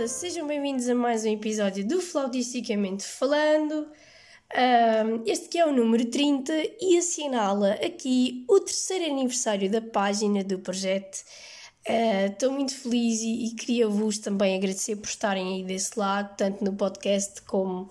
malta, 0.00 0.08
sejam 0.08 0.46
bem-vindos 0.46 0.88
a 0.88 0.94
mais 0.94 1.24
um 1.26 1.28
episódio 1.28 1.86
do 1.86 2.00
Flautisticamente 2.00 3.04
Falando. 3.04 3.86
Um, 4.56 5.22
este 5.26 5.48
que 5.48 5.58
é 5.58 5.66
o 5.66 5.72
número 5.72 6.06
30 6.06 6.52
e 6.80 6.96
assinala 6.96 7.72
aqui 7.74 8.44
o 8.48 8.60
terceiro 8.60 9.04
aniversário 9.04 9.70
da 9.70 9.82
página 9.82 10.42
do 10.42 10.58
projeto. 10.58 11.18
Estou 11.84 12.48
uh, 12.48 12.52
muito 12.52 12.74
feliz 12.74 13.20
e, 13.20 13.46
e 13.46 13.50
queria-vos 13.54 14.18
também 14.18 14.56
agradecer 14.56 14.96
por 14.96 15.06
estarem 15.06 15.56
aí 15.56 15.64
desse 15.64 15.98
lado, 15.98 16.34
tanto 16.34 16.64
no 16.64 16.72
podcast 16.72 17.42
como 17.42 17.90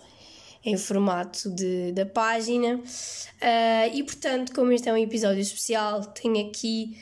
em 0.66 0.78
formato 0.78 1.50
de, 1.52 1.92
da 1.92 2.08
página. 2.08 2.78
Uh, 2.78 3.94
e 3.94 4.04
portanto, 4.04 4.52
como 4.54 4.72
este 4.72 4.90
é 4.90 4.94
um 4.94 4.98
episódio 4.98 5.42
especial, 5.42 6.04
tenho 6.06 6.48
aqui 6.48 6.98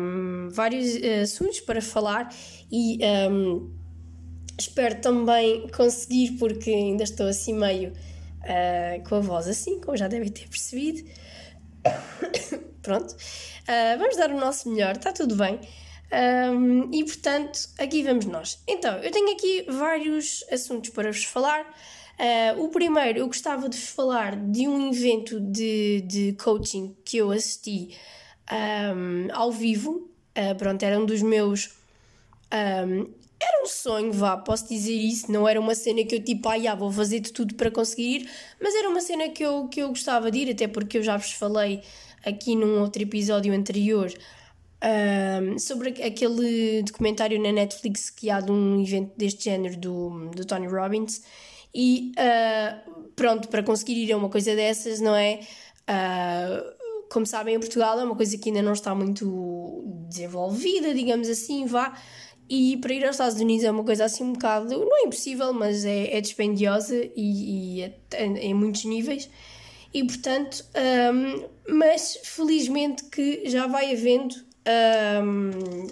um, 0.00 0.48
vários 0.50 0.96
uh, 0.96 1.22
assuntos 1.22 1.60
para 1.60 1.80
falar 1.80 2.28
e 2.70 2.98
um, 3.30 3.79
espero 4.60 5.00
também 5.00 5.68
conseguir, 5.68 6.32
porque 6.38 6.70
ainda 6.70 7.04
estou 7.04 7.26
assim 7.26 7.54
meio 7.54 7.92
uh, 8.42 9.08
com 9.08 9.16
a 9.16 9.20
voz 9.20 9.48
assim, 9.48 9.80
como 9.80 9.96
já 9.96 10.08
devem 10.08 10.28
ter 10.28 10.48
percebido. 10.48 11.08
Pronto, 12.82 13.12
uh, 13.12 13.98
vamos 13.98 14.16
dar 14.16 14.30
o 14.30 14.38
nosso 14.38 14.70
melhor, 14.70 14.96
está 14.96 15.12
tudo 15.12 15.34
bem. 15.36 15.60
Um, 16.12 16.90
e 16.92 17.04
portanto, 17.04 17.68
aqui 17.78 18.02
vamos 18.02 18.24
nós. 18.26 18.62
Então, 18.66 18.98
eu 18.98 19.10
tenho 19.12 19.32
aqui 19.32 19.64
vários 19.68 20.44
assuntos 20.50 20.90
para 20.90 21.10
vos 21.10 21.24
falar. 21.24 21.64
Uh, 22.18 22.64
o 22.64 22.68
primeiro, 22.68 23.20
eu 23.20 23.26
gostava 23.26 23.68
de 23.68 23.78
falar 23.78 24.36
de 24.36 24.66
um 24.68 24.90
evento 24.90 25.40
de, 25.40 26.02
de 26.02 26.32
coaching 26.34 26.96
que 27.04 27.18
eu 27.18 27.30
assisti 27.30 27.96
um, 28.52 29.28
ao 29.32 29.52
vivo. 29.52 30.10
Uh, 30.36 30.54
pronto, 30.56 30.82
era 30.82 30.98
um 30.98 31.06
dos 31.06 31.22
meus. 31.22 31.70
Um, 32.52 33.19
era 33.42 33.62
um 33.62 33.66
sonho, 33.66 34.12
vá, 34.12 34.36
posso 34.36 34.68
dizer 34.68 34.94
isso. 34.94 35.30
Não 35.32 35.48
era 35.48 35.58
uma 35.60 35.74
cena 35.74 36.04
que 36.04 36.14
eu 36.14 36.22
tipo, 36.22 36.48
ah, 36.48 36.58
já, 36.58 36.74
vou 36.74 36.92
fazer 36.92 37.20
de 37.20 37.32
tudo 37.32 37.54
para 37.54 37.70
conseguir 37.70 38.20
ir, 38.20 38.30
mas 38.60 38.74
era 38.74 38.88
uma 38.88 39.00
cena 39.00 39.28
que 39.28 39.42
eu, 39.42 39.68
que 39.68 39.80
eu 39.80 39.88
gostava 39.88 40.30
de 40.30 40.38
ir, 40.38 40.50
até 40.50 40.68
porque 40.68 40.98
eu 40.98 41.02
já 41.02 41.16
vos 41.16 41.32
falei 41.32 41.82
aqui 42.24 42.54
num 42.54 42.80
outro 42.80 43.02
episódio 43.02 43.52
anterior 43.54 44.12
um, 44.82 45.58
sobre 45.58 45.90
aquele 46.02 46.82
documentário 46.82 47.40
na 47.42 47.52
Netflix 47.52 48.10
que 48.10 48.30
há 48.30 48.40
de 48.40 48.50
um 48.50 48.82
evento 48.82 49.12
deste 49.16 49.44
género 49.44 49.76
do, 49.76 50.30
do 50.30 50.44
Tony 50.44 50.66
Robbins. 50.66 51.22
E 51.74 52.12
uh, 52.18 53.10
pronto, 53.14 53.48
para 53.48 53.62
conseguir 53.62 53.94
ir 53.94 54.12
a 54.12 54.16
uma 54.16 54.28
coisa 54.28 54.54
dessas, 54.54 55.00
não 55.00 55.14
é? 55.14 55.40
Uh, 55.88 56.80
como 57.10 57.26
sabem, 57.26 57.56
em 57.56 57.60
Portugal 57.60 57.98
é 58.00 58.04
uma 58.04 58.16
coisa 58.16 58.36
que 58.38 58.48
ainda 58.48 58.62
não 58.62 58.72
está 58.72 58.94
muito 58.94 59.82
desenvolvida, 60.08 60.94
digamos 60.94 61.28
assim, 61.28 61.66
vá. 61.66 61.96
E 62.52 62.76
para 62.78 62.92
ir 62.92 63.04
aos 63.04 63.14
Estados 63.14 63.40
Unidos 63.40 63.64
é 63.64 63.70
uma 63.70 63.84
coisa 63.84 64.06
assim 64.06 64.24
um 64.24 64.32
bocado, 64.32 64.76
não 64.76 64.96
é 64.96 65.02
impossível, 65.02 65.52
mas 65.52 65.84
é, 65.84 66.16
é 66.16 66.20
dispendiosa 66.20 66.96
e, 67.14 67.78
e 67.78 67.82
é, 68.10 68.26
em 68.26 68.52
muitos 68.52 68.84
níveis. 68.84 69.30
E 69.94 70.02
portanto, 70.02 70.64
um, 71.14 71.44
mas 71.68 72.18
felizmente 72.24 73.04
que 73.04 73.48
já 73.48 73.68
vai 73.68 73.92
havendo 73.92 74.34
um, 75.24 75.86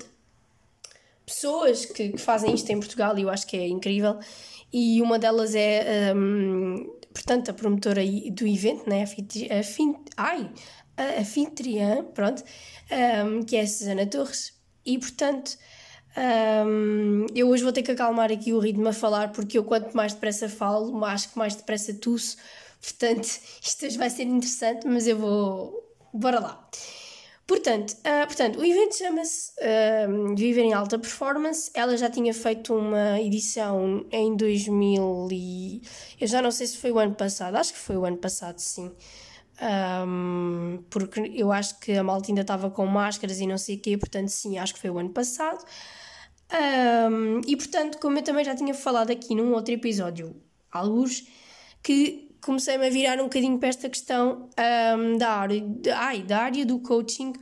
pessoas 1.24 1.86
que, 1.86 2.08
que, 2.08 2.18
fazem 2.18 2.52
isto 2.52 2.68
em 2.70 2.80
Portugal 2.80 3.16
e 3.16 3.22
eu 3.22 3.30
acho 3.30 3.46
que 3.46 3.56
é 3.56 3.68
incrível. 3.68 4.18
E 4.72 5.00
uma 5.00 5.16
delas 5.16 5.54
é, 5.54 6.12
um, 6.12 6.92
portanto, 7.14 7.50
a 7.52 7.54
promotora 7.54 8.02
do 8.32 8.44
evento, 8.44 8.90
né? 8.90 9.04
a, 9.04 9.62
fin, 9.62 9.94
ai, 10.16 10.50
a 10.96 11.20
anfitriã, 11.20 12.04
pronto, 12.14 12.42
um, 13.24 13.44
que 13.44 13.56
é 13.56 13.60
a 13.60 13.66
Susana 13.66 14.06
Torres, 14.06 14.52
e 14.84 14.98
portanto 14.98 15.56
um, 16.66 17.26
eu 17.34 17.48
hoje 17.48 17.62
vou 17.62 17.72
ter 17.72 17.82
que 17.82 17.92
acalmar 17.92 18.32
aqui 18.32 18.52
o 18.52 18.58
ritmo 18.58 18.88
a 18.88 18.92
falar, 18.92 19.32
porque 19.32 19.58
eu 19.58 19.64
quanto 19.64 19.96
mais 19.96 20.12
depressa 20.12 20.48
falo, 20.48 21.04
acho 21.04 21.30
que 21.30 21.38
mais 21.38 21.54
depressa 21.54 21.94
tuço, 21.94 22.36
portanto 22.82 23.26
isto 23.62 23.86
hoje 23.86 23.98
vai 23.98 24.10
ser 24.10 24.24
interessante, 24.24 24.86
mas 24.86 25.06
eu 25.06 25.18
vou. 25.18 25.84
Bora 26.12 26.40
lá! 26.40 26.68
Portanto, 27.46 27.92
uh, 27.92 28.26
portanto 28.26 28.58
o 28.58 28.64
evento 28.64 28.96
chama-se 28.96 29.52
uh, 29.60 30.34
Viver 30.36 30.62
em 30.62 30.74
Alta 30.74 30.98
Performance. 30.98 31.70
Ela 31.72 31.96
já 31.96 32.10
tinha 32.10 32.34
feito 32.34 32.74
uma 32.74 33.18
edição 33.20 34.04
em 34.12 34.36
2000 34.36 35.28
e... 35.32 35.82
Eu 36.20 36.26
já 36.26 36.42
não 36.42 36.50
sei 36.50 36.66
se 36.66 36.76
foi 36.76 36.92
o 36.92 36.98
ano 36.98 37.14
passado, 37.14 37.56
acho 37.56 37.72
que 37.72 37.78
foi 37.78 37.96
o 37.96 38.04
ano 38.04 38.18
passado, 38.18 38.58
sim 38.58 38.92
um, 39.60 40.82
porque 40.88 41.20
eu 41.34 41.50
acho 41.50 41.78
que 41.80 41.92
a 41.92 42.02
malta 42.02 42.30
ainda 42.30 42.42
estava 42.42 42.70
com 42.70 42.86
máscaras 42.86 43.40
e 43.40 43.46
não 43.46 43.58
sei 43.58 43.76
o 43.76 43.80
quê, 43.80 43.98
portanto, 43.98 44.28
sim, 44.28 44.58
acho 44.58 44.74
que 44.74 44.80
foi 44.80 44.90
o 44.90 44.98
ano 44.98 45.10
passado. 45.10 45.64
Um, 46.50 47.40
e 47.46 47.56
portanto, 47.56 47.98
como 47.98 48.18
eu 48.18 48.22
também 48.22 48.44
já 48.44 48.54
tinha 48.54 48.72
falado 48.72 49.10
aqui 49.10 49.34
num 49.34 49.52
outro 49.52 49.74
episódio, 49.74 50.34
alguns, 50.72 51.26
que 51.82 52.30
comecei-me 52.40 52.86
a 52.86 52.90
virar 52.90 53.20
um 53.20 53.24
bocadinho 53.24 53.58
para 53.58 53.68
esta 53.68 53.88
questão 53.88 54.48
um, 54.96 55.18
da, 55.18 55.30
área, 55.30 55.62
ai, 55.94 56.22
da 56.22 56.38
área 56.38 56.64
do 56.64 56.78
coaching, 56.78 57.34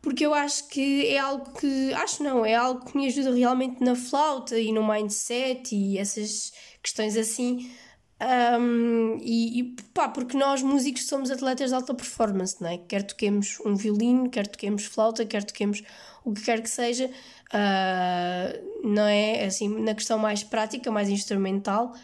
porque 0.00 0.24
eu 0.24 0.32
acho 0.32 0.68
que 0.68 1.06
é 1.08 1.18
algo 1.18 1.52
que, 1.58 1.92
acho 1.94 2.22
não, 2.22 2.44
é 2.44 2.54
algo 2.54 2.84
que 2.84 2.96
me 2.96 3.06
ajuda 3.06 3.34
realmente 3.34 3.82
na 3.82 3.94
flauta 3.94 4.58
e 4.58 4.72
no 4.72 4.86
mindset 4.86 5.74
e 5.74 5.98
essas 5.98 6.52
questões 6.82 7.16
assim 7.16 7.70
um, 8.18 9.18
e, 9.20 9.60
e 9.60 9.64
pá, 9.92 10.08
porque 10.08 10.38
nós 10.38 10.62
músicos 10.62 11.06
somos 11.06 11.30
atletas 11.30 11.68
de 11.68 11.74
alta 11.74 11.92
performance, 11.92 12.56
não 12.60 12.70
é? 12.70 12.78
Quer 12.78 13.02
toquemos 13.02 13.58
um 13.64 13.74
violino, 13.74 14.30
quer 14.30 14.46
toquemos 14.46 14.86
flauta, 14.86 15.26
quer 15.26 15.44
toquemos 15.44 15.82
o 16.26 16.34
que 16.34 16.42
quer 16.42 16.60
que 16.60 16.68
seja, 16.68 17.06
uh, 17.06 18.86
não 18.86 19.04
é? 19.04 19.44
Assim, 19.44 19.68
na 19.68 19.94
questão 19.94 20.18
mais 20.18 20.42
prática, 20.42 20.90
mais 20.90 21.08
instrumental, 21.08 21.94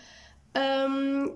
um, 0.89 1.35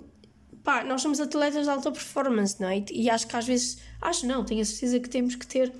pá, 0.62 0.84
nós 0.84 1.02
somos 1.02 1.20
atletas 1.20 1.64
de 1.64 1.70
alta 1.70 1.90
performance, 1.90 2.60
não 2.60 2.68
é? 2.68 2.78
E, 2.78 3.02
e 3.02 3.10
acho 3.10 3.26
que 3.26 3.36
às 3.36 3.44
vezes, 3.44 3.78
acho 4.00 4.24
não, 4.24 4.44
tenho 4.44 4.62
a 4.62 4.64
certeza 4.64 5.00
que 5.00 5.10
temos 5.10 5.34
que 5.34 5.46
ter 5.46 5.72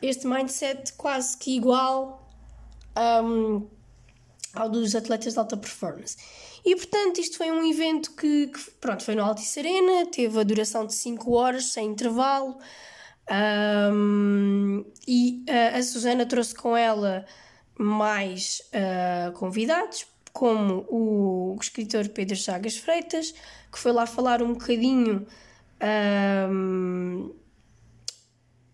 este 0.00 0.24
mindset 0.28 0.92
quase 0.92 1.36
que 1.36 1.56
igual 1.56 2.30
um, 3.24 3.66
ao 4.54 4.70
dos 4.70 4.94
atletas 4.94 5.32
de 5.32 5.38
alta 5.40 5.56
performance. 5.56 6.16
E 6.64 6.76
portanto, 6.76 7.18
isto 7.18 7.38
foi 7.38 7.50
um 7.50 7.68
evento 7.68 8.12
que, 8.12 8.46
que 8.46 8.70
pronto, 8.80 9.02
foi 9.02 9.16
no 9.16 9.24
Altice 9.24 9.58
Arena, 9.58 10.06
teve 10.06 10.38
a 10.38 10.44
duração 10.44 10.86
de 10.86 10.94
5 10.94 11.32
horas, 11.32 11.72
sem 11.72 11.88
intervalo. 11.88 12.56
Um, 13.28 14.84
e 15.06 15.44
uh, 15.48 15.78
a 15.78 15.82
Susana 15.82 16.24
trouxe 16.26 16.54
com 16.54 16.76
ela 16.76 17.26
mais 17.78 18.62
uh, 18.72 19.32
convidados, 19.32 20.06
como 20.32 20.86
o, 20.88 21.56
escritor 21.60 22.08
Pedro 22.08 22.36
Chagas 22.36 22.76
Freitas, 22.76 23.32
que 23.72 23.78
foi 23.78 23.92
lá 23.92 24.06
falar 24.06 24.42
um 24.42 24.52
bocadinho 24.52 25.26
um, 26.50 27.34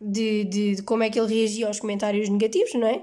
de, 0.01 0.45
de, 0.45 0.75
de, 0.77 0.83
como 0.83 1.03
é 1.03 1.11
que 1.11 1.19
ele 1.19 1.35
reagia 1.35 1.67
aos 1.67 1.81
comentários 1.81 2.29
negativos, 2.29 2.75
não 2.75 2.87
é? 2.87 3.03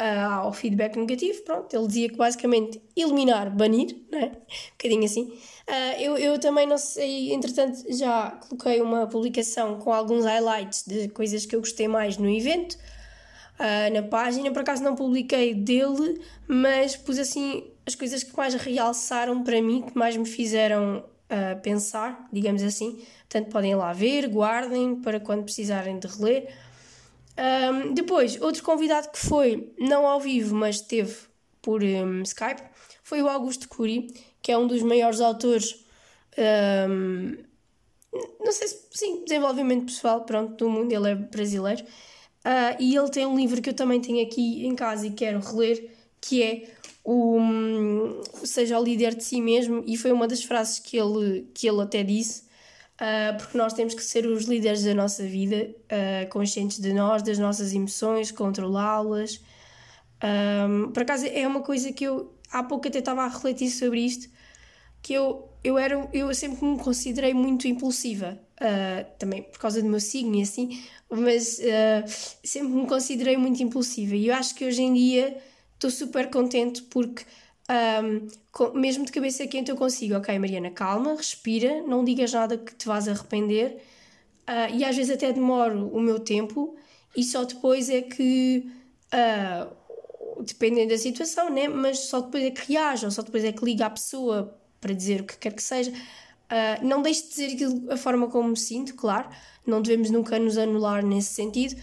Uh, 0.00 0.42
ao 0.42 0.52
feedback 0.52 0.96
negativo, 0.96 1.42
pronto, 1.42 1.74
ele 1.74 1.86
dizia 1.86 2.08
que 2.08 2.16
basicamente 2.16 2.80
eliminar, 2.96 3.54
banir, 3.54 3.96
não 4.10 4.18
é? 4.18 4.26
Um 4.26 4.70
bocadinho 4.72 5.04
assim. 5.04 5.24
Uh, 5.24 6.00
eu, 6.00 6.16
eu 6.16 6.38
também 6.38 6.66
não 6.66 6.78
sei, 6.78 7.32
entretanto 7.32 7.82
já 7.92 8.30
coloquei 8.48 8.80
uma 8.80 9.06
publicação 9.06 9.78
com 9.78 9.92
alguns 9.92 10.24
highlights 10.24 10.84
de 10.86 11.08
coisas 11.08 11.44
que 11.44 11.56
eu 11.56 11.60
gostei 11.60 11.88
mais 11.88 12.16
no 12.18 12.28
evento 12.28 12.76
uh, 13.58 13.92
na 13.92 14.02
página, 14.02 14.50
por 14.50 14.60
acaso 14.60 14.82
não 14.82 14.94
publiquei 14.94 15.54
dele, 15.54 16.20
mas 16.46 16.96
pus 16.96 17.18
assim 17.18 17.64
as 17.86 17.94
coisas 17.94 18.22
que 18.22 18.36
mais 18.36 18.54
realçaram 18.54 19.42
para 19.42 19.60
mim, 19.62 19.82
que 19.82 19.96
mais 19.96 20.16
me 20.16 20.26
fizeram 20.26 21.04
uh, 21.30 21.60
pensar, 21.62 22.28
digamos 22.32 22.62
assim. 22.62 23.00
Portanto, 23.20 23.50
podem 23.50 23.74
lá 23.74 23.92
ver, 23.92 24.28
guardem 24.28 24.96
para 24.96 25.20
quando 25.20 25.44
precisarem 25.44 25.98
de 25.98 26.08
reler. 26.08 26.52
Um, 27.38 27.92
depois, 27.92 28.40
outro 28.40 28.62
convidado 28.62 29.10
que 29.10 29.18
foi, 29.18 29.72
não 29.78 30.06
ao 30.06 30.18
vivo, 30.18 30.54
mas 30.54 30.76
esteve 30.76 31.14
por 31.60 31.82
um, 31.82 32.22
Skype, 32.22 32.62
foi 33.02 33.22
o 33.22 33.28
Augusto 33.28 33.68
Cury, 33.68 34.12
que 34.40 34.50
é 34.50 34.58
um 34.58 34.66
dos 34.66 34.82
maiores 34.82 35.20
autores, 35.20 35.84
um, 36.88 37.36
não 38.40 38.52
sei 38.52 38.68
se, 38.68 38.86
sim, 38.92 39.24
desenvolvimento 39.24 39.86
pessoal, 39.86 40.24
pronto, 40.24 40.56
do 40.56 40.70
mundo, 40.70 40.92
ele 40.92 41.10
é 41.10 41.14
brasileiro. 41.14 41.84
Uh, 41.84 42.76
e 42.78 42.96
ele 42.96 43.10
tem 43.10 43.26
um 43.26 43.36
livro 43.36 43.60
que 43.60 43.70
eu 43.70 43.74
também 43.74 44.00
tenho 44.00 44.24
aqui 44.24 44.64
em 44.64 44.74
casa 44.74 45.06
e 45.06 45.10
quero 45.10 45.40
reler, 45.40 45.90
que 46.20 46.42
é 46.42 46.70
o 47.02 47.36
um, 47.38 48.20
Seja 48.44 48.78
o 48.78 48.84
líder 48.84 49.14
de 49.14 49.24
si 49.24 49.40
mesmo, 49.40 49.82
e 49.86 49.96
foi 49.96 50.12
uma 50.12 50.28
das 50.28 50.42
frases 50.42 50.78
que 50.78 50.96
ele, 50.96 51.48
que 51.52 51.68
ele 51.68 51.82
até 51.82 52.02
disse, 52.02 52.45
Uh, 52.96 53.36
porque 53.36 53.58
nós 53.58 53.74
temos 53.74 53.92
que 53.92 54.02
ser 54.02 54.26
os 54.26 54.46
líderes 54.46 54.82
da 54.82 54.94
nossa 54.94 55.22
vida, 55.22 55.68
uh, 55.84 56.28
conscientes 56.30 56.80
de 56.80 56.94
nós, 56.94 57.22
das 57.22 57.38
nossas 57.38 57.74
emoções, 57.74 58.30
controlá-las. 58.30 59.38
Um, 60.24 60.90
por 60.92 61.02
acaso 61.02 61.26
é 61.26 61.46
uma 61.46 61.60
coisa 61.60 61.92
que 61.92 62.04
eu 62.04 62.34
há 62.50 62.62
pouco 62.62 62.88
até 62.88 63.00
estava 63.00 63.22
a 63.22 63.28
refletir 63.28 63.68
sobre 63.68 64.00
isto, 64.00 64.30
que 65.02 65.12
eu, 65.12 65.46
eu, 65.62 65.76
era, 65.76 66.08
eu 66.10 66.32
sempre 66.34 66.64
me 66.64 66.78
considerei 66.78 67.34
muito 67.34 67.68
impulsiva, 67.68 68.40
uh, 68.62 69.18
também 69.18 69.42
por 69.42 69.58
causa 69.58 69.82
do 69.82 69.88
meu 69.88 70.00
signo 70.00 70.36
e 70.36 70.42
assim, 70.42 70.82
mas 71.10 71.60
sempre 72.42 72.72
me 72.72 72.86
considerei 72.86 73.36
muito 73.36 73.62
impulsiva 73.62 74.16
e 74.16 74.28
eu 74.28 74.34
acho 74.34 74.54
que 74.54 74.64
hoje 74.64 74.82
em 74.82 74.94
dia 74.94 75.36
estou 75.74 75.90
super 75.90 76.30
contente 76.30 76.82
porque 76.82 77.24
um, 77.68 78.28
com, 78.52 78.72
mesmo 78.72 79.04
de 79.04 79.12
cabeça 79.12 79.46
quente 79.46 79.70
eu 79.70 79.76
consigo, 79.76 80.16
ok, 80.16 80.38
Mariana, 80.38 80.70
calma, 80.70 81.14
respira, 81.14 81.82
não 81.82 82.04
digas 82.04 82.32
nada 82.32 82.56
que 82.56 82.74
te 82.74 82.86
vás 82.86 83.08
arrepender. 83.08 83.82
Uh, 84.48 84.72
e 84.74 84.84
às 84.84 84.96
vezes 84.96 85.14
até 85.14 85.32
demoro 85.32 85.88
o 85.88 86.00
meu 86.00 86.20
tempo 86.20 86.76
e 87.16 87.24
só 87.24 87.44
depois 87.44 87.90
é 87.90 88.02
que, 88.02 88.70
uh, 89.12 90.42
dependendo 90.44 90.90
da 90.90 90.98
situação, 90.98 91.50
né? 91.50 91.66
mas 91.66 92.00
só 92.00 92.20
depois 92.20 92.44
é 92.44 92.50
que 92.52 92.72
reage 92.72 93.04
ou 93.04 93.10
só 93.10 93.22
depois 93.22 93.44
é 93.44 93.50
que 93.50 93.64
liga 93.64 93.86
à 93.86 93.90
pessoa 93.90 94.56
para 94.80 94.94
dizer 94.94 95.22
o 95.22 95.24
que 95.24 95.36
quer 95.36 95.52
que 95.52 95.62
seja. 95.62 95.90
Uh, 95.90 96.86
não 96.86 97.02
deixe 97.02 97.22
de 97.22 97.28
dizer 97.30 97.46
aquilo, 97.54 97.92
a 97.92 97.96
forma 97.96 98.28
como 98.28 98.50
me 98.50 98.56
sinto, 98.56 98.94
claro, 98.94 99.28
não 99.66 99.82
devemos 99.82 100.10
nunca 100.10 100.38
nos 100.38 100.56
anular 100.56 101.04
nesse 101.04 101.34
sentido, 101.34 101.74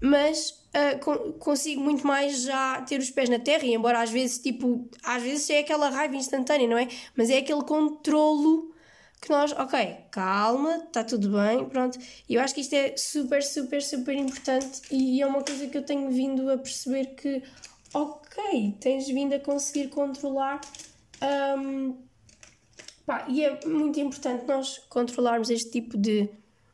mas 0.00 0.61
uh, 0.74 1.32
consigo 1.34 1.80
muito 1.80 2.06
mais 2.06 2.42
já 2.42 2.82
ter 2.82 2.98
os 3.00 3.10
pés 3.10 3.28
na 3.28 3.38
terra, 3.38 3.64
e 3.64 3.74
embora 3.74 4.00
às 4.00 4.10
vezes, 4.10 4.38
tipo, 4.38 4.88
às 5.02 5.22
vezes 5.22 5.48
é 5.50 5.58
aquela 5.60 5.88
raiva 5.88 6.16
instantânea, 6.16 6.68
não 6.68 6.78
é? 6.78 6.88
Mas 7.16 7.30
é 7.30 7.38
aquele 7.38 7.62
controlo 7.62 8.72
que 9.22 9.30
nós, 9.30 9.52
ok, 9.52 9.98
calma, 10.10 10.78
está 10.78 11.04
tudo 11.04 11.30
bem, 11.30 11.64
pronto. 11.68 11.96
E 12.28 12.34
eu 12.34 12.40
acho 12.40 12.52
que 12.52 12.60
isto 12.60 12.74
é 12.74 12.96
super, 12.96 13.40
super, 13.40 13.80
super 13.80 14.16
importante 14.16 14.82
e 14.90 15.22
é 15.22 15.26
uma 15.26 15.42
coisa 15.44 15.68
que 15.68 15.78
eu 15.78 15.84
tenho 15.84 16.10
vindo 16.10 16.50
a 16.50 16.58
perceber 16.58 17.14
que, 17.14 17.40
ok, 17.94 18.76
tens 18.80 19.06
vindo 19.06 19.32
a 19.32 19.38
conseguir 19.38 19.88
controlar. 19.90 20.60
Um, 21.56 21.96
pá, 23.06 23.24
e 23.28 23.44
é 23.44 23.60
muito 23.64 24.00
importante 24.00 24.44
nós 24.44 24.78
controlarmos 24.88 25.50
este 25.50 25.70
tipo 25.70 25.96
de 25.96 26.28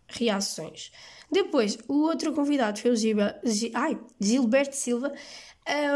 reações. 0.09 0.91
Depois, 1.31 1.79
o 1.89 2.03
outro 2.03 2.33
convidado 2.33 2.79
foi 2.81 2.91
o 2.91 2.97
Gilba, 2.97 3.39
ai, 3.75 3.99
Gilberto 4.19 4.75
Silva, 4.75 5.13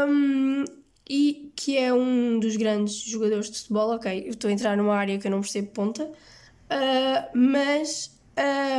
um, 0.07 0.63
e 1.09 1.51
que 1.55 1.77
é 1.77 1.93
um 1.93 2.39
dos 2.39 2.55
grandes 2.55 2.95
jogadores 2.95 3.49
de 3.49 3.59
futebol. 3.59 3.95
Ok, 3.95 4.25
estou 4.27 4.49
a 4.49 4.53
entrar 4.53 4.77
numa 4.77 4.95
área 4.95 5.17
que 5.17 5.27
eu 5.27 5.31
não 5.31 5.41
percebo 5.41 5.69
ponta, 5.71 6.05
uh, 6.05 7.37
mas 7.37 8.13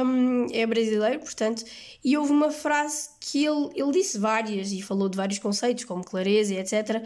um, 0.04 0.46
é 0.52 0.66
brasileiro, 0.66 1.20
portanto, 1.20 1.64
e 2.04 2.16
houve 2.16 2.32
uma 2.32 2.50
frase 2.50 3.10
que 3.20 3.44
ele, 3.44 3.70
ele 3.74 3.92
disse 3.92 4.18
várias 4.18 4.72
e 4.72 4.82
falou 4.82 5.08
de 5.08 5.16
vários 5.16 5.38
conceitos, 5.38 5.84
como 5.84 6.04
clareza 6.04 6.54
e 6.54 6.58
etc. 6.58 7.04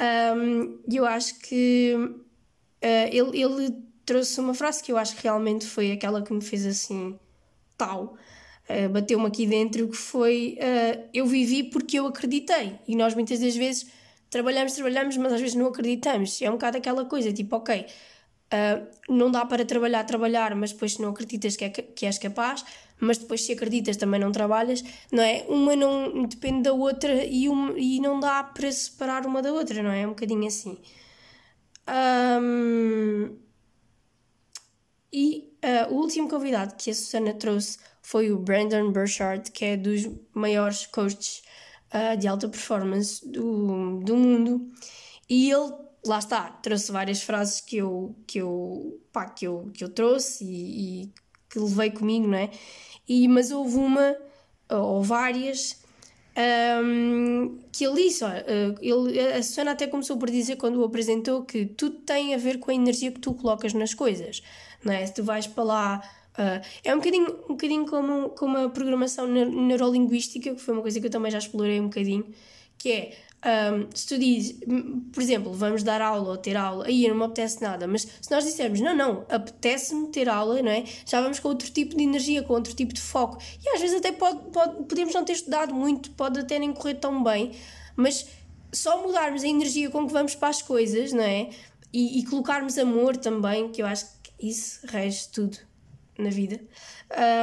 Um, 0.00 0.78
e 0.88 0.96
eu 0.96 1.06
acho 1.06 1.38
que 1.40 1.94
uh, 1.96 2.16
ele, 2.82 3.42
ele 3.42 3.76
trouxe 4.04 4.40
uma 4.40 4.54
frase 4.54 4.82
que 4.82 4.92
eu 4.92 4.96
acho 4.96 5.16
que 5.16 5.22
realmente 5.22 5.66
foi 5.66 5.92
aquela 5.92 6.22
que 6.22 6.32
me 6.32 6.42
fez 6.42 6.64
assim 6.66 7.18
tal. 7.76 8.16
Uh, 8.68 8.88
bateu-me 8.90 9.26
aqui 9.26 9.46
dentro 9.46 9.88
que 9.88 9.96
foi 9.96 10.58
uh, 10.60 11.08
eu 11.14 11.26
vivi 11.26 11.64
porque 11.64 11.98
eu 11.98 12.06
acreditei 12.06 12.78
e 12.86 12.94
nós 12.94 13.14
muitas 13.14 13.40
das 13.40 13.56
vezes 13.56 13.86
trabalhamos, 14.30 14.74
trabalhamos, 14.74 15.16
mas 15.16 15.32
às 15.32 15.40
vezes 15.40 15.56
não 15.56 15.66
acreditamos. 15.66 16.40
É 16.42 16.48
um 16.48 16.52
bocado 16.52 16.78
aquela 16.78 17.04
coisa, 17.04 17.32
tipo, 17.32 17.56
ok, 17.56 17.86
uh, 18.52 18.86
não 19.08 19.30
dá 19.30 19.44
para 19.44 19.64
trabalhar, 19.64 20.04
trabalhar, 20.04 20.54
mas 20.54 20.72
depois 20.72 20.98
não 20.98 21.10
acreditas 21.10 21.56
que, 21.56 21.64
é, 21.64 21.70
que 21.70 22.06
és 22.06 22.18
capaz, 22.18 22.64
mas 23.00 23.18
depois 23.18 23.44
se 23.44 23.52
acreditas 23.52 23.96
também 23.96 24.20
não 24.20 24.32
trabalhas, 24.32 24.82
não 25.12 25.22
é? 25.22 25.44
Uma 25.48 25.76
não 25.76 26.24
depende 26.24 26.62
da 26.62 26.72
outra 26.72 27.24
e, 27.24 27.48
um, 27.48 27.76
e 27.76 28.00
não 28.00 28.18
dá 28.20 28.42
para 28.42 28.70
separar 28.70 29.26
uma 29.26 29.40
da 29.40 29.52
outra, 29.52 29.82
não 29.82 29.90
é? 29.90 30.02
É 30.02 30.06
um 30.06 30.10
bocadinho 30.10 30.46
assim. 30.46 30.78
Um, 31.88 33.36
e 35.12 35.50
uh, 35.64 35.94
o 35.94 35.96
último 35.96 36.28
convidado 36.28 36.74
que 36.76 36.90
a 36.90 36.94
Susana 36.94 37.32
trouxe 37.32 37.78
foi 38.08 38.32
o 38.32 38.38
Brandon 38.38 38.90
Burchard, 38.90 39.50
que 39.50 39.66
é 39.66 39.76
dos 39.76 40.08
maiores 40.32 40.86
coaches 40.86 41.42
uh, 41.92 42.16
de 42.16 42.26
alta 42.26 42.48
performance 42.48 43.20
do, 43.30 44.00
do 44.00 44.16
mundo. 44.16 44.72
E 45.28 45.50
ele, 45.50 45.70
lá 46.06 46.18
está, 46.18 46.48
trouxe 46.62 46.90
várias 46.90 47.20
frases 47.20 47.60
que 47.60 47.76
eu, 47.76 48.16
que 48.26 48.38
eu, 48.38 48.98
pá, 49.12 49.26
que 49.26 49.46
eu, 49.46 49.70
que 49.74 49.84
eu 49.84 49.90
trouxe 49.90 50.42
e, 50.42 51.02
e 51.02 51.12
que 51.50 51.58
levei 51.58 51.90
comigo, 51.90 52.26
não 52.26 52.38
é? 52.38 52.50
E, 53.06 53.28
mas 53.28 53.50
houve 53.50 53.76
uma, 53.76 54.16
ou 54.70 55.02
várias, 55.02 55.76
um, 56.82 57.58
que 57.70 57.84
ele 57.84 58.04
disse, 58.04 58.24
ah, 58.24 58.42
ele, 58.80 59.20
a 59.20 59.42
Susana 59.42 59.72
até 59.72 59.86
começou 59.86 60.16
por 60.16 60.30
dizer 60.30 60.56
quando 60.56 60.76
o 60.76 60.84
apresentou 60.84 61.44
que 61.44 61.66
tudo 61.66 61.98
tem 61.98 62.34
a 62.34 62.38
ver 62.38 62.58
com 62.58 62.70
a 62.70 62.74
energia 62.74 63.12
que 63.12 63.20
tu 63.20 63.34
colocas 63.34 63.74
nas 63.74 63.92
coisas 63.92 64.40
não 64.84 64.92
é? 64.92 65.04
Se 65.04 65.14
tu 65.14 65.22
vais 65.22 65.46
para 65.46 65.64
lá. 65.64 66.02
Uh, 66.38 66.64
é 66.84 66.94
um 66.94 66.98
bocadinho, 66.98 67.36
um 67.44 67.54
bocadinho 67.54 67.86
como, 67.86 68.28
como 68.30 68.58
a 68.58 68.68
programação 68.68 69.26
neurolinguística, 69.26 70.54
que 70.54 70.60
foi 70.60 70.72
uma 70.72 70.82
coisa 70.82 71.00
que 71.00 71.06
eu 71.06 71.10
também 71.10 71.32
já 71.32 71.38
explorei 71.38 71.80
um 71.80 71.88
bocadinho, 71.88 72.26
que 72.78 72.92
é, 72.92 73.18
um, 73.72 73.88
se 73.92 74.06
tu 74.06 74.18
dizes, 74.18 74.58
por 75.12 75.20
exemplo, 75.22 75.52
vamos 75.52 75.82
dar 75.82 76.00
aula 76.00 76.30
ou 76.30 76.36
ter 76.36 76.56
aula, 76.56 76.86
aí 76.86 77.08
não 77.08 77.16
me 77.16 77.24
apetece 77.24 77.60
nada, 77.60 77.86
mas 77.88 78.02
se 78.02 78.30
nós 78.30 78.44
dissermos, 78.44 78.80
não, 78.80 78.96
não, 78.96 79.26
apetece-me 79.28 80.08
ter 80.08 80.28
aula, 80.28 80.62
não 80.62 80.70
é? 80.70 80.84
Já 81.04 81.20
vamos 81.20 81.40
com 81.40 81.48
outro 81.48 81.70
tipo 81.70 81.96
de 81.96 82.02
energia, 82.04 82.42
com 82.42 82.52
outro 82.52 82.74
tipo 82.74 82.92
de 82.92 83.00
foco. 83.00 83.38
E 83.64 83.68
às 83.70 83.80
vezes 83.80 83.96
até 83.96 84.12
pode, 84.12 84.50
pode, 84.50 84.84
podemos 84.84 85.14
não 85.14 85.24
ter 85.24 85.32
estudado 85.32 85.74
muito, 85.74 86.10
pode 86.12 86.38
até 86.38 86.58
nem 86.58 86.72
correr 86.72 86.94
tão 86.94 87.22
bem, 87.22 87.52
mas 87.96 88.28
só 88.72 89.02
mudarmos 89.02 89.42
a 89.42 89.48
energia 89.48 89.90
com 89.90 90.06
que 90.06 90.12
vamos 90.12 90.34
para 90.34 90.48
as 90.48 90.62
coisas, 90.62 91.12
não 91.12 91.24
é? 91.24 91.50
E, 91.92 92.20
e 92.20 92.24
colocarmos 92.26 92.78
amor 92.78 93.16
também, 93.16 93.70
que 93.70 93.82
eu 93.82 93.86
acho 93.86 94.06
isso 94.40 94.86
rege 94.86 95.28
tudo 95.32 95.67
na 96.18 96.30
vida, 96.30 96.60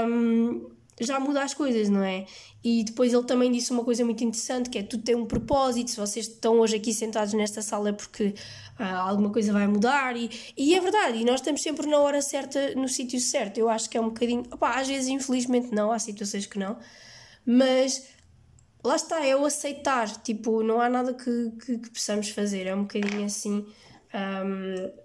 um, 0.08 0.70
já 1.00 1.20
muda 1.20 1.44
as 1.44 1.54
coisas, 1.54 1.90
não 1.90 2.04
é? 2.04 2.26
E 2.64 2.84
depois 2.84 3.14
ele 3.14 3.24
também 3.24 3.52
disse 3.52 3.72
uma 3.72 3.84
coisa 3.84 4.04
muito 4.06 4.24
interessante, 4.24 4.70
que 4.70 4.78
é 4.78 4.84
tudo 4.84 5.04
tem 5.04 5.16
um 5.16 5.26
propósito, 5.26 5.92
se 5.92 5.98
vocês 5.98 6.28
estão 6.28 6.60
hoje 6.60 6.78
aqui 6.78 6.94
sentados 6.94 7.34
nesta 7.34 7.62
sala 7.62 7.90
é 7.90 7.92
porque 7.92 8.34
ah, 8.80 9.02
alguma 9.02 9.30
coisa 9.32 9.52
vai 9.54 9.68
mudar 9.68 10.16
e, 10.16 10.30
e 10.58 10.74
é 10.74 10.80
verdade, 10.80 11.20
e 11.20 11.26
nós 11.26 11.42
estamos 11.42 11.62
sempre 11.62 11.88
na 11.88 12.00
hora 12.00 12.22
certa, 12.22 12.74
no 12.76 12.88
sítio 12.88 13.20
certo, 13.20 13.58
eu 13.58 13.70
acho 13.70 13.90
que 13.90 13.98
é 13.98 14.02
um 14.02 14.06
bocadinho, 14.06 14.44
opá, 14.52 14.80
às 14.80 14.88
vezes 14.88 15.08
infelizmente 15.10 15.72
não, 15.74 15.92
há 15.92 16.00
situações 16.00 16.46
que 16.46 16.58
não, 16.58 16.78
mas 17.46 18.08
lá 18.84 18.96
está, 18.96 19.24
é 19.26 19.36
o 19.36 19.46
aceitar, 19.46 20.10
tipo, 20.24 20.64
não 20.64 20.80
há 20.80 20.90
nada 20.90 21.14
que, 21.14 21.52
que, 21.64 21.78
que 21.78 21.90
possamos 21.90 22.30
fazer, 22.30 22.68
é 22.68 22.76
um 22.76 22.84
bocadinho 22.84 23.26
assim... 23.26 23.66
Um, 24.14 25.05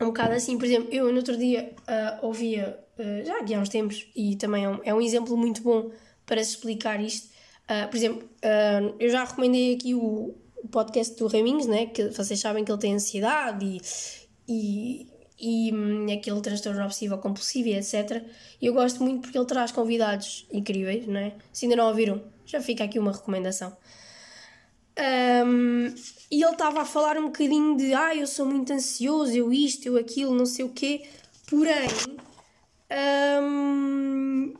um 0.00 0.06
bocado 0.06 0.34
assim, 0.34 0.58
por 0.58 0.66
exemplo, 0.66 0.92
eu 0.92 1.10
no 1.10 1.16
outro 1.16 1.36
dia 1.36 1.72
uh, 1.82 2.26
ouvia, 2.26 2.78
uh, 2.98 3.24
já 3.24 3.38
aqui 3.38 3.54
há 3.54 3.60
uns 3.60 3.68
tempos, 3.68 4.06
e 4.14 4.36
também 4.36 4.64
é 4.64 4.68
um, 4.68 4.80
é 4.84 4.94
um 4.94 5.00
exemplo 5.00 5.36
muito 5.36 5.62
bom 5.62 5.90
para 6.26 6.42
se 6.44 6.50
explicar 6.50 7.00
isto. 7.00 7.28
Uh, 7.64 7.88
por 7.88 7.96
exemplo, 7.96 8.28
eu 9.00 9.10
já 9.10 9.24
recomendei 9.24 9.74
aqui 9.74 9.94
o, 9.94 10.34
o, 10.56 10.68
podcast 10.68 11.16
do 11.16 11.26
Raminhos, 11.26 11.66
né? 11.66 11.86
que 11.86 12.08
vocês 12.10 12.38
sabem 12.38 12.64
que 12.64 12.70
ele 12.70 12.78
tem 12.78 12.94
ansiedade 12.94 13.64
e, 13.66 13.80
e, 14.46 15.08
e 15.38 15.74
hum, 15.74 16.06
aquele 16.12 16.40
transtorno 16.40 16.84
obsessivo 16.84 17.18
compulsivo 17.18 17.68
e 17.68 17.74
etc. 17.74 18.22
E 18.60 18.66
eu 18.66 18.74
gosto 18.74 19.02
muito 19.02 19.22
porque 19.22 19.36
ele 19.36 19.46
traz 19.46 19.72
convidados 19.72 20.46
incríveis, 20.52 21.06
não 21.06 21.18
é? 21.18 21.32
Se 21.52 21.64
ainda 21.64 21.76
não 21.76 21.88
ouviram, 21.88 22.22
já 22.44 22.60
fica 22.60 22.84
aqui 22.84 22.98
uma 22.98 23.12
recomendação. 23.12 23.76
Um, 24.98 25.94
e 26.30 26.42
ele 26.42 26.52
estava 26.52 26.80
a 26.80 26.84
falar 26.84 27.18
um 27.18 27.26
bocadinho 27.26 27.76
de 27.76 27.92
ah, 27.92 28.14
eu 28.14 28.26
sou 28.26 28.46
muito 28.46 28.72
ansioso, 28.72 29.32
eu 29.36 29.52
isto, 29.52 29.86
eu 29.86 29.96
aquilo, 29.96 30.34
não 30.34 30.46
sei 30.46 30.64
o 30.64 30.70
quê. 30.70 31.06
Porém, 31.48 31.88
um, 33.42 34.54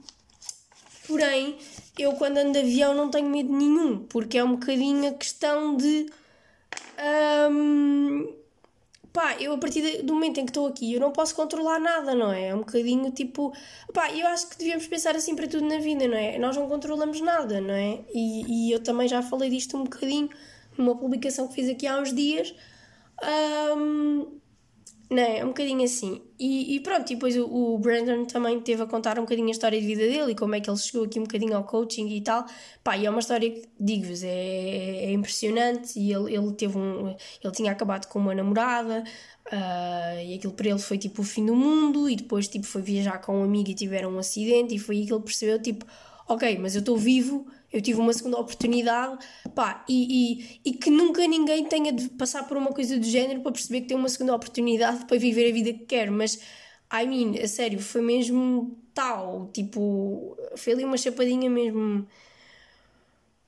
porém, 1.06 1.56
eu 1.98 2.12
quando 2.12 2.38
ando 2.38 2.52
de 2.52 2.58
avião 2.58 2.94
não 2.94 3.10
tenho 3.10 3.28
medo 3.28 3.52
nenhum, 3.52 3.98
porque 3.98 4.38
é 4.38 4.44
um 4.44 4.52
bocadinho 4.52 5.08
a 5.08 5.14
questão 5.14 5.76
de 5.76 6.06
um, 7.50 8.34
pá, 9.16 9.34
eu 9.40 9.54
a 9.54 9.56
partir 9.56 10.02
do 10.02 10.12
momento 10.12 10.38
em 10.38 10.44
que 10.44 10.50
estou 10.50 10.66
aqui 10.66 10.92
eu 10.92 11.00
não 11.00 11.10
posso 11.10 11.34
controlar 11.34 11.78
nada, 11.78 12.14
não 12.14 12.30
é? 12.30 12.48
É 12.48 12.54
um 12.54 12.58
bocadinho 12.58 13.10
tipo, 13.10 13.50
pá, 13.94 14.12
eu 14.12 14.26
acho 14.26 14.50
que 14.50 14.58
devíamos 14.58 14.86
pensar 14.86 15.16
assim 15.16 15.34
para 15.34 15.48
tudo 15.48 15.66
na 15.66 15.78
vida, 15.78 16.06
não 16.06 16.18
é? 16.18 16.38
Nós 16.38 16.54
não 16.54 16.68
controlamos 16.68 17.18
nada, 17.22 17.58
não 17.58 17.72
é? 17.72 18.00
E, 18.12 18.68
e 18.68 18.72
eu 18.72 18.78
também 18.82 19.08
já 19.08 19.22
falei 19.22 19.48
disto 19.48 19.74
um 19.74 19.84
bocadinho 19.84 20.28
numa 20.76 20.94
publicação 20.94 21.48
que 21.48 21.54
fiz 21.54 21.70
aqui 21.70 21.86
há 21.86 21.98
uns 21.98 22.12
dias. 22.12 22.54
Um, 23.74 24.38
não 25.08 25.22
é? 25.22 25.38
é 25.38 25.44
um 25.44 25.48
bocadinho 25.48 25.84
assim. 25.84 26.20
E, 26.38 26.76
e 26.76 26.80
pronto, 26.80 27.10
e 27.10 27.14
depois 27.14 27.36
o, 27.36 27.46
o, 27.46 27.78
Brandon 27.78 28.24
também 28.24 28.60
teve 28.60 28.82
a 28.82 28.86
contar 28.86 29.18
um 29.18 29.22
bocadinho 29.22 29.48
a 29.48 29.50
história 29.52 29.80
de 29.80 29.86
vida 29.86 30.02
dele 30.02 30.32
e 30.32 30.34
como 30.34 30.54
é 30.54 30.60
que 30.60 30.68
ele 30.68 30.76
chegou 30.76 31.04
aqui 31.04 31.18
um 31.18 31.22
bocadinho 31.22 31.56
ao 31.56 31.64
coaching 31.64 32.08
e 32.08 32.20
tal. 32.20 32.44
Pá, 32.82 32.96
e 32.96 33.06
é 33.06 33.10
uma 33.10 33.20
história 33.20 33.50
que, 33.50 33.68
digo-vos, 33.78 34.22
é, 34.22 34.28
é 34.28 35.12
impressionante. 35.12 35.98
E 35.98 36.12
ele, 36.12 36.34
ele 36.34 36.52
teve 36.52 36.76
um. 36.76 37.14
Ele 37.42 37.52
tinha 37.52 37.72
acabado 37.72 38.06
com 38.08 38.18
uma 38.18 38.34
namorada 38.34 39.04
uh, 39.46 40.20
e 40.24 40.34
aquilo 40.34 40.52
para 40.52 40.68
ele 40.68 40.78
foi 40.78 40.98
tipo 40.98 41.22
o 41.22 41.24
fim 41.24 41.46
do 41.46 41.54
mundo. 41.54 42.10
E 42.10 42.16
depois, 42.16 42.48
tipo, 42.48 42.66
foi 42.66 42.82
viajar 42.82 43.18
com 43.18 43.40
um 43.40 43.44
amigo 43.44 43.70
e 43.70 43.74
tiveram 43.74 44.12
um 44.12 44.18
acidente. 44.18 44.74
E 44.74 44.78
foi 44.78 44.96
aí 44.98 45.06
que 45.06 45.12
ele 45.12 45.22
percebeu, 45.22 45.60
tipo, 45.62 45.86
ok, 46.28 46.58
mas 46.58 46.74
eu 46.74 46.80
estou 46.80 46.96
vivo 46.96 47.46
eu 47.76 47.82
tive 47.82 48.00
uma 48.00 48.12
segunda 48.12 48.38
oportunidade, 48.38 49.18
pá, 49.54 49.84
e, 49.88 50.60
e, 50.64 50.70
e, 50.70 50.72
que 50.72 50.90
nunca 50.90 51.26
ninguém 51.26 51.64
tenha 51.66 51.92
de 51.92 52.08
passar 52.10 52.44
por 52.48 52.56
uma 52.56 52.72
coisa 52.72 52.98
do 52.98 53.04
género 53.04 53.40
para 53.40 53.52
perceber 53.52 53.82
que 53.82 53.88
tem 53.88 53.96
uma 53.96 54.08
segunda 54.08 54.34
oportunidade 54.34 55.04
para 55.04 55.18
viver 55.18 55.50
a 55.50 55.52
vida 55.52 55.72
que 55.72 55.84
quer, 55.84 56.10
mas, 56.10 56.40
I 56.92 57.06
mean, 57.06 57.42
a 57.42 57.46
sério, 57.46 57.78
foi 57.78 58.00
mesmo 58.00 58.78
tal, 58.94 59.50
tipo, 59.52 60.36
foi 60.56 60.72
ali 60.72 60.84
uma 60.84 60.96
chapadinha 60.96 61.50
mesmo. 61.50 62.06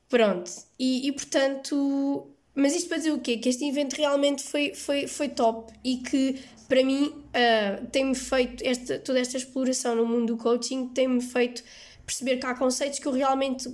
Pronto, 0.08 0.50
e, 0.78 1.08
e 1.08 1.12
portanto, 1.12 2.26
mas 2.54 2.74
isto 2.74 2.88
para 2.88 2.98
dizer 2.98 3.12
o 3.12 3.20
quê? 3.20 3.38
Que 3.38 3.48
este 3.48 3.64
evento 3.66 3.94
realmente 3.94 4.42
foi, 4.42 4.74
foi, 4.74 5.06
foi 5.06 5.28
top 5.28 5.72
e 5.84 5.98
que 5.98 6.40
para 6.68 6.84
mim 6.84 7.04
uh, 7.06 7.86
tem-me 7.86 8.14
feito 8.14 8.62
esta, 8.66 8.98
toda 8.98 9.20
esta 9.20 9.36
exploração 9.36 9.94
no 9.94 10.04
mundo 10.04 10.34
do 10.34 10.36
coaching 10.36 10.88
tem-me 10.88 11.20
feito 11.20 11.62
perceber 12.04 12.38
que 12.38 12.46
há 12.46 12.54
conceitos 12.54 12.98
que 12.98 13.06
eu 13.06 13.12
realmente 13.12 13.68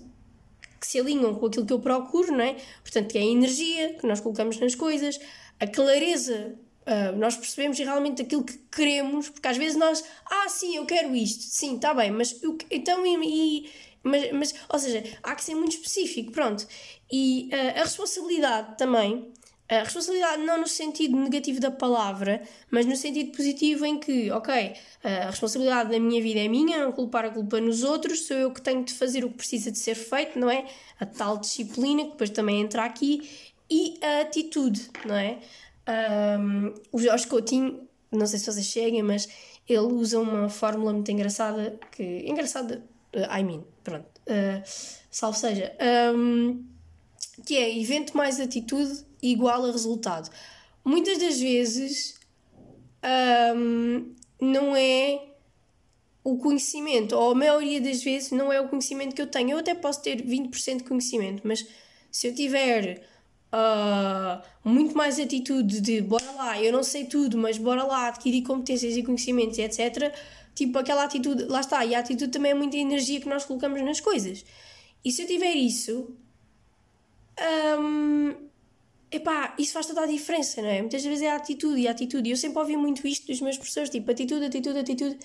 que 0.84 0.90
se 0.90 1.00
alinham 1.00 1.34
com 1.34 1.46
aquilo 1.46 1.64
que 1.64 1.72
eu 1.72 1.80
procuro, 1.80 2.30
não 2.32 2.44
é? 2.44 2.56
Portanto, 2.82 3.10
que 3.10 3.18
é 3.18 3.22
a 3.22 3.24
energia 3.24 3.94
que 3.94 4.06
nós 4.06 4.20
colocamos 4.20 4.58
nas 4.58 4.74
coisas, 4.74 5.18
a 5.58 5.66
clareza, 5.66 6.54
uh, 6.82 7.16
nós 7.16 7.36
percebemos 7.36 7.78
realmente 7.78 8.20
aquilo 8.20 8.44
que 8.44 8.58
queremos, 8.70 9.30
porque 9.30 9.48
às 9.48 9.56
vezes 9.56 9.76
nós, 9.76 10.04
ah, 10.30 10.48
sim, 10.48 10.76
eu 10.76 10.84
quero 10.84 11.16
isto, 11.16 11.42
sim, 11.44 11.76
está 11.76 11.94
bem, 11.94 12.10
mas 12.10 12.42
eu, 12.42 12.58
então, 12.70 13.04
e, 13.06 13.70
mas, 14.02 14.32
mas, 14.32 14.54
ou 14.68 14.78
seja, 14.78 15.02
há 15.22 15.34
que 15.34 15.42
ser 15.42 15.54
muito 15.54 15.72
específico, 15.72 16.30
pronto. 16.32 16.66
E 17.10 17.48
uh, 17.50 17.80
a 17.80 17.82
responsabilidade 17.84 18.76
também, 18.76 19.32
a 19.68 19.78
responsabilidade 19.82 20.42
não 20.42 20.60
no 20.60 20.68
sentido 20.68 21.16
negativo 21.16 21.58
da 21.58 21.70
palavra, 21.70 22.42
mas 22.70 22.84
no 22.84 22.94
sentido 22.96 23.34
positivo 23.34 23.86
em 23.86 23.98
que, 23.98 24.30
ok, 24.30 24.74
a 25.02 25.30
responsabilidade 25.30 25.90
da 25.90 25.98
minha 25.98 26.20
vida 26.22 26.40
é 26.40 26.48
minha, 26.48 26.84
não 26.84 26.92
culpar 26.92 27.24
a 27.24 27.30
culpa 27.30 27.60
nos 27.60 27.82
outros, 27.82 28.26
sou 28.26 28.36
eu 28.36 28.50
que 28.50 28.60
tenho 28.60 28.84
de 28.84 28.92
fazer 28.92 29.24
o 29.24 29.30
que 29.30 29.36
precisa 29.36 29.70
de 29.70 29.78
ser 29.78 29.94
feito, 29.94 30.38
não 30.38 30.50
é? 30.50 30.66
A 31.00 31.06
tal 31.06 31.38
disciplina, 31.38 32.04
que 32.04 32.10
depois 32.10 32.30
também 32.30 32.60
entra 32.60 32.84
aqui, 32.84 33.52
e 33.70 33.98
a 34.02 34.20
atitude, 34.20 34.90
não 35.06 35.14
é? 35.14 35.38
Um, 36.38 36.74
o 36.92 37.00
Jorge 37.00 37.26
Coutinho, 37.26 37.88
não 38.12 38.26
sei 38.26 38.38
se 38.38 38.52
vocês 38.52 38.66
cheguem, 38.66 39.02
mas 39.02 39.28
ele 39.68 39.80
usa 39.80 40.20
uma 40.20 40.48
fórmula 40.50 40.92
muito 40.92 41.10
engraçada, 41.10 41.78
que 41.90 42.24
engraçada, 42.26 42.84
uh, 43.14 43.38
I 43.38 43.42
mean, 43.42 43.62
pronto, 43.82 44.06
uh, 44.28 45.32
seja, 45.32 45.74
um, 46.14 46.64
que 47.44 47.56
é 47.56 47.78
evento 47.78 48.16
mais 48.16 48.40
atitude 48.40 49.04
igual 49.22 49.64
a 49.64 49.70
resultado. 49.70 50.30
Muitas 50.84 51.18
das 51.18 51.40
vezes 51.40 52.14
um, 53.56 54.12
não 54.40 54.76
é 54.76 55.20
o 56.22 56.38
conhecimento, 56.38 57.14
ou 57.14 57.32
a 57.32 57.34
maioria 57.34 57.80
das 57.80 58.02
vezes 58.02 58.30
não 58.30 58.52
é 58.52 58.60
o 58.60 58.68
conhecimento 58.68 59.14
que 59.14 59.20
eu 59.20 59.26
tenho. 59.26 59.50
Eu 59.50 59.58
até 59.58 59.74
posso 59.74 60.02
ter 60.02 60.22
20% 60.22 60.78
de 60.78 60.84
conhecimento, 60.84 61.42
mas 61.44 61.66
se 62.10 62.26
eu 62.26 62.34
tiver 62.34 63.06
uh, 63.52 64.42
muito 64.64 64.96
mais 64.96 65.18
atitude 65.20 65.80
de 65.80 66.00
bora 66.00 66.30
lá, 66.32 66.62
eu 66.62 66.72
não 66.72 66.82
sei 66.82 67.04
tudo, 67.04 67.36
mas 67.36 67.58
bora 67.58 67.84
lá 67.84 68.08
adquirir 68.08 68.42
competências 68.42 68.96
e 68.96 69.02
conhecimentos, 69.02 69.58
etc. 69.58 70.14
Tipo 70.54 70.78
aquela 70.78 71.04
atitude, 71.04 71.44
lá 71.44 71.60
está, 71.60 71.84
e 71.84 71.94
a 71.94 71.98
atitude 71.98 72.30
também 72.30 72.52
é 72.52 72.54
muita 72.54 72.76
energia 72.76 73.20
que 73.20 73.28
nós 73.28 73.44
colocamos 73.44 73.82
nas 73.82 74.00
coisas. 74.00 74.44
E 75.04 75.12
se 75.12 75.22
eu 75.22 75.26
tiver 75.26 75.54
isso, 75.54 76.16
um, 77.80 78.34
epá, 79.10 79.54
isso 79.58 79.72
faz 79.72 79.86
toda 79.86 80.02
a 80.02 80.06
diferença, 80.06 80.62
não 80.62 80.68
é? 80.68 80.80
Muitas 80.80 81.04
vezes 81.04 81.22
é 81.22 81.30
a 81.30 81.36
atitude 81.36 81.80
e 81.80 81.88
a 81.88 81.90
atitude. 81.90 82.30
Eu 82.30 82.36
sempre 82.36 82.58
ouvi 82.58 82.76
muito 82.76 83.06
isto 83.06 83.26
dos 83.26 83.40
meus 83.40 83.56
professores, 83.56 83.90
tipo, 83.90 84.10
atitude, 84.10 84.44
atitude, 84.44 84.78
atitude. 84.78 85.18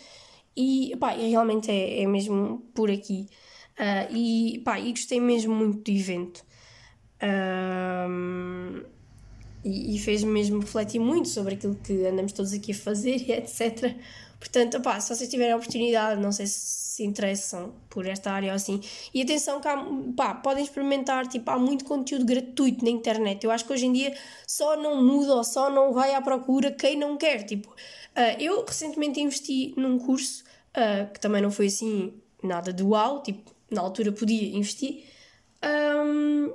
E, 0.56 0.94
epá, 0.94 1.12
realmente 1.12 1.72
é, 1.72 2.02
é 2.04 2.08
mesmo 2.08 2.64
por 2.74 2.90
aqui. 2.90 3.28
Uh, 3.80 4.14
e, 4.14 4.58
epá, 4.58 4.80
e 4.80 4.92
gostei 4.92 5.20
mesmo 5.20 5.56
muito 5.56 5.84
do 5.84 5.98
evento. 5.98 6.46
Um, 7.22 8.84
e, 9.64 9.96
e 9.96 10.00
fez-me 10.00 10.32
mesmo 10.32 10.60
refletir 10.60 11.00
muito 11.00 11.28
sobre 11.28 11.56
aquilo 11.56 11.76
que 11.76 12.06
andamos 12.06 12.32
todos 12.32 12.54
aqui 12.54 12.72
a 12.72 12.76
fazer 12.76 13.18
e 13.28 13.32
etc. 13.32 13.96
Portanto, 14.40 14.78
opá, 14.78 15.00
se 15.00 15.14
vocês 15.14 15.30
tiverem 15.30 15.54
a 15.54 15.58
oportunidade, 15.58 16.22
não 16.22 16.32
sei 16.32 16.48
se 16.48 16.89
se 17.00 17.06
interessam 17.06 17.74
por 17.90 18.06
esta 18.06 18.32
área 18.32 18.54
assim, 18.54 18.82
e 19.14 19.22
atenção 19.22 19.62
que 19.62 19.68
há, 19.68 19.86
pá, 20.16 20.36
podem 20.36 20.64
experimentar, 20.64 21.28
tipo, 21.28 21.50
há 21.50 21.58
muito 21.58 21.86
conteúdo 21.86 22.26
gratuito 22.26 22.84
na 22.84 22.92
internet. 22.92 23.44
Eu 23.44 23.52
acho 23.52 23.66
que 23.66 23.72
hoje 23.72 23.86
em 23.86 23.94
dia 23.94 24.18
só 24.46 24.76
não 24.76 25.02
muda 25.02 25.36
ou 25.36 25.44
só 25.44 25.70
não 25.70 25.94
vai 25.94 26.14
à 26.14 26.22
procura 26.22 26.72
quem 26.72 26.98
não 26.98 27.18
quer. 27.18 27.44
Tipo, 27.44 27.70
uh, 27.70 28.42
eu 28.42 28.66
recentemente 28.66 29.22
investi 29.22 29.74
num 29.78 29.98
curso 29.98 30.44
uh, 30.76 31.12
que 31.14 31.20
também 31.20 31.42
não 31.42 31.52
foi 31.52 31.68
assim 31.68 32.14
nada 32.44 32.74
de 32.74 32.84
uau, 32.84 33.24
tipo, 33.24 33.50
na 33.72 33.82
altura 33.82 34.12
podia 34.12 34.56
investir, 34.56 35.06
um, 36.06 36.52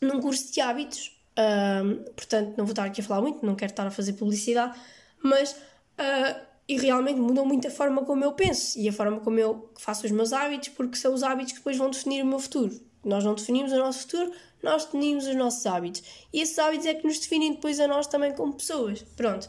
num 0.00 0.20
curso 0.20 0.52
de 0.52 0.60
hábitos. 0.60 1.16
Um, 1.38 2.02
portanto, 2.14 2.54
não 2.56 2.64
vou 2.64 2.72
estar 2.72 2.84
aqui 2.84 3.00
a 3.00 3.04
falar 3.04 3.20
muito, 3.20 3.46
não 3.46 3.54
quero 3.54 3.70
estar 3.70 3.86
a 3.86 3.90
fazer 3.92 4.14
publicidade, 4.14 4.76
mas 5.22 5.52
uh, 5.52 6.47
e 6.68 6.76
realmente 6.76 7.18
mudou 7.18 7.46
muito 7.46 7.66
a 7.66 7.70
forma 7.70 8.04
como 8.04 8.22
eu 8.22 8.32
penso 8.32 8.78
e 8.78 8.88
a 8.88 8.92
forma 8.92 9.20
como 9.20 9.38
eu 9.38 9.70
faço 9.78 10.04
os 10.04 10.12
meus 10.12 10.34
hábitos, 10.34 10.68
porque 10.68 10.96
são 10.96 11.14
os 11.14 11.22
hábitos 11.22 11.54
que 11.54 11.58
depois 11.60 11.78
vão 11.78 11.88
definir 11.90 12.22
o 12.22 12.26
meu 12.26 12.38
futuro. 12.38 12.78
Nós 13.02 13.24
não 13.24 13.34
definimos 13.34 13.72
o 13.72 13.78
nosso 13.78 14.00
futuro, 14.00 14.32
nós 14.62 14.84
definimos 14.84 15.26
os 15.26 15.34
nossos 15.34 15.64
hábitos. 15.64 16.02
E 16.30 16.42
esses 16.42 16.58
hábitos 16.58 16.84
é 16.84 16.94
que 16.94 17.06
nos 17.06 17.18
definem 17.18 17.52
depois 17.52 17.80
a 17.80 17.88
nós 17.88 18.06
também 18.06 18.34
como 18.34 18.52
pessoas. 18.52 19.02
Pronto. 19.16 19.48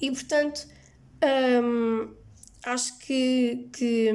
E 0.00 0.10
portanto, 0.12 0.68
hum, 1.64 2.14
acho 2.64 2.98
que, 3.00 3.68
que, 3.72 4.10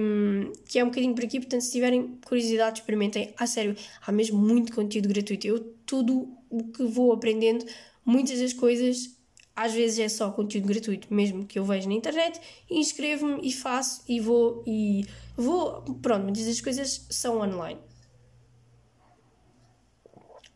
que 0.65 0.79
é 0.79 0.83
um 0.83 0.87
bocadinho 0.87 1.13
por 1.13 1.25
aqui. 1.25 1.41
Portanto, 1.41 1.61
se 1.61 1.73
tiverem 1.73 2.19
curiosidade, 2.25 2.79
experimentem. 2.79 3.33
A 3.37 3.45
sério, 3.45 3.75
há 4.05 4.11
mesmo 4.13 4.37
muito 4.37 4.73
conteúdo 4.73 5.09
gratuito. 5.09 5.45
Eu, 5.45 5.59
tudo 5.85 6.29
o 6.49 6.63
que 6.71 6.85
vou 6.85 7.11
aprendendo, 7.11 7.65
muitas 8.05 8.39
das 8.39 8.53
coisas 8.53 9.15
às 9.55 9.73
vezes 9.73 9.99
é 9.99 10.09
só 10.09 10.31
conteúdo 10.31 10.67
gratuito, 10.67 11.13
mesmo 11.13 11.45
que 11.45 11.57
eu 11.57 11.63
vejo 11.63 11.87
na 11.87 11.93
internet, 11.93 12.39
inscrevo-me 12.69 13.39
e 13.47 13.53
faço 13.53 14.03
e 14.07 14.19
vou 14.19 14.63
e 14.67 15.05
vou. 15.37 15.81
Pronto, 16.01 16.23
muitas 16.23 16.45
das 16.45 16.59
coisas 16.59 17.05
são 17.09 17.39
online. 17.39 17.79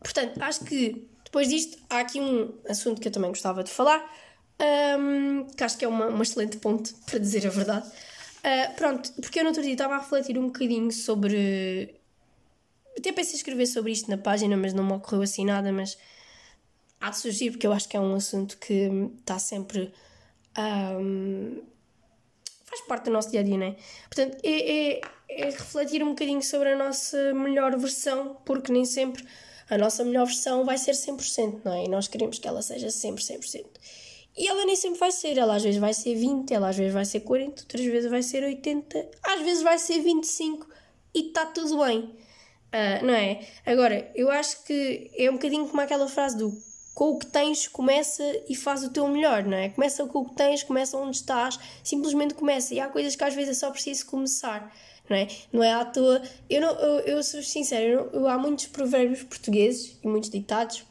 Portanto, 0.03 0.41
acho 0.41 0.65
que 0.65 1.07
depois 1.23 1.47
disto 1.47 1.77
há 1.89 1.99
aqui 1.99 2.19
um 2.19 2.53
assunto 2.67 2.99
que 2.99 3.07
eu 3.07 3.11
também 3.11 3.29
gostava 3.29 3.63
de 3.63 3.71
falar, 3.71 4.03
um, 4.99 5.45
que 5.45 5.63
acho 5.63 5.77
que 5.77 5.85
é 5.85 5.87
uma, 5.87 6.07
uma 6.07 6.23
excelente 6.23 6.57
ponte 6.57 6.93
para 7.05 7.19
dizer 7.19 7.47
a 7.47 7.49
verdade. 7.49 7.87
Uh, 7.87 8.75
pronto, 8.75 9.11
porque 9.13 9.39
eu 9.39 9.43
no 9.43 9.49
outro 9.49 9.63
dia 9.63 9.73
estava 9.73 9.95
a 9.95 9.99
refletir 9.99 10.37
um 10.37 10.47
bocadinho 10.47 10.91
sobre. 10.91 11.95
Até 12.97 13.11
pensei 13.13 13.35
escrever 13.35 13.65
sobre 13.65 13.91
isto 13.91 14.09
na 14.09 14.17
página, 14.17 14.57
mas 14.57 14.73
não 14.73 14.83
me 14.83 14.93
ocorreu 14.93 15.21
assim 15.21 15.45
nada, 15.45 15.71
mas 15.71 15.97
há 16.99 17.09
de 17.09 17.17
surgir, 17.17 17.51
porque 17.51 17.65
eu 17.65 17.73
acho 17.73 17.87
que 17.87 17.95
é 17.95 17.99
um 17.99 18.15
assunto 18.15 18.57
que 18.57 18.89
está 19.19 19.39
sempre. 19.39 19.93
Um, 20.57 21.61
faz 22.65 22.81
parte 22.81 23.05
do 23.05 23.11
nosso 23.11 23.31
dia 23.31 23.39
a 23.39 23.43
dia, 23.43 23.57
não 23.57 23.65
é? 23.65 23.75
Portanto, 24.09 24.37
é, 24.43 24.97
é, 24.97 25.01
é, 25.29 25.45
refletir 25.45 26.03
um 26.03 26.09
bocadinho 26.09 26.41
sobre 26.41 26.69
a 26.69 26.77
nossa 26.77 27.33
melhor 27.33 27.75
versão, 27.77 28.37
porque 28.45 28.71
nem 28.71 28.85
sempre 28.85 29.25
a 29.69 29.77
nossa 29.77 30.03
melhor 30.03 30.25
versão 30.25 30.65
vai 30.65 30.77
ser 30.77 30.91
100%, 30.91 31.61
não 31.63 31.73
é? 31.73 31.85
E 31.85 31.87
nós 31.87 32.07
queremos 32.07 32.39
que 32.39 32.47
ela 32.47 32.61
seja 32.61 32.89
sempre 32.89 33.23
100%. 33.23 33.65
E 34.37 34.47
ela 34.47 34.65
nem 34.65 34.75
sempre 34.75 34.99
vai 34.99 35.11
ser, 35.11 35.37
ela 35.37 35.55
às 35.55 35.63
vezes 35.63 35.79
vai 35.79 35.93
ser 35.93 36.15
20, 36.15 36.53
ela 36.53 36.69
às 36.69 36.77
vezes 36.77 36.93
vai 36.93 37.05
ser 37.05 37.21
40, 37.21 37.63
outras 37.63 37.85
vezes 37.85 38.09
vai 38.09 38.23
ser 38.23 38.43
80, 38.43 39.09
às 39.23 39.41
vezes 39.41 39.63
vai 39.63 39.77
ser 39.77 40.01
25 40.01 40.67
e 41.13 41.27
está 41.27 41.45
tudo 41.45 41.83
bem. 41.83 41.99
Uh, 42.69 43.03
não 43.03 43.13
é? 43.13 43.45
Agora, 43.65 44.11
eu 44.15 44.29
acho 44.29 44.63
que 44.63 45.09
é 45.17 45.29
um 45.29 45.33
bocadinho 45.33 45.67
como 45.67 45.81
aquela 45.81 46.07
frase 46.07 46.37
do 46.37 46.51
com 46.99 47.11
o 47.11 47.17
que 47.17 47.27
tens, 47.27 47.65
começa 47.65 48.21
e 48.49 48.53
faz 48.53 48.83
o 48.83 48.89
teu 48.89 49.07
melhor, 49.07 49.45
não 49.45 49.55
é? 49.55 49.69
Começa 49.69 50.05
com 50.05 50.19
o 50.19 50.25
que 50.25 50.35
tens, 50.35 50.63
começa 50.63 50.97
onde 50.97 51.15
estás, 51.15 51.57
simplesmente 51.81 52.33
começa. 52.33 52.73
E 52.73 52.79
há 52.81 52.89
coisas 52.89 53.15
que 53.15 53.23
às 53.23 53.33
vezes 53.33 53.51
é 53.51 53.53
só 53.53 53.71
preciso 53.71 54.05
começar, 54.05 54.69
não 55.09 55.15
é? 55.15 55.27
Não 55.49 55.63
é 55.63 55.71
à 55.71 55.85
toa. 55.85 56.21
Eu, 56.49 56.59
não, 56.59 56.71
eu, 56.73 56.99
eu 57.15 57.23
sou 57.23 57.41
sincera, 57.41 57.85
eu, 57.85 58.09
eu, 58.11 58.27
há 58.27 58.37
muitos 58.37 58.65
provérbios 58.65 59.23
portugueses 59.23 59.97
e 60.03 60.07
muitos 60.09 60.29
ditados 60.29 60.83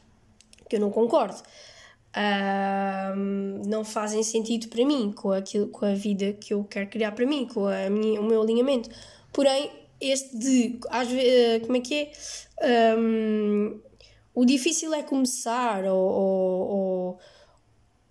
que 0.66 0.76
eu 0.76 0.80
não 0.80 0.90
concordo. 0.90 1.42
não 3.66 3.84
fazem 3.84 4.22
sentido 4.22 4.68
para 4.68 4.86
mim, 4.86 5.12
com, 5.12 5.30
aquilo, 5.30 5.68
com 5.68 5.84
a 5.84 5.92
vida 5.92 6.32
que 6.32 6.54
eu 6.54 6.64
quero 6.64 6.88
criar 6.88 7.12
para 7.12 7.26
mim, 7.26 7.46
com 7.46 7.66
a 7.66 7.90
minha, 7.90 8.18
o 8.18 8.24
meu 8.24 8.40
alinhamento. 8.40 8.88
Porém, 9.30 9.70
este 10.00 10.38
de. 10.38 10.80
Às 10.88 11.08
vezes, 11.08 11.66
como 11.66 11.76
é 11.76 11.80
que 11.80 11.94
é? 12.62 12.96
Um, 12.96 13.87
o 14.38 14.44
difícil 14.44 14.94
é 14.94 15.02
começar, 15.02 15.84
ou. 15.84 15.98
ou, 15.98 16.68
ou 16.68 17.18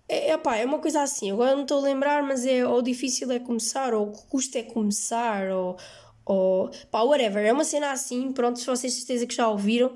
é, 0.06 0.32
epá, 0.32 0.56
é 0.56 0.64
uma 0.66 0.78
coisa 0.78 1.00
assim, 1.00 1.30
agora 1.30 1.54
não 1.54 1.62
estou 1.62 1.78
a 1.78 1.82
lembrar, 1.82 2.22
mas 2.22 2.44
é 2.44 2.66
ou 2.66 2.82
difícil 2.82 3.30
é 3.32 3.38
começar, 3.38 3.94
ou 3.94 4.08
o 4.08 4.12
que 4.12 4.26
custa 4.26 4.58
é 4.58 4.62
começar, 4.62 5.50
ou, 5.50 5.78
ou 6.26 6.70
pá, 6.90 7.00
whatever. 7.00 7.46
É 7.46 7.50
uma 7.52 7.64
cena 7.64 7.92
assim, 7.92 8.30
pronto, 8.32 8.58
se 8.58 8.66
vocês 8.66 8.92
certeza 8.92 9.26
que 9.26 9.34
já 9.34 9.48
ouviram. 9.48 9.94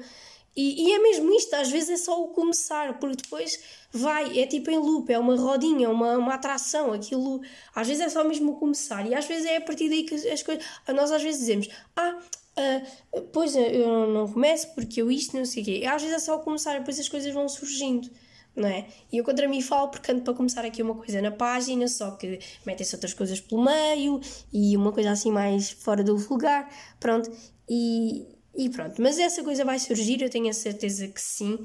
E, 0.57 0.89
e, 0.89 0.93
é 0.95 0.99
mesmo 1.01 1.31
isto, 1.35 1.53
às 1.55 1.71
vezes 1.71 1.91
é 1.91 1.97
só 1.99 2.23
o 2.23 2.29
começar, 2.29 2.99
porque 2.99 3.17
depois 3.17 3.61
vai, 3.91 4.39
é 4.39 4.47
tipo 4.47 4.71
em 4.71 4.79
loop, 4.79 5.13
é 5.13 5.19
uma 5.19 5.37
rodinha, 5.37 5.91
uma, 5.91 6.17
uma 6.17 6.35
atração, 6.35 6.95
aquilo, 6.95 7.43
às 7.75 7.89
vezes 7.89 8.03
é 8.03 8.09
só 8.09 8.25
mesmo 8.25 8.53
o 8.53 8.57
começar, 8.57 9.07
e 9.07 9.15
às 9.15 9.27
vezes 9.27 9.47
é 9.47 9.57
a 9.57 9.61
partir 9.61 9.89
daí 9.91 10.05
que 10.05 10.15
as 10.15 10.43
coisas, 10.43 10.65
nós 10.89 11.11
às 11.11 11.23
vezes 11.23 11.41
dizemos, 11.41 11.69
ah, 11.97 12.19
Uh, 12.57 13.23
pois 13.33 13.57
eu 13.57 14.07
não 14.09 14.29
começo 14.31 14.75
porque 14.75 15.01
eu 15.01 15.11
isto 15.11 15.37
não 15.37 15.45
sei 15.45 15.63
o 15.63 15.65
quê. 15.67 15.79
E 15.79 15.87
às 15.87 16.03
vezes 16.03 16.17
é 16.17 16.21
só 16.21 16.39
começar, 16.39 16.79
depois 16.79 16.99
as 16.99 17.09
coisas 17.09 17.33
vão 17.33 17.49
surgindo, 17.49 18.11
não 18.55 18.69
é? 18.69 18.87
E 19.11 19.17
eu 19.17 19.25
contra 19.25 19.49
mim 19.49 19.63
falo 19.63 19.89
porque 19.89 20.13
ando 20.13 20.23
para 20.23 20.35
começar 20.35 20.65
aqui 20.65 20.83
uma 20.83 20.95
coisa 20.95 21.23
na 21.23 21.31
página, 21.31 21.89
só 21.89 22.11
que 22.13 22.39
metem-se 22.67 22.95
outras 22.95 23.15
coisas 23.15 23.41
pelo 23.41 23.65
meio 23.65 24.21
e 24.53 24.77
uma 24.77 24.93
coisa 24.93 25.11
assim 25.13 25.31
mais 25.31 25.71
fora 25.71 26.05
do 26.05 26.15
lugar, 26.29 26.71
pronto. 27.01 27.31
E, 27.69 28.27
e 28.55 28.69
pronto, 28.69 29.01
mas 29.01 29.19
essa 29.19 29.43
coisa 29.43 29.65
vai 29.65 29.79
surgir, 29.79 30.21
eu 30.21 30.29
tenho 30.29 30.51
a 30.51 30.53
certeza 30.53 31.09
que 31.09 31.21
sim. 31.21 31.59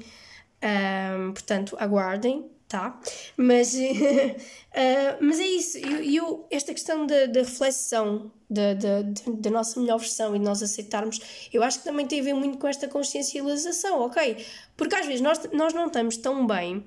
Um, 0.62 1.32
portanto, 1.32 1.76
aguardem, 1.78 2.50
tá? 2.68 3.00
Mas, 3.36 3.74
uh, 3.74 3.78
mas 5.20 5.40
é 5.40 5.46
isso. 5.46 5.78
Eu, 5.78 6.02
eu, 6.02 6.46
esta 6.50 6.72
questão 6.72 7.06
da, 7.06 7.26
reflexão 7.34 8.30
da, 8.48 8.74
da, 8.74 9.50
nossa 9.50 9.80
melhor 9.80 9.98
versão 9.98 10.36
e 10.36 10.38
de 10.38 10.44
nós 10.44 10.62
aceitarmos, 10.62 11.48
eu 11.52 11.62
acho 11.62 11.78
que 11.78 11.84
também 11.84 12.06
tem 12.06 12.20
a 12.20 12.24
ver 12.24 12.34
muito 12.34 12.58
com 12.58 12.68
esta 12.68 12.86
consciencialização, 12.86 14.00
ok? 14.02 14.44
Porque 14.76 14.94
às 14.94 15.06
vezes 15.06 15.22
nós, 15.22 15.40
nós 15.52 15.72
não 15.72 15.86
estamos 15.86 16.18
tão 16.18 16.46
bem, 16.46 16.84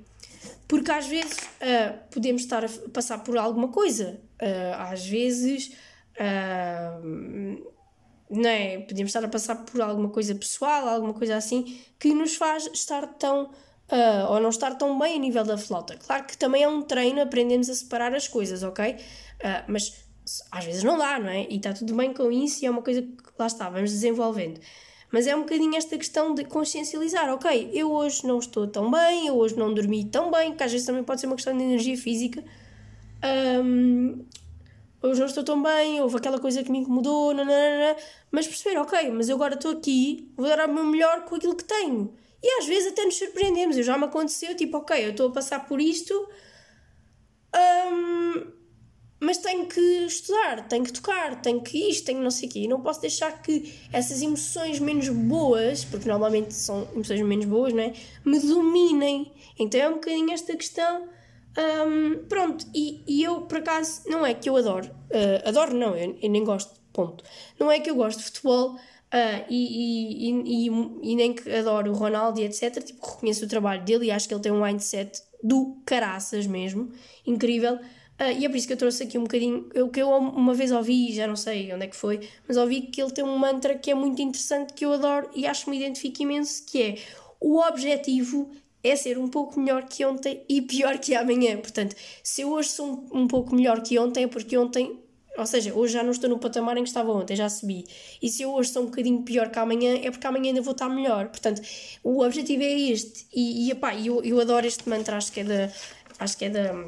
porque 0.67 0.91
às 0.91 1.07
vezes 1.07 1.37
uh, 1.37 1.97
podemos 2.11 2.43
estar 2.43 2.63
a 2.63 2.69
passar 2.93 3.17
por 3.23 3.37
alguma 3.37 3.69
coisa. 3.69 4.21
Uh, 4.41 4.75
às 4.77 5.05
vezes. 5.05 5.71
Não 8.29 8.49
é? 8.49 8.79
Podemos 8.79 9.09
estar 9.09 9.25
a 9.25 9.27
passar 9.27 9.55
por 9.65 9.81
alguma 9.81 10.07
coisa 10.07 10.33
pessoal, 10.33 10.87
alguma 10.87 11.13
coisa 11.13 11.35
assim, 11.35 11.81
que 11.99 12.13
nos 12.13 12.35
faz 12.35 12.69
estar 12.73 13.05
tão. 13.15 13.51
Uh, 13.91 14.31
ou 14.31 14.39
não 14.39 14.49
estar 14.49 14.75
tão 14.75 14.97
bem 14.97 15.17
a 15.17 15.19
nível 15.19 15.43
da 15.43 15.57
flauta. 15.57 15.97
Claro 15.97 16.23
que 16.23 16.37
também 16.37 16.63
é 16.63 16.67
um 16.67 16.81
treino, 16.81 17.21
aprendemos 17.21 17.69
a 17.69 17.75
separar 17.75 18.15
as 18.15 18.25
coisas, 18.25 18.63
ok? 18.63 18.93
Uh, 18.93 18.97
mas 19.67 20.05
às 20.49 20.63
vezes 20.63 20.83
não 20.83 20.97
dá, 20.97 21.19
não 21.19 21.29
é? 21.29 21.45
E 21.49 21.57
está 21.57 21.73
tudo 21.73 21.93
bem 21.93 22.13
com 22.13 22.31
isso 22.31 22.63
e 22.63 22.67
é 22.67 22.71
uma 22.71 22.81
coisa 22.81 23.01
que 23.01 23.31
lá 23.37 23.47
está, 23.47 23.69
vamos 23.69 23.91
desenvolvendo. 23.91 24.61
Mas 25.11 25.27
é 25.27 25.35
um 25.35 25.41
bocadinho 25.41 25.75
esta 25.75 25.97
questão 25.97 26.33
de 26.33 26.45
consciencializar, 26.45 27.29
ok, 27.33 27.69
eu 27.73 27.91
hoje 27.91 28.25
não 28.25 28.39
estou 28.39 28.65
tão 28.65 28.89
bem, 28.89 29.27
eu 29.27 29.35
hoje 29.35 29.57
não 29.57 29.73
dormi 29.73 30.05
tão 30.05 30.31
bem, 30.31 30.53
que 30.55 30.63
às 30.63 30.71
vezes 30.71 30.87
também 30.87 31.03
pode 31.03 31.19
ser 31.19 31.27
uma 31.27 31.35
questão 31.35 31.55
de 31.55 31.61
energia 31.61 31.97
física. 31.97 32.41
Um, 33.61 34.23
hoje 35.03 35.19
não 35.19 35.27
estou 35.27 35.43
tão 35.43 35.61
bem, 35.61 35.99
houve 35.99 36.15
aquela 36.15 36.39
coisa 36.39 36.63
que 36.63 36.71
me 36.71 36.77
incomodou, 36.77 37.33
nananana, 37.33 37.97
mas 38.31 38.47
perceber, 38.47 38.77
ok, 38.77 39.11
mas 39.11 39.27
eu 39.27 39.35
agora 39.35 39.55
estou 39.55 39.71
aqui, 39.71 40.31
vou 40.37 40.47
dar 40.47 40.69
o 40.69 40.73
meu 40.73 40.85
melhor 40.85 41.25
com 41.25 41.35
aquilo 41.35 41.55
que 41.55 41.65
tenho. 41.65 42.13
E 42.43 42.59
às 42.59 42.65
vezes 42.65 42.91
até 42.91 43.05
nos 43.05 43.15
surpreendemos, 43.15 43.77
eu 43.77 43.83
já 43.83 43.97
me 43.97 44.05
aconteceu, 44.05 44.55
tipo, 44.55 44.77
ok, 44.77 45.05
eu 45.05 45.11
estou 45.11 45.29
a 45.29 45.31
passar 45.31 45.67
por 45.67 45.79
isto, 45.79 46.27
um, 47.91 48.51
mas 49.19 49.37
tenho 49.37 49.67
que 49.67 49.79
estudar, 49.79 50.67
tenho 50.67 50.83
que 50.83 50.93
tocar, 50.93 51.41
tenho 51.41 51.61
que 51.61 51.89
isto, 51.89 52.05
tenho 52.05 52.21
não 52.21 52.31
sei 52.31 52.49
o 52.49 52.51
quê. 52.51 52.59
E 52.61 52.67
não 52.67 52.81
posso 52.81 53.01
deixar 53.01 53.41
que 53.41 53.73
essas 53.93 54.21
emoções 54.21 54.79
menos 54.79 55.09
boas, 55.09 55.85
porque 55.85 56.07
normalmente 56.09 56.53
são 56.53 56.87
emoções 56.93 57.21
menos 57.21 57.45
boas, 57.45 57.73
não 57.73 57.83
é? 57.83 57.93
Me 58.25 58.39
dominem. 58.39 59.31
Então 59.59 59.79
é 59.79 59.89
um 59.89 59.93
bocadinho 59.93 60.31
esta 60.31 60.55
questão 60.55 61.07
um, 61.57 62.25
pronto, 62.29 62.65
e, 62.73 63.03
e 63.05 63.23
eu 63.23 63.41
por 63.41 63.57
acaso, 63.57 64.03
não 64.07 64.25
é 64.25 64.33
que 64.33 64.49
eu 64.49 64.55
adoro, 64.55 64.87
uh, 64.87 65.49
adoro 65.49 65.73
não, 65.73 65.95
eu, 65.97 66.17
eu, 66.21 66.29
nem 66.29 66.43
gosto, 66.43 66.79
ponto. 66.93 67.23
Não 67.59 67.69
é 67.69 67.79
que 67.79 67.89
eu 67.89 67.95
gosto 67.95 68.19
de 68.19 68.25
futebol 68.25 68.79
uh, 69.13 69.45
e, 69.49 70.29
e, 70.29 70.69
e, 71.03 71.15
nem 71.15 71.33
que 71.33 71.49
adoro 71.51 71.91
o 71.91 71.93
Ronaldo 71.93 72.39
e 72.39 72.43
etc. 72.43 72.83
Tipo, 72.83 73.05
reconheço 73.05 73.45
o 73.45 73.47
trabalho 73.47 73.83
dele 73.83 74.05
e 74.05 74.11
acho 74.11 74.27
que 74.27 74.33
ele 74.33 74.41
tem 74.41 74.51
um 74.51 74.63
mindset 74.63 75.21
do 75.43 75.77
caraças 75.85 76.47
mesmo, 76.47 76.89
incrível. 77.25 77.75
Uh, 77.75 78.37
e 78.39 78.45
é 78.45 78.49
por 78.49 78.55
isso 78.55 78.67
que 78.67 78.73
eu 78.73 78.77
trouxe 78.77 79.03
aqui 79.03 79.17
um 79.17 79.23
bocadinho. 79.23 79.69
O 79.75 79.89
que 79.89 80.01
eu 80.01 80.09
uma 80.09 80.53
vez 80.53 80.71
ouvi, 80.71 81.13
já 81.13 81.27
não 81.27 81.35
sei 81.35 81.73
onde 81.73 81.85
é 81.85 81.87
que 81.87 81.95
foi, 81.95 82.27
mas 82.47 82.57
ouvi 82.57 82.81
que 82.81 83.01
ele 83.01 83.11
tem 83.11 83.23
um 83.23 83.37
mantra 83.37 83.75
que 83.75 83.91
é 83.91 83.95
muito 83.95 84.21
interessante, 84.21 84.73
que 84.73 84.85
eu 84.85 84.93
adoro 84.93 85.29
e 85.35 85.45
acho 85.45 85.65
que 85.65 85.71
me 85.71 85.77
identifico 85.77 86.21
imenso, 86.21 86.63
que 86.65 86.81
é 86.81 86.95
o 87.39 87.59
objetivo 87.59 88.49
é 88.83 88.95
ser 88.95 89.17
um 89.17 89.27
pouco 89.27 89.59
melhor 89.59 89.83
que 89.83 90.03
ontem 90.05 90.43
e 90.49 90.61
pior 90.61 90.97
que 90.97 91.15
amanhã. 91.15 91.57
Portanto, 91.57 91.95
se 92.23 92.41
eu 92.41 92.49
hoje 92.51 92.69
sou 92.69 93.07
um, 93.11 93.21
um 93.21 93.27
pouco 93.27 93.55
melhor 93.55 93.81
que 93.81 93.97
ontem, 93.99 94.23
é 94.23 94.27
porque 94.27 94.57
ontem 94.57 94.99
ou 95.41 95.47
seja, 95.47 95.73
hoje 95.73 95.93
já 95.93 96.03
não 96.03 96.11
estou 96.11 96.29
no 96.29 96.37
patamar 96.37 96.77
em 96.77 96.83
que 96.83 96.89
estava 96.89 97.11
ontem, 97.11 97.35
já 97.35 97.49
subi. 97.49 97.83
E 98.21 98.29
se 98.29 98.43
eu 98.43 98.53
hoje 98.53 98.69
sou 98.69 98.83
um 98.83 98.85
bocadinho 98.85 99.23
pior 99.23 99.49
que 99.49 99.57
amanhã, 99.57 99.99
é 100.03 100.11
porque 100.11 100.25
amanhã 100.27 100.49
ainda 100.49 100.61
vou 100.61 100.71
estar 100.71 100.87
melhor. 100.87 101.29
Portanto, 101.29 101.61
o 102.03 102.23
objetivo 102.23 102.63
é 102.63 102.71
este. 102.71 103.25
E, 103.33 103.67
e 103.67 103.71
epá, 103.71 103.95
eu, 103.95 104.23
eu 104.23 104.39
adoro 104.39 104.65
este 104.65 104.87
mantra, 104.87 105.17
acho 105.17 105.31
que 105.31 105.39
é, 105.39 105.43
da, 105.43 105.69
acho 106.19 106.37
que 106.37 106.45
é 106.45 106.49
da, 106.49 106.85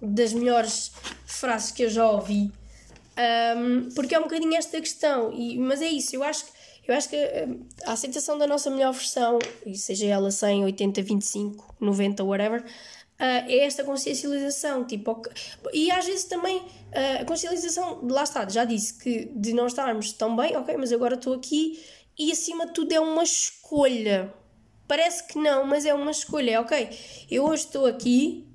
das 0.00 0.32
melhores 0.32 0.92
frases 1.26 1.72
que 1.72 1.84
eu 1.84 1.90
já 1.90 2.08
ouvi. 2.10 2.52
Um, 3.56 3.88
porque 3.94 4.14
é 4.14 4.18
um 4.18 4.24
bocadinho 4.24 4.54
esta 4.56 4.78
questão. 4.80 5.32
E, 5.32 5.58
mas 5.58 5.80
é 5.80 5.88
isso, 5.88 6.14
eu 6.14 6.22
acho 6.22 6.44
eu 6.86 6.94
acho 6.94 7.08
que 7.08 7.16
eh, 7.16 7.48
a 7.86 7.92
aceitação 7.92 8.36
da 8.36 8.46
nossa 8.46 8.70
melhor 8.70 8.92
versão, 8.92 9.38
seja 9.74 10.06
ela 10.06 10.30
100, 10.30 10.64
80, 10.64 11.02
25, 11.02 11.76
90, 11.80 12.22
whatever, 12.24 12.62
uh, 13.14 13.48
é 13.48 13.58
esta 13.64 13.84
consciencialização. 13.84 14.84
Tipo, 14.84 15.22
e 15.72 15.90
às 15.90 16.06
vezes 16.06 16.24
também 16.24 16.58
uh, 16.58 17.22
a 17.22 17.24
consciencialização, 17.24 18.06
lá 18.08 18.22
está, 18.24 18.48
já 18.48 18.64
disse 18.64 18.94
que 18.94 19.26
de 19.34 19.52
não 19.52 19.66
estarmos 19.66 20.12
tão 20.12 20.34
bem, 20.36 20.56
ok, 20.56 20.76
mas 20.76 20.92
agora 20.92 21.14
estou 21.14 21.34
aqui 21.34 21.82
e 22.18 22.30
acima 22.30 22.66
de 22.66 22.72
tudo 22.72 22.92
é 22.92 23.00
uma 23.00 23.22
escolha. 23.22 24.32
Parece 24.86 25.26
que 25.26 25.38
não, 25.38 25.66
mas 25.66 25.86
é 25.86 25.94
uma 25.94 26.10
escolha. 26.10 26.52
É 26.52 26.60
ok, 26.60 26.90
eu 27.30 27.44
hoje 27.44 27.64
estou 27.64 27.86
aqui 27.86 28.46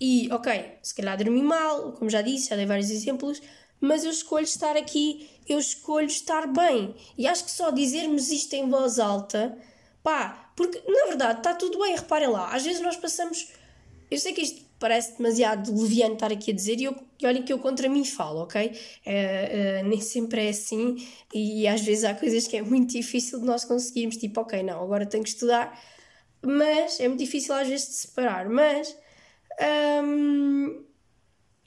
e, 0.00 0.28
ok, 0.30 0.78
se 0.82 0.94
calhar 0.94 1.16
dormi 1.16 1.42
mal, 1.42 1.92
como 1.92 2.08
já 2.08 2.22
disse, 2.22 2.50
já 2.50 2.56
dei 2.56 2.66
vários 2.66 2.90
exemplos, 2.90 3.42
mas 3.80 4.04
eu 4.04 4.10
escolho 4.10 4.44
estar 4.44 4.76
aqui, 4.76 5.28
eu 5.48 5.58
escolho 5.58 6.06
estar 6.06 6.46
bem. 6.46 6.94
E 7.16 7.26
acho 7.26 7.44
que 7.44 7.50
só 7.50 7.70
dizermos 7.70 8.30
isto 8.30 8.52
em 8.54 8.68
voz 8.68 8.98
alta, 8.98 9.58
pá, 10.02 10.52
porque 10.56 10.80
na 10.86 11.06
verdade 11.06 11.40
está 11.40 11.54
tudo 11.54 11.78
bem, 11.78 11.96
reparem 11.96 12.28
lá, 12.28 12.54
às 12.54 12.64
vezes 12.64 12.80
nós 12.80 12.96
passamos. 12.96 13.48
Eu 14.10 14.18
sei 14.18 14.32
que 14.32 14.40
isto 14.40 14.62
parece 14.78 15.16
demasiado 15.18 15.74
leviano 15.76 16.14
estar 16.14 16.32
aqui 16.32 16.52
a 16.52 16.54
dizer, 16.54 16.78
e, 16.80 16.84
eu, 16.84 16.96
e 17.20 17.26
olhem 17.26 17.42
que 17.42 17.52
eu 17.52 17.58
contra 17.58 17.88
mim 17.88 18.04
falo, 18.04 18.40
ok? 18.40 18.72
É, 19.04 19.78
é, 19.78 19.82
nem 19.82 20.00
sempre 20.00 20.46
é 20.46 20.50
assim, 20.50 20.96
e 21.34 21.66
às 21.66 21.80
vezes 21.80 22.04
há 22.04 22.14
coisas 22.14 22.46
que 22.46 22.56
é 22.56 22.62
muito 22.62 22.92
difícil 22.92 23.40
de 23.40 23.46
nós 23.46 23.64
conseguirmos, 23.64 24.16
tipo, 24.16 24.40
ok, 24.40 24.62
não, 24.62 24.82
agora 24.82 25.04
tenho 25.04 25.24
que 25.24 25.30
estudar, 25.30 25.78
mas 26.40 27.00
é 27.00 27.08
muito 27.08 27.20
difícil 27.20 27.54
às 27.54 27.68
vezes 27.68 27.88
de 27.88 27.94
separar, 27.94 28.48
mas. 28.48 28.96
Hum, 30.04 30.84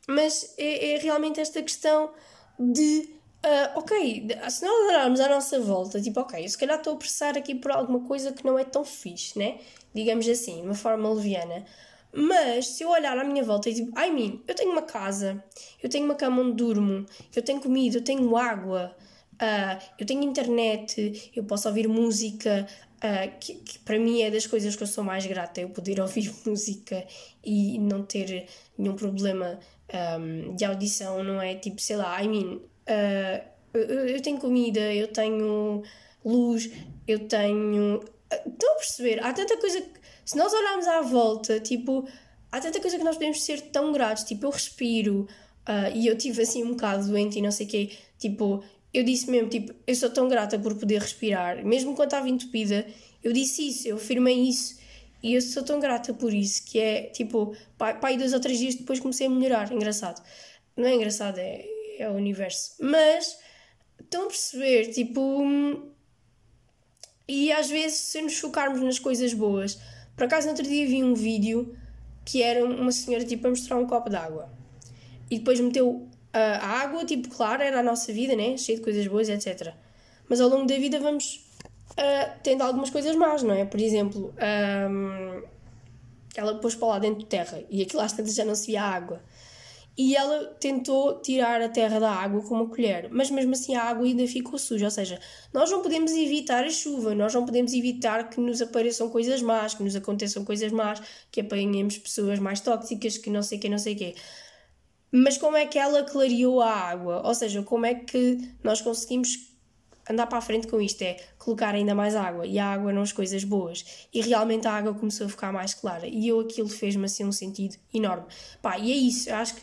mas 0.07 0.53
é, 0.57 0.93
é 0.93 0.97
realmente 0.97 1.39
esta 1.39 1.61
questão 1.61 2.11
de 2.57 3.21
Uh, 3.43 3.79
ok, 3.79 4.27
se 4.51 4.63
nós 4.63 4.87
olharmos 4.87 5.19
à 5.19 5.27
nossa 5.27 5.59
volta, 5.59 5.99
tipo, 5.99 6.19
ok, 6.19 6.45
eu 6.45 6.47
se 6.47 6.55
calhar 6.55 6.77
estou 6.77 6.93
a 6.93 6.95
pressar 6.95 7.35
aqui 7.35 7.55
por 7.55 7.71
alguma 7.71 8.01
coisa 8.01 8.31
que 8.31 8.45
não 8.45 8.57
é 8.57 8.63
tão 8.63 8.85
fixe, 8.85 9.37
né? 9.39 9.57
Digamos 9.95 10.27
assim, 10.29 10.57
de 10.57 10.67
uma 10.67 10.75
forma 10.75 11.11
leviana. 11.11 11.65
Mas 12.13 12.67
se 12.67 12.83
eu 12.83 12.89
olhar 12.89 13.17
à 13.17 13.23
minha 13.23 13.43
volta 13.43 13.69
e 13.69 13.73
tipo, 13.73 13.91
ai 13.95 14.11
mim, 14.11 14.41
eu 14.47 14.53
tenho 14.53 14.71
uma 14.71 14.81
casa, 14.81 15.43
eu 15.81 15.89
tenho 15.89 16.05
uma 16.05 16.15
cama 16.15 16.41
onde 16.41 16.53
durmo, 16.53 17.05
eu 17.35 17.41
tenho 17.41 17.61
comida, 17.61 17.97
eu 17.97 18.03
tenho 18.03 18.35
água, 18.35 18.95
uh, 19.35 19.83
eu 19.97 20.05
tenho 20.05 20.23
internet, 20.23 21.31
eu 21.35 21.43
posso 21.43 21.67
ouvir 21.67 21.87
música, 21.87 22.67
uh, 22.97 23.39
que, 23.39 23.55
que, 23.55 23.79
para 23.79 23.97
mim 23.97 24.21
é 24.21 24.29
das 24.29 24.45
coisas 24.45 24.75
que 24.75 24.83
eu 24.83 24.87
sou 24.87 25.03
mais 25.03 25.25
grata, 25.25 25.61
eu 25.61 25.69
poder 25.69 25.99
ouvir 26.01 26.33
música 26.45 27.05
e 27.43 27.79
não 27.79 28.03
ter 28.03 28.45
nenhum 28.77 28.95
problema 28.95 29.59
um, 30.19 30.55
de 30.55 30.65
audição, 30.65 31.23
não 31.23 31.41
é? 31.41 31.55
Tipo, 31.55 31.81
sei 31.81 31.95
lá, 31.95 32.21
I 32.21 32.27
mean, 32.27 32.55
uh, 32.55 33.51
eu, 33.73 34.07
eu, 34.07 34.21
tenho 34.21 34.37
comida, 34.37 34.79
eu 34.93 35.07
tenho 35.07 35.83
luz, 36.23 36.69
eu 37.07 37.27
tenho. 37.27 38.01
Estão 38.31 38.73
a 38.73 38.75
perceber? 38.75 39.23
Há 39.23 39.33
tanta 39.33 39.57
coisa 39.57 39.81
que. 39.81 40.00
Se 40.25 40.37
nós 40.37 40.53
olharmos 40.53 40.87
à 40.87 41.01
volta, 41.01 41.59
tipo, 41.59 42.07
há 42.51 42.59
tanta 42.59 42.79
coisa 42.79 42.97
que 42.97 43.03
nós 43.03 43.15
podemos 43.15 43.43
ser 43.43 43.61
tão 43.61 43.91
gratos. 43.91 44.23
Tipo, 44.23 44.45
eu 44.45 44.49
respiro 44.49 45.27
uh, 45.67 45.95
e 45.95 46.07
eu 46.07 46.17
tive 46.17 46.41
assim 46.41 46.63
um 46.63 46.71
bocado 46.71 47.07
doente 47.07 47.39
e 47.39 47.41
não 47.41 47.51
sei 47.51 47.65
o 47.65 47.69
quê. 47.69 47.91
Tipo, 48.19 48.63
eu 48.93 49.03
disse 49.03 49.29
mesmo, 49.29 49.49
tipo, 49.49 49.73
eu 49.87 49.95
sou 49.95 50.09
tão 50.09 50.27
grata 50.27 50.59
por 50.59 50.75
poder 50.75 50.99
respirar, 50.99 51.65
mesmo 51.65 51.95
quando 51.95 52.09
estava 52.09 52.27
entupida, 52.29 52.85
eu 53.23 53.31
disse 53.31 53.67
isso, 53.67 53.87
eu 53.87 53.95
afirmei 53.95 54.37
isso. 54.49 54.79
E 55.23 55.35
eu 55.35 55.41
sou 55.41 55.63
tão 55.63 55.79
grata 55.79 56.13
por 56.13 56.33
isso, 56.33 56.65
que 56.65 56.79
é 56.79 57.03
tipo, 57.03 57.55
pai, 57.77 58.17
dois 58.17 58.33
ou 58.33 58.39
três 58.39 58.57
dias 58.57 58.75
depois 58.75 58.99
comecei 58.99 59.27
a 59.27 59.29
melhorar. 59.29 59.71
Engraçado. 59.71 60.21
Não 60.75 60.87
é 60.87 60.95
engraçado, 60.95 61.37
é, 61.37 61.63
é 61.99 62.09
o 62.09 62.13
universo. 62.13 62.71
Mas 62.79 63.37
estão 63.99 64.23
a 64.23 64.27
perceber, 64.27 64.87
tipo. 64.87 65.43
E 67.27 67.51
às 67.51 67.69
vezes, 67.69 67.99
se 67.99 68.21
nos 68.21 68.39
focarmos 68.39 68.81
nas 68.81 68.97
coisas 68.97 69.31
boas. 69.33 69.79
Por 70.21 70.25
acaso, 70.25 70.45
no 70.45 70.51
outro 70.51 70.67
dia 70.67 70.85
vi 70.85 71.03
um 71.03 71.15
vídeo 71.15 71.75
que 72.23 72.43
era 72.43 72.63
uma 72.63 72.91
senhora 72.91 73.25
tipo 73.25 73.47
a 73.47 73.49
mostrar 73.49 73.75
um 73.77 73.87
copo 73.87 74.07
de 74.07 74.15
água 74.15 74.47
e 75.31 75.39
depois 75.39 75.59
meteu 75.59 76.07
a 76.31 76.79
água, 76.83 77.03
tipo, 77.03 77.27
claro, 77.27 77.63
era 77.63 77.79
a 77.79 77.81
nossa 77.81 78.13
vida, 78.13 78.35
né? 78.35 78.55
Cheia 78.55 78.77
de 78.77 78.83
coisas 78.83 79.07
boas, 79.07 79.29
etc. 79.29 79.73
Mas 80.29 80.39
ao 80.39 80.47
longo 80.47 80.67
da 80.67 80.75
vida 80.75 80.99
vamos 80.99 81.43
uh, 81.93 82.39
tendo 82.43 82.61
algumas 82.61 82.91
coisas 82.91 83.15
más, 83.15 83.41
não 83.41 83.55
é? 83.55 83.65
Por 83.65 83.79
exemplo, 83.79 84.31
um, 84.91 85.41
ela 86.35 86.53
pôs 86.59 86.75
para 86.75 86.89
lá 86.89 86.99
dentro 86.99 87.21
de 87.21 87.25
terra 87.25 87.59
e 87.67 87.81
aquilo 87.81 88.03
às 88.03 88.13
tantas 88.13 88.35
já 88.35 88.45
não 88.45 88.53
se 88.53 88.67
via 88.67 88.83
água. 88.83 89.23
E 89.97 90.15
ela 90.15 90.45
tentou 90.59 91.19
tirar 91.21 91.61
a 91.61 91.67
terra 91.67 91.99
da 91.99 92.11
água 92.11 92.41
com 92.41 92.55
uma 92.55 92.67
colher, 92.67 93.09
mas 93.11 93.29
mesmo 93.29 93.51
assim 93.51 93.75
a 93.75 93.83
água 93.83 94.05
ainda 94.05 94.25
ficou 94.25 94.57
suja. 94.57 94.85
Ou 94.85 94.91
seja, 94.91 95.19
nós 95.53 95.69
não 95.69 95.81
podemos 95.81 96.11
evitar 96.13 96.63
a 96.63 96.69
chuva, 96.69 97.13
nós 97.13 97.33
não 97.33 97.45
podemos 97.45 97.73
evitar 97.73 98.29
que 98.29 98.39
nos 98.39 98.61
apareçam 98.61 99.09
coisas 99.09 99.41
más, 99.41 99.73
que 99.73 99.83
nos 99.83 99.95
aconteçam 99.95 100.45
coisas 100.45 100.71
más, 100.71 101.01
que 101.29 101.41
apanhemos 101.41 101.97
pessoas 101.97 102.39
mais 102.39 102.61
tóxicas, 102.61 103.17
que 103.17 103.29
não 103.29 103.43
sei 103.43 103.57
o 103.57 103.61
que, 103.61 103.69
não 103.69 103.77
sei 103.77 103.93
o 103.93 103.97
quê. 103.97 104.15
Mas 105.11 105.37
como 105.37 105.57
é 105.57 105.65
que 105.65 105.77
ela 105.77 106.03
clareou 106.03 106.61
a 106.61 106.71
água? 106.71 107.21
Ou 107.25 107.35
seja, 107.35 107.61
como 107.61 107.85
é 107.85 107.93
que 107.93 108.37
nós 108.63 108.79
conseguimos 108.79 109.51
andar 110.09 110.27
para 110.27 110.37
a 110.37 110.41
frente 110.41 110.67
com 110.67 110.81
isto 110.81 111.01
é 111.01 111.17
colocar 111.37 111.73
ainda 111.73 111.93
mais 111.93 112.15
água 112.15 112.45
e 112.45 112.57
a 112.59 112.65
água 112.65 112.91
nas 112.91 113.11
coisas 113.11 113.43
boas. 113.43 114.07
E 114.13 114.21
realmente 114.21 114.67
a 114.67 114.73
água 114.73 114.93
começou 114.93 115.27
a 115.27 115.29
ficar 115.29 115.51
mais 115.51 115.73
clara 115.73 116.07
e 116.07 116.27
eu 116.27 116.39
aquilo 116.39 116.69
fez-me 116.69 117.05
assim 117.05 117.25
um 117.25 117.31
sentido 117.31 117.77
enorme. 117.93 118.25
Pá, 118.61 118.77
e 118.77 118.91
é 118.91 118.95
isso, 118.95 119.29
eu 119.29 119.35
acho 119.35 119.55
que 119.55 119.61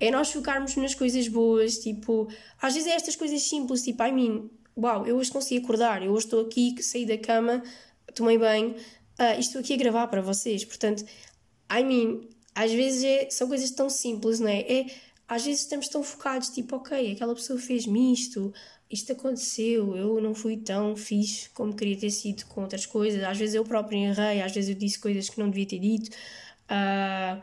é 0.00 0.10
nós 0.10 0.30
focarmos 0.30 0.76
nas 0.76 0.94
coisas 0.94 1.28
boas, 1.28 1.78
tipo, 1.78 2.28
às 2.60 2.74
vezes 2.74 2.88
é 2.88 2.94
estas 2.94 3.16
coisas 3.16 3.42
simples, 3.42 3.82
tipo, 3.82 4.02
I 4.02 4.12
mean, 4.12 4.48
uau, 4.76 5.06
eu 5.06 5.16
hoje 5.16 5.30
consegui 5.30 5.64
acordar, 5.64 6.02
eu 6.02 6.12
hoje 6.12 6.26
estou 6.26 6.40
aqui, 6.40 6.74
saí 6.82 7.06
da 7.06 7.16
cama, 7.16 7.62
tomei 8.14 8.38
banho, 8.38 8.70
uh, 8.70 9.38
estou 9.38 9.60
aqui 9.60 9.74
a 9.74 9.76
gravar 9.76 10.08
para 10.08 10.20
vocês, 10.20 10.64
portanto, 10.64 11.04
I 11.70 11.82
mean, 11.82 12.20
às 12.54 12.72
vezes 12.72 13.04
é, 13.04 13.30
são 13.30 13.48
coisas 13.48 13.70
tão 13.70 13.88
simples, 13.88 14.40
não 14.40 14.48
é? 14.48 14.60
é? 14.60 14.86
Às 15.26 15.44
vezes 15.44 15.62
estamos 15.62 15.88
tão 15.88 16.02
focados, 16.02 16.50
tipo, 16.50 16.76
ok, 16.76 17.12
aquela 17.12 17.34
pessoa 17.34 17.58
fez-me 17.58 18.12
isto, 18.12 18.52
isto 18.90 19.12
aconteceu, 19.12 19.96
eu 19.96 20.20
não 20.20 20.34
fui 20.34 20.56
tão 20.58 20.94
fixe 20.94 21.48
como 21.50 21.74
queria 21.74 21.96
ter 21.96 22.10
sido 22.10 22.44
com 22.46 22.62
outras 22.62 22.86
coisas, 22.86 23.22
às 23.24 23.38
vezes 23.38 23.54
eu 23.54 23.64
próprio 23.64 23.98
errei, 23.98 24.42
às 24.42 24.52
vezes 24.52 24.70
eu 24.70 24.76
disse 24.76 24.98
coisas 24.98 25.28
que 25.28 25.38
não 25.38 25.48
devia 25.48 25.66
ter 25.66 25.78
dito, 25.78 26.10
uh, 26.10 27.42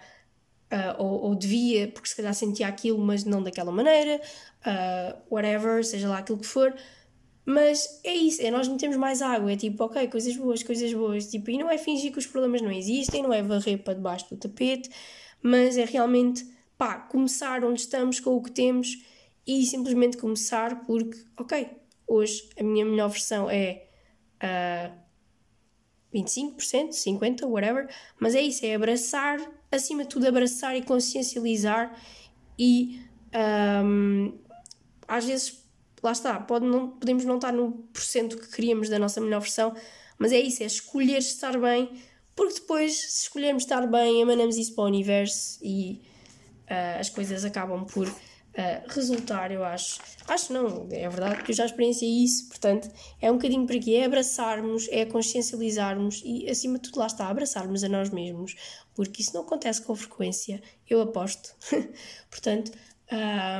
uh, 0.71 1.01
ou, 1.01 1.23
ou, 1.23 1.35
devia, 1.35 1.87
porque 1.89 2.09
se 2.09 2.15
calhar 2.15 2.33
sentia 2.33 2.67
aquilo, 2.67 2.99
mas 2.99 3.23
não 3.23 3.43
daquela 3.43 3.71
maneira, 3.71 4.21
uh, 4.65 5.21
whatever, 5.29 5.83
seja 5.83 6.07
lá 6.07 6.19
aquilo 6.19 6.39
que 6.39 6.47
for. 6.47 6.73
Mas 7.45 7.99
é 8.03 8.13
isso, 8.13 8.41
é 8.41 8.51
nós 8.51 8.67
metemos 8.67 8.95
mais 8.97 9.21
água, 9.21 9.51
é 9.51 9.55
tipo, 9.55 9.83
ok, 9.83 10.07
coisas 10.07 10.35
boas, 10.37 10.61
coisas 10.63 10.93
boas, 10.93 11.27
tipo, 11.27 11.49
e 11.49 11.57
não 11.57 11.69
é 11.69 11.77
fingir 11.77 12.11
que 12.11 12.19
os 12.19 12.27
problemas 12.27 12.61
não 12.61 12.71
existem, 12.71 13.23
não 13.23 13.33
é 13.33 13.41
varrer 13.41 13.83
para 13.83 13.95
debaixo 13.95 14.29
do 14.29 14.37
tapete, 14.37 14.89
mas 15.41 15.77
é 15.77 15.85
realmente, 15.85 16.45
pá, 16.77 16.99
começar 16.99 17.63
onde 17.65 17.81
estamos 17.81 18.19
com 18.19 18.35
o 18.35 18.43
que 18.43 18.51
temos 18.51 19.03
e 19.45 19.65
simplesmente 19.65 20.17
começar 20.17 20.83
porque, 20.83 21.17
ok, 21.35 21.67
hoje 22.07 22.47
a 22.59 22.63
minha 22.63 22.85
melhor 22.85 23.09
versão 23.09 23.49
é 23.49 23.87
uh, 24.43 24.95
25%, 26.13 26.89
50%, 26.89 27.45
whatever, 27.45 27.89
mas 28.19 28.35
é 28.35 28.41
isso, 28.41 28.65
é 28.65 28.75
abraçar, 28.75 29.39
acima 29.71 30.03
de 30.03 30.09
tudo, 30.09 30.27
abraçar 30.27 30.75
e 30.75 30.81
consciencializar 30.81 31.95
e 32.59 33.01
um, 33.83 34.37
às 35.07 35.25
vezes, 35.25 35.63
lá 36.03 36.11
está, 36.11 36.39
pode 36.39 36.65
não, 36.65 36.89
podemos 36.89 37.25
não 37.25 37.35
estar 37.35 37.51
no 37.51 37.71
porcento 37.93 38.37
que 38.37 38.47
queríamos 38.49 38.89
da 38.89 38.99
nossa 38.99 39.19
melhor 39.21 39.41
versão, 39.41 39.75
mas 40.17 40.31
é 40.31 40.39
isso, 40.39 40.61
é 40.63 40.65
escolher 40.65 41.17
estar 41.17 41.57
bem, 41.59 41.91
porque 42.35 42.55
depois, 42.55 42.93
se 42.93 43.23
escolhermos 43.23 43.63
estar 43.63 43.85
bem, 43.87 44.21
emanamos 44.21 44.57
isso 44.57 44.75
para 44.75 44.83
o 44.83 44.87
universo 44.87 45.59
e 45.63 46.01
uh, 46.69 46.99
as 46.99 47.09
coisas 47.09 47.43
acabam 47.43 47.85
por 47.85 48.07
uh, 48.57 48.93
resultar, 48.93 49.51
eu 49.51 49.63
acho. 49.63 49.99
Acho 50.27 50.53
não, 50.53 50.87
é 50.91 51.07
verdade 51.09 51.43
que 51.43 51.51
eu 51.51 51.55
já 51.55 51.65
experienciei 51.65 52.23
isso, 52.23 52.47
portanto, 52.47 52.89
é 53.21 53.31
um 53.31 53.35
bocadinho 53.35 53.65
por 53.65 53.75
aqui, 53.75 53.95
é 53.95 54.05
abraçarmos, 54.05 54.87
é 54.89 55.05
consciencializarmos 55.05 56.21
e, 56.23 56.49
acima 56.49 56.77
de 56.77 56.83
tudo, 56.83 56.99
lá 56.99 57.07
está, 57.07 57.27
abraçarmos 57.27 57.83
a 57.83 57.89
nós 57.89 58.09
mesmos, 58.09 58.55
porque 58.93 59.21
isso 59.21 59.33
não 59.33 59.41
acontece 59.41 59.81
com 59.81 59.95
frequência, 59.95 60.61
eu 60.89 61.01
aposto. 61.01 61.55
portanto, 62.29 62.71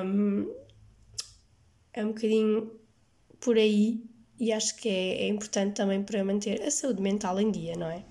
um, 0.05 0.53
é 1.93 2.05
um 2.05 2.09
bocadinho 2.09 2.71
por 3.39 3.57
aí 3.57 4.03
e 4.39 4.51
acho 4.51 4.75
que 4.77 4.89
é, 4.89 5.23
é 5.23 5.27
importante 5.27 5.75
também 5.75 6.01
para 6.03 6.23
manter 6.23 6.61
a 6.63 6.71
saúde 6.71 7.01
mental 7.01 7.39
em 7.39 7.51
dia, 7.51 7.75
não 7.75 7.87
é? 7.87 8.03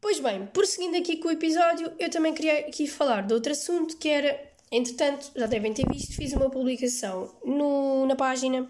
Pois 0.00 0.20
bem, 0.20 0.46
prosseguindo 0.46 0.96
aqui 0.96 1.16
com 1.16 1.28
o 1.28 1.32
episódio, 1.32 1.92
eu 1.98 2.10
também 2.10 2.34
queria 2.34 2.60
aqui 2.60 2.86
falar 2.86 3.26
de 3.26 3.34
outro 3.34 3.52
assunto 3.52 3.96
que 3.96 4.08
era 4.08 4.38
Entretanto, 4.70 5.30
já 5.34 5.46
devem 5.46 5.72
ter 5.72 5.88
visto, 5.88 6.14
fiz 6.14 6.32
uma 6.32 6.50
publicação 6.50 7.34
no, 7.44 8.06
na 8.06 8.16
página 8.16 8.68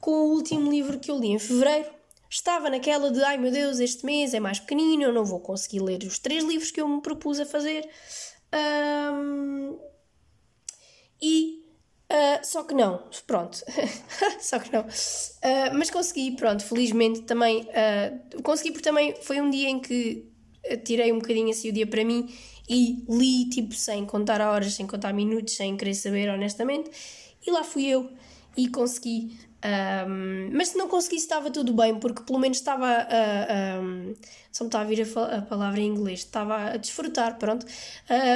com 0.00 0.10
o 0.10 0.32
último 0.34 0.70
livro 0.70 0.98
que 0.98 1.10
eu 1.10 1.18
li 1.18 1.28
em 1.28 1.38
fevereiro. 1.38 1.88
Estava 2.28 2.70
naquela 2.70 3.10
de 3.10 3.22
ai 3.24 3.38
meu 3.38 3.50
Deus, 3.50 3.80
este 3.80 4.04
mês 4.06 4.34
é 4.34 4.40
mais 4.40 4.60
pequenino, 4.60 5.02
eu 5.02 5.12
não 5.12 5.24
vou 5.24 5.40
conseguir 5.40 5.80
ler 5.80 6.02
os 6.04 6.18
três 6.18 6.44
livros 6.44 6.70
que 6.70 6.80
eu 6.80 6.88
me 6.88 7.00
propus 7.00 7.40
a 7.40 7.46
fazer. 7.46 7.88
Um, 8.54 9.78
e 11.20 11.60
Uh, 12.10 12.44
só 12.44 12.64
que 12.64 12.74
não, 12.74 13.04
pronto, 13.24 13.62
só 14.42 14.58
que 14.58 14.72
não. 14.72 14.80
Uh, 14.80 15.70
mas 15.74 15.90
consegui, 15.90 16.32
pronto, 16.32 16.64
felizmente 16.64 17.22
também. 17.22 17.60
Uh, 17.62 18.42
consegui 18.42 18.72
porque 18.72 18.82
também 18.82 19.14
foi 19.22 19.40
um 19.40 19.48
dia 19.48 19.68
em 19.68 19.78
que 19.78 20.28
tirei 20.84 21.12
um 21.12 21.20
bocadinho 21.20 21.50
assim 21.50 21.68
o 21.68 21.72
dia 21.72 21.86
para 21.86 22.04
mim 22.04 22.28
e 22.70 23.04
li 23.08 23.50
tipo 23.50 23.74
sem 23.74 24.06
contar 24.06 24.40
horas, 24.40 24.74
sem 24.74 24.86
contar 24.86 25.12
minutos, 25.12 25.56
sem 25.56 25.76
querer 25.76 25.94
saber 25.94 26.30
honestamente. 26.30 26.88
E 27.44 27.50
lá 27.50 27.64
fui 27.64 27.86
eu 27.86 28.08
e 28.56 28.68
consegui. 28.68 29.36
Um, 29.62 30.50
mas 30.52 30.68
se 30.68 30.78
não 30.78 30.88
conseguisse 30.88 31.24
estava 31.24 31.50
tudo 31.50 31.74
bem, 31.74 31.98
porque 31.98 32.22
pelo 32.22 32.38
menos 32.38 32.58
estava 32.58 32.86
a. 32.86 33.80
Um, 33.80 34.14
só 34.52 34.64
me 34.64 34.68
está 34.68 34.80
a 34.80 34.84
vir 34.84 35.02
a, 35.02 35.36
a, 35.36 35.42
palavra 35.42 35.80
em 35.80 35.86
inglês, 35.86 36.20
estava 36.20 36.70
a 36.70 36.76
desfrutar, 36.76 37.38
pronto, 37.38 37.66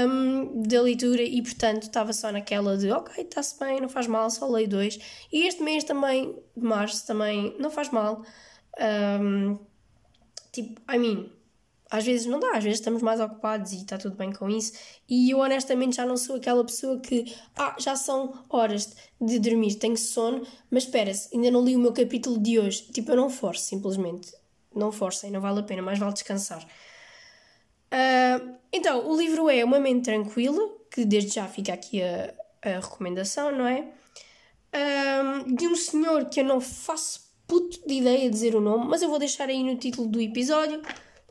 um, 0.08 0.62
da 0.62 0.82
leitura 0.82 1.22
e 1.22 1.40
portanto 1.40 1.84
estava 1.84 2.12
só 2.12 2.30
naquela 2.30 2.76
de 2.76 2.90
ok, 2.90 3.24
está-se 3.24 3.58
bem, 3.58 3.80
não 3.80 3.88
faz 3.88 4.06
mal, 4.06 4.28
só 4.30 4.48
leio 4.50 4.68
dois. 4.68 4.98
E 5.32 5.46
este 5.46 5.62
mês 5.62 5.84
também, 5.84 6.36
de 6.56 6.64
março, 6.64 7.06
também 7.06 7.56
não 7.58 7.70
faz 7.70 7.88
mal. 7.90 8.22
tipo, 10.52 10.80
I 10.92 10.98
mean, 10.98 11.30
às 11.90 12.04
vezes 12.04 12.26
não 12.26 12.40
dá, 12.40 12.56
às 12.56 12.64
vezes 12.64 12.80
estamos 12.80 13.02
mais 13.02 13.20
ocupados 13.20 13.72
e 13.72 13.76
está 13.76 13.98
tudo 13.98 14.16
bem 14.16 14.32
com 14.32 14.48
isso. 14.48 14.72
E 15.08 15.30
eu 15.30 15.38
honestamente 15.38 15.96
já 15.96 16.06
não 16.06 16.16
sou 16.16 16.36
aquela 16.36 16.64
pessoa 16.64 16.98
que, 16.98 17.32
ah, 17.56 17.76
já 17.78 17.94
são 17.94 18.32
horas 18.48 18.96
de 19.20 19.38
dormir, 19.38 19.74
tenho 19.76 19.96
sono, 19.96 20.46
mas 20.70 20.84
espera-se, 20.84 21.34
ainda 21.34 21.50
não 21.50 21.64
li 21.64 21.76
o 21.76 21.78
meu 21.78 21.92
capítulo 21.92 22.38
de 22.38 22.58
hoje. 22.58 22.84
Tipo, 22.92 23.12
eu 23.12 23.16
não 23.16 23.28
forço, 23.30 23.66
simplesmente. 23.66 24.32
Não 24.74 24.90
forcem, 24.90 25.30
não 25.30 25.40
vale 25.40 25.60
a 25.60 25.62
pena, 25.62 25.82
mais 25.82 25.98
vale 25.98 26.12
descansar. 26.12 26.66
Uh, 27.92 28.56
então, 28.72 29.08
o 29.08 29.16
livro 29.16 29.48
é 29.48 29.64
Uma 29.64 29.78
Mente 29.78 30.06
Tranquila, 30.06 30.68
que 30.90 31.04
desde 31.04 31.34
já 31.34 31.46
fica 31.46 31.72
aqui 31.72 32.02
a, 32.02 32.34
a 32.62 32.80
recomendação, 32.80 33.52
não 33.52 33.68
é? 33.68 33.88
Uh, 34.74 35.54
de 35.54 35.68
um 35.68 35.76
senhor 35.76 36.24
que 36.24 36.40
eu 36.40 36.44
não 36.44 36.60
faço 36.60 37.24
puto 37.46 37.86
de 37.86 37.94
ideia 37.94 38.22
de 38.22 38.30
dizer 38.30 38.56
o 38.56 38.60
nome, 38.60 38.86
mas 38.88 39.02
eu 39.02 39.08
vou 39.08 39.18
deixar 39.18 39.48
aí 39.48 39.62
no 39.62 39.76
título 39.76 40.08
do 40.08 40.20
episódio 40.20 40.82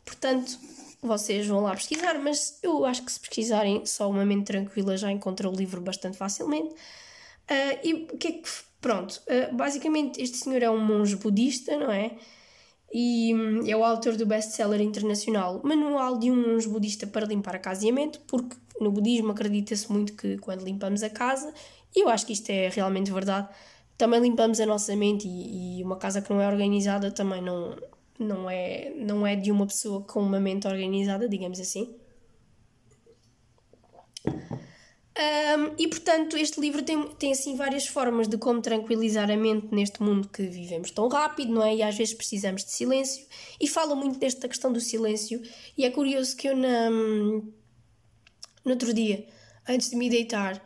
Portanto, 0.06 0.58
vocês 1.02 1.46
vão 1.46 1.62
lá 1.62 1.76
pesquisar, 1.76 2.18
mas 2.20 2.60
eu 2.64 2.86
acho 2.86 3.04
que 3.04 3.12
se 3.12 3.20
pesquisarem 3.20 3.86
só 3.86 4.10
uma 4.10 4.26
mente 4.26 4.46
tranquila 4.46 4.96
já 4.98 5.12
encontram 5.12 5.52
o 5.52 5.56
livro 5.56 5.82
bastante 5.82 6.18
facilmente. 6.18 6.74
Uh, 6.74 7.80
e 7.84 7.94
o 7.94 8.18
que 8.18 8.28
é 8.28 8.32
que. 8.32 8.50
Pronto, 8.80 9.22
uh, 9.28 9.56
basicamente 9.56 10.22
este 10.22 10.38
senhor 10.38 10.62
é 10.62 10.70
um 10.70 10.78
monge 10.78 11.16
budista, 11.16 11.78
não 11.78 11.90
é? 11.90 12.18
E 12.94 13.34
um, 13.34 13.66
é 13.66 13.76
o 13.76 13.84
autor 13.84 14.16
do 14.18 14.26
best-seller 14.26 14.82
internacional 14.82 15.62
Manual 15.64 16.18
de 16.20 16.30
um 16.30 16.36
monge 16.36 16.68
budista 16.68 17.08
para 17.08 17.26
limpar 17.26 17.56
a 17.56 17.60
casa 17.60 17.86
e 17.86 17.90
a 17.90 17.94
mente, 17.94 18.20
porque 18.28 18.56
no 18.80 18.92
budismo 18.92 19.32
acredita-se 19.32 19.92
muito 19.92 20.14
que 20.14 20.38
quando 20.38 20.64
limpamos 20.64 21.02
a 21.02 21.10
casa, 21.10 21.54
e 21.96 22.04
eu 22.04 22.10
acho 22.10 22.26
que 22.26 22.34
isto 22.34 22.50
é 22.50 22.70
realmente 22.70 23.12
verdade, 23.12 23.48
também 23.98 24.20
limpamos 24.20 24.60
a 24.60 24.66
nossa 24.66 24.96
mente 24.96 25.28
e, 25.28 25.80
e 25.80 25.84
uma 25.84 25.98
casa 25.98 26.22
que 26.22 26.32
não 26.32 26.42
é 26.42 26.48
organizada 26.48 27.10
também 27.10 27.42
não, 27.42 27.76
não 28.20 28.50
é, 28.50 28.92
não 28.96 29.26
é 29.26 29.36
de 29.36 29.52
uma 29.52 29.66
pessoa 29.68 30.02
com 30.04 30.22
uma 30.22 30.40
mente 30.40 30.68
organizada, 30.68 31.28
digamos 31.28 31.60
assim. 31.60 31.96
Um, 35.16 35.76
e 35.78 35.88
portanto, 35.88 36.36
este 36.36 36.60
livro 36.60 36.82
tem, 36.82 37.08
tem 37.16 37.32
assim 37.32 37.56
várias 37.56 37.86
formas 37.86 38.28
de 38.28 38.36
como 38.36 38.62
tranquilizar 38.62 39.30
a 39.30 39.38
mente 39.38 39.68
neste 39.72 40.02
mundo 40.02 40.28
que 40.28 40.42
vivemos 40.44 40.90
tão 40.90 41.08
rápido, 41.08 41.54
não 41.54 41.64
é? 41.64 41.76
E 41.76 41.84
às 41.84 41.96
vezes 41.96 42.16
precisamos 42.16 42.66
de 42.66 42.72
silêncio. 42.72 43.26
E 43.60 43.68
fala 43.68 43.96
muito 43.96 44.18
desta 44.18 44.48
questão 44.48 44.74
do 44.74 44.80
silêncio. 44.80 45.42
E 45.78 45.86
é 45.86 45.92
curioso 45.92 46.36
que 46.36 46.50
eu, 46.50 46.58
na, 46.58 46.90
no 46.90 47.52
outro 48.66 48.92
dia, 48.92 49.28
antes 49.70 49.92
de 49.92 49.96
me 49.96 50.10
deitar, 50.10 50.60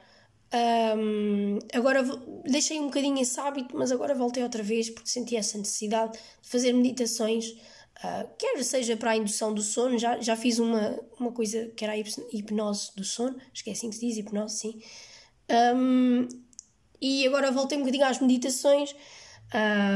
um, 0.53 1.59
agora 1.73 2.03
deixei 2.45 2.79
um 2.79 2.85
bocadinho 2.85 3.19
esse 3.19 3.37
hábito, 3.39 3.75
mas 3.77 3.91
agora 3.91 4.15
voltei 4.15 4.41
outra 4.43 4.63
vez 4.63 4.89
porque 4.89 5.09
senti 5.09 5.35
essa 5.35 5.57
necessidade 5.57 6.13
de 6.13 6.49
fazer 6.49 6.71
meditações, 6.71 7.49
uh, 7.49 8.29
quer 8.37 8.63
seja 8.63 8.95
para 8.95 9.11
a 9.11 9.17
indução 9.17 9.53
do 9.53 9.61
sono, 9.61 9.97
já, 9.97 10.19
já 10.21 10.35
fiz 10.37 10.59
uma, 10.59 10.97
uma 11.19 11.31
coisa 11.31 11.67
que 11.75 11.83
era 11.83 11.93
a 11.93 11.97
hipnose 11.97 12.91
do 12.95 13.03
sono, 13.03 13.35
acho 13.51 13.63
que 13.63 13.69
é 13.69 13.73
assim 13.73 13.89
que 13.89 13.97
se 13.97 14.07
diz, 14.07 14.17
hipnose, 14.17 14.57
sim. 14.57 14.81
Um, 15.75 16.27
e 17.01 17.27
agora 17.27 17.51
voltei 17.51 17.77
um 17.77 17.81
bocadinho 17.81 18.05
às 18.05 18.19
meditações, 18.19 18.95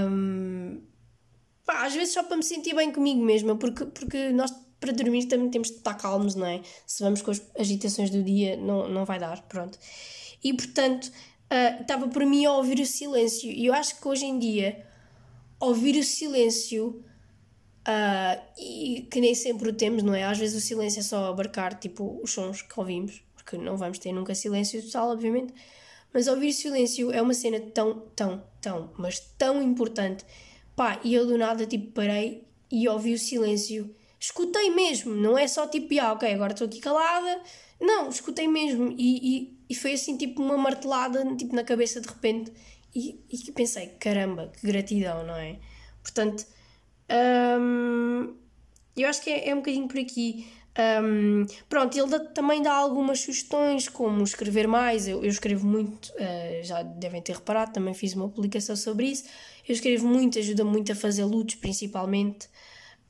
um, 0.10 0.82
pá, 1.66 1.86
às 1.86 1.94
vezes 1.94 2.14
só 2.14 2.24
para 2.24 2.36
me 2.36 2.44
sentir 2.44 2.76
bem 2.76 2.92
comigo 2.92 3.24
mesma, 3.24 3.56
porque, 3.56 3.86
porque 3.86 4.32
nós 4.32 4.54
para 4.82 4.92
dormir 4.94 5.28
também 5.28 5.50
temos 5.52 5.70
de 5.70 5.76
estar 5.76 5.94
calmos, 5.94 6.34
não 6.34 6.48
é? 6.48 6.60
Se 6.88 7.04
vamos 7.04 7.22
com 7.22 7.30
as 7.30 7.40
agitações 7.56 8.10
do 8.10 8.24
dia, 8.24 8.58
não, 8.58 8.90
não 8.90 9.06
vai 9.06 9.20
dar, 9.20 9.40
pronto 9.44 9.78
e 10.44 10.54
portanto 10.54 11.06
uh, 11.06 11.82
estava 11.82 12.08
por 12.08 12.26
mim 12.26 12.46
a 12.46 12.54
ouvir 12.54 12.80
o 12.80 12.86
silêncio. 12.86 13.52
E 13.52 13.66
eu 13.66 13.74
acho 13.74 14.00
que 14.00 14.08
hoje 14.08 14.26
em 14.26 14.40
dia 14.40 14.86
ouvir 15.60 15.98
o 16.00 16.04
silêncio 16.04 17.04
uh, 17.88 18.42
e 18.58 19.08
que 19.10 19.20
nem 19.20 19.36
sempre 19.36 19.70
o 19.70 19.74
temos, 19.74 20.04
não 20.04 20.14
é? 20.14 20.24
Às 20.24 20.38
vezes 20.38 20.62
o 20.62 20.66
silêncio 20.66 21.00
é 21.00 21.04
só 21.04 21.30
abarcar 21.30 21.78
tipo 21.80 22.20
os 22.24 22.32
sons 22.32 22.62
que 22.62 22.80
ouvimos, 22.80 23.24
porque 23.36 23.58
não 23.58 23.78
vamos 23.78 24.00
ter 24.00 24.12
nunca 24.12 24.34
silêncio 24.34 24.82
total, 24.84 25.12
obviamente. 25.12 25.54
Mas 26.14 26.28
ouvir 26.28 26.52
silêncio 26.52 27.12
é 27.12 27.22
uma 27.22 27.34
cena 27.34 27.60
tão, 27.60 28.02
tão, 28.16 28.44
tão, 28.60 28.92
mas 28.98 29.20
tão 29.38 29.62
importante. 29.62 30.26
Pá, 30.76 31.00
e 31.04 31.14
eu 31.14 31.26
do 31.26 31.38
nada, 31.38 31.66
tipo, 31.66 31.92
parei 31.92 32.44
e 32.70 32.88
ouvi 32.88 33.14
o 33.14 33.20
silêncio. 33.20 33.94
Escutei 34.20 34.70
mesmo, 34.70 35.16
não 35.16 35.38
é 35.38 35.48
só 35.48 35.68
tipo, 35.68 36.00
ah, 36.00 36.14
ok, 36.14 36.32
agora 36.34 36.54
estou 36.54 36.68
aqui 36.68 36.80
calada. 36.80 37.42
Não, 37.82 38.10
escutei 38.10 38.48
mesmo. 38.48 38.94
E, 38.98 39.38
e, 39.38 39.58
e, 39.72 39.76
foi 39.76 39.94
assim, 39.94 40.16
tipo, 40.16 40.42
uma 40.42 40.56
martelada 40.56 41.36
tipo, 41.36 41.56
na 41.56 41.64
cabeça 41.64 42.00
de 42.00 42.08
repente. 42.08 42.54
E, 42.94 43.20
e 43.30 43.52
pensei, 43.52 43.88
caramba, 44.00 44.52
que 44.56 44.68
gratidão, 44.68 45.26
não 45.26 45.36
é? 45.36 45.58
Portanto, 46.04 46.46
hum, 47.60 48.36
eu 48.96 49.10
acho 49.10 49.22
que 49.22 49.30
é, 49.30 49.50
é 49.50 49.54
um 49.54 49.58
bocadinho 49.58 49.88
por 49.88 49.98
aqui. 49.98 50.48
Um, 51.04 51.46
pronto, 51.68 51.98
ele 51.98 52.08
dá, 52.08 52.20
também 52.20 52.62
dá 52.62 52.74
algumas 52.74 53.20
sugestões, 53.20 53.90
como 53.90 54.24
escrever 54.24 54.68
mais. 54.68 55.08
Eu, 55.08 55.24
eu 55.24 55.30
escrevo 55.30 55.66
muito, 55.66 56.12
uh, 56.14 56.64
já 56.64 56.84
devem 56.84 57.22
ter 57.22 57.36
reparado, 57.36 57.74
também 57.74 57.94
fiz 57.94 58.14
uma 58.14 58.30
publicação 58.30 58.76
sobre 58.76 59.08
isso. 59.08 59.26
Eu 59.68 59.74
escrevo 59.74 60.08
muito, 60.08 60.38
ajuda 60.40 60.64
muito 60.64 60.92
a 60.92 60.96
fazer 60.96 61.24
lutos, 61.26 61.56
principalmente, 61.56 62.48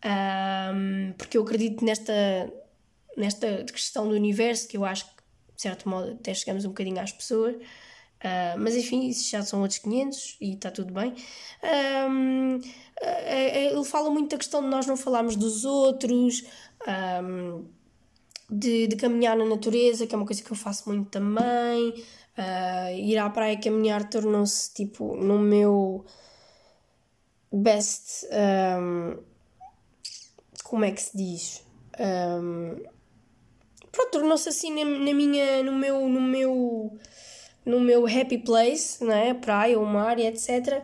um, 0.03 1.13
porque 1.17 1.37
eu 1.37 1.43
acredito 1.43 1.83
nesta, 1.85 2.13
nesta 3.17 3.63
questão 3.65 4.07
do 4.07 4.15
universo, 4.15 4.67
que 4.67 4.77
eu 4.77 4.85
acho 4.85 5.05
que, 5.05 5.23
de 5.55 5.61
certo 5.61 5.87
modo, 5.87 6.11
até 6.11 6.33
chegamos 6.33 6.65
um 6.65 6.69
bocadinho 6.69 6.99
às 6.99 7.11
pessoas. 7.11 7.55
Uh, 7.55 8.53
mas 8.59 8.75
enfim, 8.75 9.07
isso 9.07 9.29
já 9.29 9.41
são 9.41 9.61
outros 9.61 9.79
500 9.79 10.37
e 10.39 10.53
está 10.53 10.69
tudo 10.69 10.93
bem. 10.93 11.15
Um, 12.09 12.59
ele 13.01 13.83
fala 13.83 14.11
muito 14.11 14.29
da 14.29 14.37
questão 14.37 14.61
de 14.61 14.67
nós 14.67 14.85
não 14.85 14.95
falarmos 14.95 15.35
dos 15.35 15.65
outros, 15.65 16.43
um, 17.23 17.65
de, 18.47 18.85
de 18.85 18.95
caminhar 18.95 19.35
na 19.35 19.45
natureza, 19.45 20.05
que 20.05 20.13
é 20.13 20.17
uma 20.17 20.25
coisa 20.25 20.43
que 20.43 20.51
eu 20.51 20.55
faço 20.55 20.87
muito 20.87 21.09
também. 21.09 22.03
Uh, 22.37 22.95
ir 22.95 23.17
à 23.17 23.29
praia 23.29 23.59
caminhar 23.59 24.07
tornou-se 24.09 24.71
tipo 24.73 25.15
no 25.15 25.39
meu 25.39 26.05
best. 27.51 28.27
Um, 28.31 29.17
como 30.63 30.85
é 30.85 30.91
que 30.91 31.01
se 31.01 31.17
diz? 31.17 31.65
Um, 31.99 32.81
pronto, 33.91 34.11
tornou-se 34.11 34.49
assim 34.49 34.73
na, 34.73 34.85
na, 34.85 35.13
minha, 35.13 35.63
no 35.63 35.73
meu, 35.73 36.07
no 36.07 36.21
meu, 36.21 36.97
no 37.65 37.79
meu 37.79 38.05
happy 38.05 38.37
place, 38.37 39.03
não 39.03 39.13
é? 39.13 39.33
Praia, 39.33 39.79
o 39.79 39.85
mar 39.85 40.19
e 40.19 40.25
etc. 40.25 40.83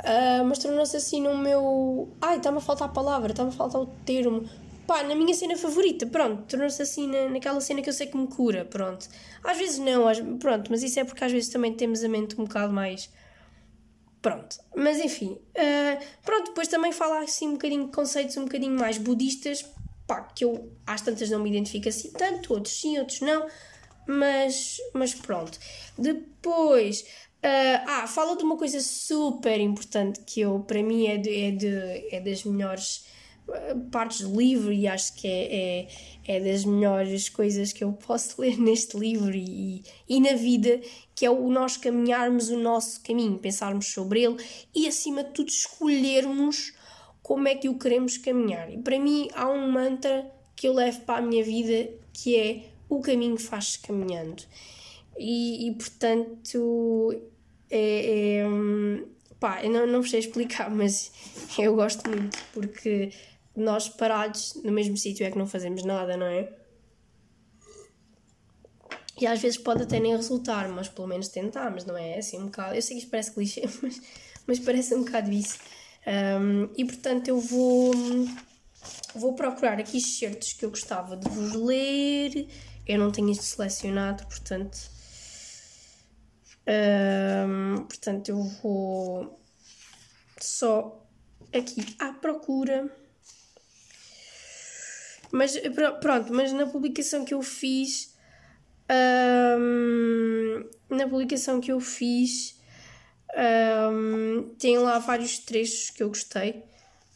Uh, 0.00 0.44
mas 0.44 0.58
tornou-se 0.58 0.96
assim 0.96 1.20
no 1.20 1.36
meu. 1.36 2.08
Ai, 2.20 2.36
está-me 2.38 2.58
a 2.58 2.60
faltar 2.60 2.88
a 2.88 2.92
palavra, 2.92 3.32
está-me 3.32 3.50
a 3.50 3.52
faltar 3.52 3.80
o 3.80 3.86
termo 4.04 4.48
pá, 4.86 5.02
na 5.02 5.14
minha 5.14 5.34
cena 5.34 5.56
favorita, 5.56 6.06
pronto, 6.06 6.42
tornou-se 6.44 6.80
assim 6.80 7.08
na, 7.08 7.28
naquela 7.28 7.60
cena 7.60 7.82
que 7.82 7.88
eu 7.88 7.92
sei 7.92 8.06
que 8.06 8.16
me 8.16 8.26
cura, 8.26 8.64
pronto. 8.64 9.08
Às 9.42 9.58
vezes 9.58 9.78
não, 9.78 10.06
às, 10.06 10.20
pronto, 10.38 10.70
mas 10.70 10.82
isso 10.82 11.00
é 11.00 11.04
porque 11.04 11.24
às 11.24 11.32
vezes 11.32 11.48
também 11.48 11.74
temos 11.74 12.04
a 12.04 12.08
mente 12.08 12.40
um 12.40 12.44
bocado 12.44 12.72
mais. 12.72 13.10
Pronto, 14.20 14.56
mas 14.74 14.98
enfim, 15.00 15.32
uh, 15.32 16.04
pronto, 16.22 16.46
depois 16.46 16.68
também 16.68 16.92
fala 16.92 17.22
assim 17.22 17.48
um 17.48 17.52
bocadinho 17.52 17.86
de 17.86 17.92
conceitos 17.92 18.36
um 18.38 18.44
bocadinho 18.44 18.78
mais 18.78 18.96
budistas, 18.96 19.64
pá, 20.06 20.22
que 20.22 20.44
eu 20.44 20.72
às 20.86 21.00
tantas 21.00 21.30
não 21.30 21.40
me 21.40 21.50
identifico 21.50 21.88
assim 21.88 22.12
tanto, 22.12 22.52
outros 22.54 22.80
sim, 22.80 22.98
outros 22.98 23.20
não, 23.20 23.46
mas, 24.06 24.78
mas 24.92 25.14
pronto. 25.14 25.58
Depois, 25.96 27.00
uh, 27.00 27.84
ah, 27.86 28.06
fala 28.06 28.36
de 28.36 28.44
uma 28.44 28.56
coisa 28.56 28.80
super 28.80 29.60
importante 29.60 30.20
que 30.26 30.40
eu, 30.40 30.60
para 30.60 30.82
mim, 30.82 31.06
é, 31.06 31.16
de, 31.16 31.30
é, 31.30 31.50
de, 31.50 32.14
é 32.14 32.20
das 32.20 32.44
melhores 32.44 33.04
partes 33.90 34.22
do 34.22 34.40
livro 34.40 34.72
e 34.72 34.88
acho 34.88 35.14
que 35.14 35.28
é, 35.28 35.86
é, 36.26 36.36
é 36.36 36.40
das 36.40 36.64
melhores 36.64 37.28
coisas 37.28 37.72
que 37.72 37.84
eu 37.84 37.92
posso 37.92 38.40
ler 38.42 38.58
neste 38.58 38.96
livro 38.96 39.34
e, 39.34 39.82
e 40.08 40.20
na 40.20 40.34
vida, 40.34 40.80
que 41.14 41.26
é 41.26 41.30
o 41.30 41.50
nós 41.50 41.76
caminharmos 41.76 42.48
o 42.48 42.56
nosso 42.56 43.02
caminho, 43.02 43.38
pensarmos 43.38 43.86
sobre 43.86 44.22
ele 44.22 44.36
e 44.74 44.88
acima 44.88 45.22
de 45.22 45.30
tudo 45.30 45.48
escolhermos 45.48 46.72
como 47.24 47.48
é 47.48 47.54
que 47.54 47.70
o 47.70 47.78
queremos 47.78 48.18
caminhar. 48.18 48.70
E 48.70 48.76
para 48.76 49.00
mim 49.00 49.30
há 49.34 49.48
um 49.48 49.72
mantra 49.72 50.30
que 50.54 50.68
eu 50.68 50.74
levo 50.74 51.00
para 51.00 51.20
a 51.20 51.22
minha 51.22 51.42
vida 51.42 51.90
que 52.12 52.36
é 52.36 52.66
o 52.86 53.00
caminho 53.00 53.38
faz-se 53.38 53.78
caminhando. 53.78 54.42
E, 55.18 55.66
e 55.66 55.74
portanto 55.74 57.18
é, 57.70 58.40
é 58.40 58.46
hum, 58.46 59.06
pá, 59.40 59.64
eu 59.64 59.70
não, 59.70 59.86
não 59.86 60.02
sei 60.02 60.20
explicar, 60.20 60.68
mas 60.70 61.10
eu 61.58 61.74
gosto 61.74 62.08
muito 62.10 62.38
porque 62.52 63.10
nós 63.56 63.88
parados 63.88 64.60
no 64.62 64.70
mesmo 64.70 64.96
sítio 64.98 65.26
é 65.26 65.30
que 65.30 65.38
não 65.38 65.46
fazemos 65.46 65.82
nada, 65.82 66.18
não 66.18 66.26
é? 66.26 66.52
E 69.18 69.26
às 69.26 69.40
vezes 69.40 69.56
pode 69.56 69.84
até 69.84 69.98
nem 69.98 70.14
resultar, 70.14 70.68
mas 70.68 70.88
pelo 70.88 71.08
menos 71.08 71.28
tentarmos, 71.28 71.86
não 71.86 71.96
é 71.96 72.18
assim 72.18 72.38
um 72.38 72.46
bocado. 72.46 72.74
Eu 72.74 72.82
sei 72.82 72.96
que 72.96 73.02
isto 73.02 73.10
parece 73.10 73.32
clichê, 73.32 73.62
mas, 73.80 74.02
mas 74.46 74.58
parece 74.58 74.94
um 74.94 75.04
bocado 75.04 75.30
isso. 75.30 75.58
Um, 76.06 76.70
e 76.76 76.84
portanto 76.84 77.28
eu 77.28 77.40
vou, 77.40 77.92
vou 79.14 79.34
procurar 79.34 79.78
aqui 79.78 80.00
certos 80.00 80.52
que 80.52 80.64
eu 80.64 80.70
gostava 80.70 81.16
de 81.16 81.28
vos 81.28 81.54
ler. 81.54 82.46
Eu 82.86 82.98
não 82.98 83.10
tenho 83.10 83.30
isto 83.30 83.44
selecionado, 83.44 84.26
portanto. 84.26 84.78
Um, 86.66 87.84
portanto 87.84 88.28
eu 88.28 88.42
vou 88.42 89.40
só 90.40 91.06
aqui 91.52 91.96
à 91.98 92.12
procura. 92.12 92.90
Mas 95.32 95.56
pronto, 96.00 96.32
mas 96.32 96.52
na 96.52 96.66
publicação 96.66 97.24
que 97.24 97.34
eu 97.34 97.42
fiz. 97.42 98.14
Um, 98.90 100.68
na 100.94 101.08
publicação 101.08 101.60
que 101.60 101.72
eu 101.72 101.80
fiz. 101.80 102.53
Um, 103.36 104.54
tem 104.58 104.78
lá 104.78 104.98
vários 104.98 105.38
trechos 105.38 105.90
que 105.90 106.02
eu 106.02 106.08
gostei. 106.08 106.62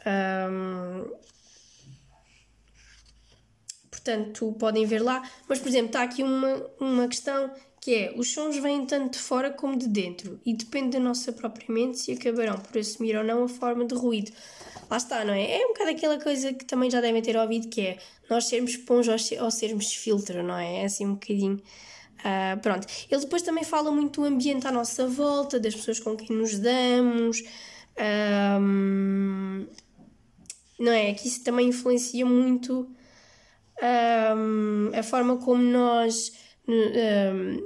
Um, 0.06 1.10
portanto, 3.90 4.56
podem 4.58 4.84
ver 4.84 5.00
lá. 5.00 5.22
Mas, 5.48 5.58
por 5.58 5.68
exemplo, 5.68 5.88
está 5.88 6.02
aqui 6.02 6.22
uma, 6.22 6.66
uma 6.80 7.08
questão 7.08 7.52
que 7.80 7.94
é: 7.94 8.14
os 8.16 8.32
sons 8.32 8.56
vêm 8.56 8.84
tanto 8.86 9.12
de 9.12 9.18
fora 9.18 9.50
como 9.50 9.76
de 9.76 9.88
dentro 9.88 10.40
e 10.44 10.54
depende 10.54 10.96
da 10.96 11.00
nossa 11.00 11.32
própria 11.32 11.66
mente 11.68 11.98
se 11.98 12.12
acabarão 12.12 12.58
por 12.58 12.78
assumir 12.78 13.16
ou 13.16 13.24
não 13.24 13.44
a 13.44 13.48
forma 13.48 13.84
de 13.84 13.94
ruído 13.94 14.32
lá 14.90 14.96
está, 14.96 15.24
não 15.24 15.34
é? 15.34 15.60
É 15.60 15.66
um 15.66 15.68
bocado 15.68 15.90
aquela 15.90 16.20
coisa 16.20 16.52
que 16.52 16.64
também 16.64 16.90
já 16.90 17.00
devem 17.00 17.22
ter 17.22 17.36
ouvido 17.36 17.68
que 17.68 17.80
é 17.80 17.98
nós 18.28 18.46
sermos 18.46 18.72
esponja 18.72 19.16
ou 19.40 19.50
sermos 19.50 19.92
filtro, 19.92 20.42
não 20.42 20.56
é? 20.56 20.82
É 20.82 20.84
assim 20.84 21.06
um 21.06 21.14
bocadinho. 21.14 21.60
Uh, 22.18 22.60
pronto. 22.60 22.86
Ele 23.10 23.20
depois 23.20 23.42
também 23.42 23.64
fala 23.64 23.90
muito 23.90 24.20
do 24.20 24.26
ambiente 24.26 24.66
à 24.66 24.72
nossa 24.72 25.06
volta, 25.06 25.58
das 25.60 25.74
pessoas 25.74 26.00
com 26.00 26.16
quem 26.16 26.36
nos 26.36 26.58
damos. 26.58 27.42
Um, 28.60 29.66
não 30.78 30.92
é? 30.92 31.12
Que 31.14 31.28
isso 31.28 31.42
também 31.42 31.68
influencia 31.68 32.24
muito 32.24 32.88
um, 33.82 34.90
a 34.98 35.02
forma 35.02 35.36
como 35.38 35.62
nós. 35.62 36.32
Um, 36.66 37.62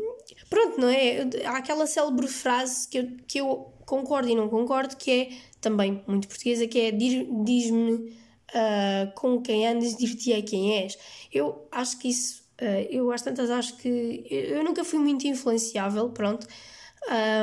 pronto, 0.48 0.80
não 0.80 0.88
é? 0.88 1.28
Há 1.44 1.58
aquela 1.58 1.86
célebre 1.86 2.28
frase 2.28 2.88
que 2.88 2.98
eu, 2.98 3.08
que 3.26 3.40
eu 3.40 3.72
concordo 3.86 4.28
e 4.28 4.34
não 4.34 4.48
concordo, 4.48 4.96
que 4.96 5.10
é 5.10 5.28
também 5.60 6.02
muito 6.06 6.28
portuguesa, 6.28 6.66
que 6.66 6.78
é 6.80 6.90
diz-me 6.90 7.92
uh, 7.92 9.12
com 9.14 9.40
quem 9.40 9.66
andas, 9.66 9.96
dir-te-ei 9.96 10.42
quem 10.42 10.82
és. 10.82 10.98
Eu 11.32 11.66
acho 11.70 11.98
que 11.98 12.08
isso, 12.08 12.41
uh, 12.62 12.86
eu 12.90 13.10
às 13.10 13.22
tantas 13.22 13.50
acho 13.50 13.76
que 13.76 14.24
eu 14.30 14.64
nunca 14.64 14.84
fui 14.84 14.98
muito 14.98 15.26
influenciável, 15.26 16.08
pronto. 16.10 16.46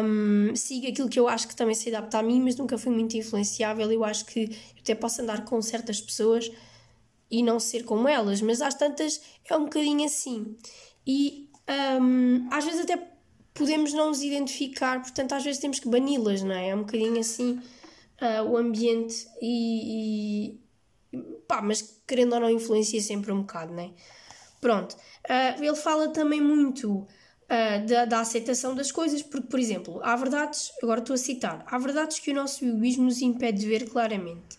Um, 0.03 0.55
sigo 0.55 0.87
aquilo 0.87 1.09
que 1.09 1.19
eu 1.19 1.27
acho 1.27 1.47
que 1.47 1.55
também 1.55 1.75
se 1.75 1.93
adapta 1.93 2.19
a 2.19 2.23
mim, 2.23 2.41
mas 2.41 2.55
nunca 2.55 2.77
fui 2.77 2.93
muito 2.93 3.17
influenciável. 3.17 3.91
Eu 3.91 4.03
acho 4.03 4.25
que 4.25 4.43
eu 4.43 4.81
até 4.81 4.95
posso 4.95 5.21
andar 5.21 5.43
com 5.43 5.61
certas 5.61 5.99
pessoas 5.99 6.49
e 7.29 7.43
não 7.43 7.59
ser 7.59 7.83
como 7.83 8.07
elas, 8.07 8.41
mas 8.41 8.61
às 8.61 8.73
tantas 8.73 9.21
é 9.49 9.55
um 9.55 9.65
bocadinho 9.65 10.05
assim. 10.05 10.55
E 11.05 11.49
um, 12.01 12.47
às 12.51 12.65
vezes 12.65 12.81
até 12.81 12.97
podemos 13.53 13.93
não 13.93 14.07
nos 14.07 14.23
identificar, 14.23 15.01
portanto 15.01 15.33
às 15.33 15.43
vezes 15.43 15.59
temos 15.59 15.79
que 15.79 15.89
bani-las, 15.89 16.41
não 16.41 16.55
é? 16.55 16.69
É 16.69 16.75
um 16.75 16.79
bocadinho 16.79 17.19
assim 17.19 17.59
uh, 18.21 18.49
o 18.49 18.57
ambiente 18.57 19.27
e, 19.41 20.57
e, 21.13 21.17
pá, 21.47 21.61
mas 21.61 22.01
querendo 22.07 22.33
ou 22.33 22.39
não 22.39 22.49
influencia 22.49 23.01
sempre 23.01 23.31
um 23.31 23.41
bocado, 23.41 23.73
né? 23.73 23.91
Pronto, 24.61 24.93
uh, 24.93 25.63
ele 25.63 25.75
fala 25.75 26.09
também 26.09 26.41
muito 26.41 26.89
uh, 26.89 27.85
da, 27.87 28.05
da 28.05 28.19
aceitação 28.19 28.75
das 28.75 28.91
coisas, 28.91 29.21
porque, 29.21 29.47
por 29.47 29.59
exemplo, 29.59 29.99
há 30.03 30.15
verdades, 30.15 30.71
agora 30.83 30.99
estou 30.99 31.13
a 31.13 31.17
citar, 31.17 31.63
há 31.65 31.77
verdades 31.77 32.19
que 32.19 32.31
o 32.31 32.35
nosso 32.35 32.65
egoísmo 32.65 33.05
nos 33.05 33.21
impede 33.21 33.59
de 33.59 33.67
ver 33.67 33.89
claramente. 33.89 34.57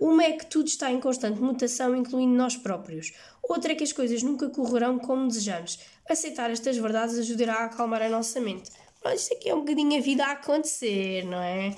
Uma 0.00 0.24
é 0.24 0.32
que 0.32 0.46
tudo 0.46 0.66
está 0.66 0.90
em 0.90 0.98
constante 0.98 1.40
mutação, 1.40 1.94
incluindo 1.94 2.34
nós 2.34 2.56
próprios. 2.56 3.12
Outra 3.40 3.72
é 3.72 3.74
que 3.76 3.84
as 3.84 3.92
coisas 3.92 4.22
nunca 4.22 4.48
correrão 4.48 4.98
como 4.98 5.28
desejamos. 5.28 5.78
Aceitar 6.08 6.50
estas 6.50 6.76
verdades 6.76 7.18
ajudará 7.18 7.54
a 7.54 7.64
acalmar 7.66 8.02
a 8.02 8.08
nossa 8.08 8.40
mente. 8.40 8.68
Pronto, 9.00 9.16
isto 9.16 9.34
aqui 9.34 9.48
é 9.48 9.54
um 9.54 9.60
bocadinho 9.60 9.96
a 9.96 10.00
vida 10.00 10.24
a 10.24 10.32
acontecer, 10.32 11.24
não 11.24 11.40
é? 11.40 11.76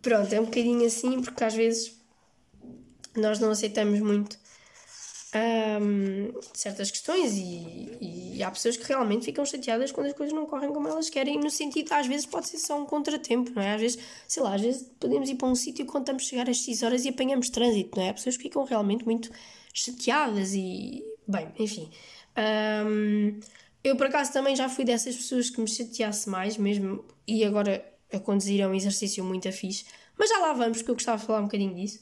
Pronto, 0.00 0.32
é 0.32 0.40
um 0.40 0.44
bocadinho 0.44 0.86
assim, 0.86 1.20
porque 1.20 1.44
às 1.44 1.54
vezes 1.54 1.94
nós 3.16 3.38
não 3.38 3.50
aceitamos 3.50 4.00
muito 4.00 4.38
um, 5.34 6.32
certas 6.52 6.90
questões 6.90 7.36
e, 7.36 8.36
e, 8.36 8.42
há 8.42 8.50
pessoas 8.50 8.76
que 8.76 8.86
realmente 8.86 9.24
ficam 9.24 9.44
chateadas 9.44 9.90
quando 9.90 10.06
as 10.06 10.12
coisas 10.12 10.34
não 10.34 10.46
correm 10.46 10.72
como 10.72 10.86
elas 10.86 11.10
querem, 11.10 11.38
no 11.40 11.50
sentido, 11.50 11.92
às 11.92 12.06
vezes 12.06 12.24
pode 12.24 12.48
ser 12.48 12.58
só 12.58 12.80
um 12.80 12.86
contratempo, 12.86 13.50
não 13.52 13.62
é? 13.62 13.74
Às 13.74 13.80
vezes, 13.80 13.98
sei 14.28 14.42
lá, 14.42 14.54
às 14.54 14.60
vezes 14.60 14.88
podemos 15.00 15.28
ir 15.28 15.34
para 15.34 15.48
um 15.48 15.54
sítio 15.54 15.84
quando 15.86 16.04
estamos 16.04 16.22
a 16.22 16.26
chegar 16.26 16.48
às 16.48 16.60
6 16.60 16.82
horas 16.84 17.04
e 17.04 17.08
apanhamos 17.08 17.50
trânsito, 17.50 17.98
não 17.98 18.06
é? 18.06 18.10
Há 18.10 18.14
pessoas 18.14 18.36
que 18.36 18.44
ficam 18.44 18.64
realmente 18.64 19.04
muito 19.04 19.30
chateadas 19.72 20.54
e, 20.54 21.04
bem, 21.26 21.48
enfim. 21.58 21.90
Um, 22.86 23.40
eu, 23.82 23.96
por 23.96 24.06
acaso, 24.06 24.32
também 24.32 24.54
já 24.54 24.68
fui 24.68 24.84
dessas 24.84 25.16
pessoas 25.16 25.50
que 25.50 25.60
me 25.60 25.68
chateasse 25.68 26.28
mais, 26.28 26.56
mesmo, 26.56 27.04
e 27.26 27.44
agora 27.44 27.84
a 28.12 28.20
conduzir 28.20 28.60
é 28.60 28.68
um 28.68 28.74
exercício 28.74 29.24
muito 29.24 29.48
afixo 29.48 29.84
mas 30.18 30.30
já 30.30 30.38
lá 30.38 30.52
vamos, 30.52 30.78
porque 30.78 30.90
eu 30.90 30.94
gostava 30.94 31.18
de 31.18 31.26
falar 31.26 31.40
um 31.40 31.44
bocadinho 31.44 31.74
disso. 31.74 32.00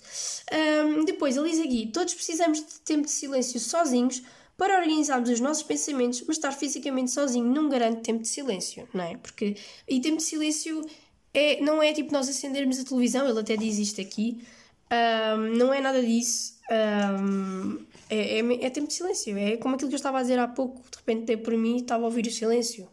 Um, 0.53 1.05
depois, 1.05 1.37
ele 1.37 1.51
diz 1.51 1.61
aqui: 1.61 1.91
todos 1.93 2.15
precisamos 2.15 2.59
de 2.59 2.81
tempo 2.81 3.07
de 3.07 3.11
silêncio 3.11 3.59
sozinhos 3.59 4.23
para 4.57 4.79
organizarmos 4.79 5.31
os 5.31 5.41
nossos 5.41 5.63
pensamentos, 5.63 6.23
mas 6.27 6.37
estar 6.37 6.53
fisicamente 6.53 7.11
sozinho 7.11 7.47
não 7.47 7.69
garante 7.69 8.03
tempo 8.03 8.23
de 8.23 8.29
silêncio, 8.29 8.89
não 8.93 9.03
é? 9.03 9.17
Porque, 9.17 9.57
e 9.89 10.01
tempo 10.01 10.19
de 10.19 10.23
silêncio 10.23 10.85
é, 11.33 11.61
não 11.61 11.83
é 11.83 11.93
tipo 11.93 12.13
nós 12.13 12.29
acendermos 12.29 12.79
a 12.79 12.85
televisão, 12.85 13.29
ele 13.29 13.41
até 13.41 13.57
diz 13.57 13.79
isto 13.79 14.01
aqui, 14.01 14.45
um, 14.93 15.57
não 15.57 15.73
é 15.73 15.81
nada 15.81 16.03
disso. 16.03 16.61
Um, 16.71 17.85
é, 18.11 18.41
é, 18.41 18.67
é, 18.67 18.71
tempo 18.71 18.89
de 18.89 18.95
silêncio, 18.95 19.37
é 19.39 19.57
como 19.57 19.75
aquilo 19.75 19.89
que 19.89 19.95
eu 19.95 19.99
estava 19.99 20.19
a 20.19 20.23
dizer 20.23 20.39
há 20.39 20.47
pouco, 20.47 20.83
de 20.91 20.99
repente 20.99 21.25
dei 21.25 21.37
por 21.37 21.57
mim 21.57 21.79
estava 21.79 22.03
a 22.03 22.07
ouvir 22.07 22.27
o 22.27 22.31
silêncio. 22.31 22.87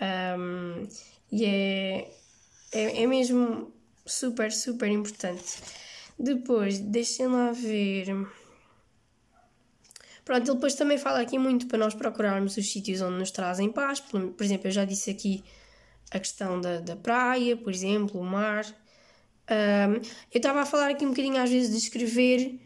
Um, 0.00 0.86
e 1.30 1.44
é, 1.44 2.10
é, 2.72 3.02
é 3.02 3.06
mesmo 3.06 3.72
super, 4.08 4.50
super 4.52 4.88
importante. 4.88 5.56
Depois, 6.18 6.78
deixem 6.78 7.26
lá 7.26 7.52
ver. 7.52 8.06
Pronto, 10.24 10.46
ele 10.46 10.54
depois 10.54 10.74
também 10.74 10.98
fala 10.98 11.20
aqui 11.20 11.38
muito 11.38 11.66
para 11.66 11.78
nós 11.78 11.94
procurarmos 11.94 12.56
os 12.56 12.70
sítios 12.70 13.00
onde 13.00 13.18
nos 13.18 13.30
trazem 13.30 13.70
paz. 13.70 14.00
Por, 14.00 14.28
por 14.30 14.44
exemplo, 14.44 14.66
eu 14.66 14.72
já 14.72 14.84
disse 14.84 15.10
aqui 15.10 15.44
a 16.10 16.18
questão 16.18 16.60
da, 16.60 16.80
da 16.80 16.96
praia, 16.96 17.56
por 17.56 17.72
exemplo, 17.72 18.20
o 18.20 18.24
mar. 18.24 18.66
Um, 19.50 19.94
eu 19.94 20.36
estava 20.36 20.60
a 20.60 20.66
falar 20.66 20.90
aqui 20.90 21.06
um 21.06 21.10
bocadinho 21.10 21.42
às 21.42 21.48
vezes 21.48 21.70
de 21.70 21.78
escrever 21.78 22.60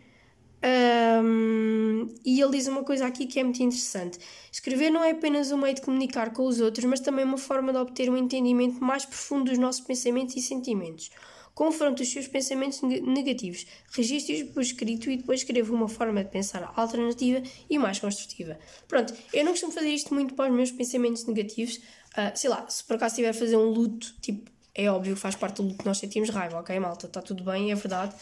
um, 0.64 2.09
e 2.25 2.40
ele 2.40 2.53
diz 2.53 2.68
uma 2.68 2.85
coisa 2.85 3.07
aqui 3.07 3.27
que 3.27 3.40
é 3.40 3.44
muito 3.44 3.62
interessante. 3.62 4.18
Escrever 4.51 4.90
não 4.90 5.03
é 5.03 5.11
apenas 5.11 5.51
um 5.51 5.59
meio 5.59 5.75
de 5.75 5.83
comunicar 5.83 6.33
com 6.33 6.44
os 6.44 6.61
outros, 6.61 6.85
mas 6.85 7.01
também 7.01 7.25
uma 7.25 7.38
forma 7.38 7.72
de 7.72 7.79
obter 7.79 8.09
um 8.09 8.16
entendimento 8.16 8.83
mais 8.83 9.05
profundo 9.05 9.51
dos 9.51 9.59
nossos 9.59 9.81
pensamentos 9.81 10.37
e 10.37 10.40
sentimentos. 10.40 11.11
Confronte 11.55 12.03
os 12.03 12.11
seus 12.11 12.27
pensamentos 12.27 12.81
negativos, 12.81 13.66
registre-os 13.90 14.44
por 14.53 14.62
escrito 14.62 15.11
e 15.11 15.18
depois 15.18 15.40
escreva 15.40 15.75
uma 15.75 15.88
forma 15.88 16.25
de 16.25 16.31
pensar 16.31 16.72
alternativa 16.77 17.42
e 17.68 17.79
mais 17.79 17.98
construtiva. 17.98 18.59
Pronto, 18.88 19.12
eu 19.35 19.44
não 19.44 19.53
costumo 19.53 19.72
fazer 19.72 19.90
isto 19.90 20.14
muito 20.14 20.33
para 20.35 20.51
os 20.51 20.57
meus 20.57 20.70
pensamentos 20.70 21.27
negativos. 21.27 21.77
Uh, 22.16 22.33
sei 22.35 22.48
lá, 22.48 22.66
se 22.68 22.83
por 22.85 22.96
acaso 22.96 23.14
estiver 23.14 23.31
a 23.31 23.35
fazer 23.35 23.57
um 23.57 23.68
luto, 23.68 24.14
tipo, 24.22 24.51
é 24.75 24.90
óbvio, 24.90 25.14
faz 25.14 25.35
parte 25.35 25.57
do 25.57 25.64
luto 25.64 25.79
que 25.79 25.87
nós 25.87 25.98
sentimos 25.98 26.31
raiva, 26.31 26.59
ok, 26.59 26.79
malta, 26.79 27.07
está 27.07 27.20
tudo 27.20 27.44
bem, 27.44 27.70
é 27.70 27.75
verdade. 27.75 28.14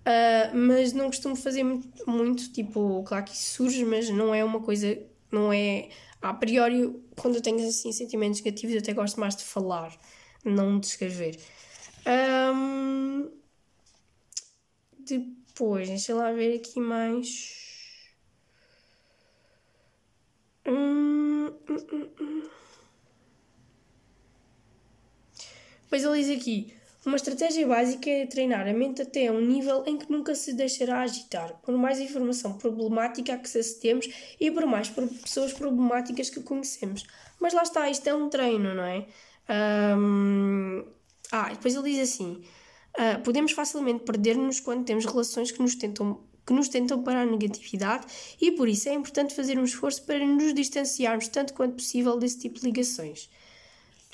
Uh, 0.00 0.56
mas 0.56 0.92
não 0.92 1.06
costumo 1.06 1.36
fazer 1.36 1.62
muito, 1.62 2.10
muito, 2.10 2.52
tipo, 2.52 3.02
claro 3.04 3.24
que 3.24 3.32
isso 3.32 3.54
surge, 3.56 3.84
mas 3.84 4.08
não 4.08 4.34
é 4.34 4.42
uma 4.42 4.60
coisa, 4.60 4.98
não 5.30 5.52
é 5.52 5.90
a 6.22 6.32
priori, 6.34 6.90
quando 7.16 7.36
eu 7.36 7.42
tenho 7.42 7.66
assim 7.66 7.92
sentimentos 7.92 8.40
negativos, 8.42 8.74
eu 8.74 8.80
até 8.80 8.92
gosto 8.94 9.20
mais 9.20 9.36
de 9.36 9.44
falar, 9.44 9.94
não 10.44 10.78
de 10.80 10.86
escrever. 10.86 11.38
Um, 12.06 13.30
depois, 14.98 15.88
deixa 15.88 16.14
lá 16.14 16.32
ver 16.32 16.56
aqui 16.56 16.80
mais. 16.80 17.58
Hum, 20.64 21.52
hum, 21.68 21.86
hum, 21.92 22.08
hum. 22.20 22.42
Pois 25.88 26.04
ele 26.04 26.22
diz 26.22 26.40
aqui: 26.40 26.72
uma 27.04 27.16
estratégia 27.16 27.66
básica 27.66 28.10
é 28.10 28.26
treinar 28.26 28.68
a 28.68 28.72
mente 28.72 29.02
até 29.02 29.30
um 29.32 29.40
nível 29.40 29.82
em 29.86 29.96
que 29.96 30.10
nunca 30.10 30.34
se 30.34 30.52
deixará 30.52 31.00
agitar, 31.00 31.54
por 31.62 31.76
mais 31.76 31.98
informação 31.98 32.52
problemática 32.58 33.32
a 33.32 33.38
que 33.38 33.46
acedemos 33.58 34.08
e 34.38 34.50
por 34.50 34.66
mais 34.66 34.88
pessoas 34.88 35.52
problemáticas 35.52 36.28
que 36.28 36.40
conhecemos. 36.40 37.06
Mas 37.40 37.54
lá 37.54 37.62
está, 37.62 37.88
isto 37.88 38.06
é 38.06 38.14
um 38.14 38.28
treino, 38.28 38.74
não 38.74 38.84
é? 38.84 39.06
Um, 39.96 40.84
ah, 41.32 41.48
depois 41.48 41.74
ele 41.74 41.90
diz 41.90 42.10
assim: 42.10 42.42
uh, 42.98 43.22
podemos 43.24 43.52
facilmente 43.52 44.04
perder-nos 44.04 44.60
quando 44.60 44.84
temos 44.84 45.06
relações 45.06 45.50
que 45.50 45.62
nos 45.62 45.74
tentam 45.74 46.20
que 46.46 46.54
nos 46.54 46.68
tentam 46.68 47.02
para 47.02 47.22
a 47.22 47.26
negatividade 47.26 48.06
e 48.40 48.50
por 48.50 48.68
isso 48.68 48.88
é 48.88 48.94
importante 48.94 49.34
fazer 49.34 49.58
um 49.58 49.62
esforço 49.62 50.02
para 50.04 50.26
nos 50.26 50.52
distanciarmos 50.52 51.28
tanto 51.28 51.54
quanto 51.54 51.74
possível 51.74 52.18
desse 52.18 52.40
tipo 52.40 52.58
de 52.58 52.66
ligações. 52.66 53.30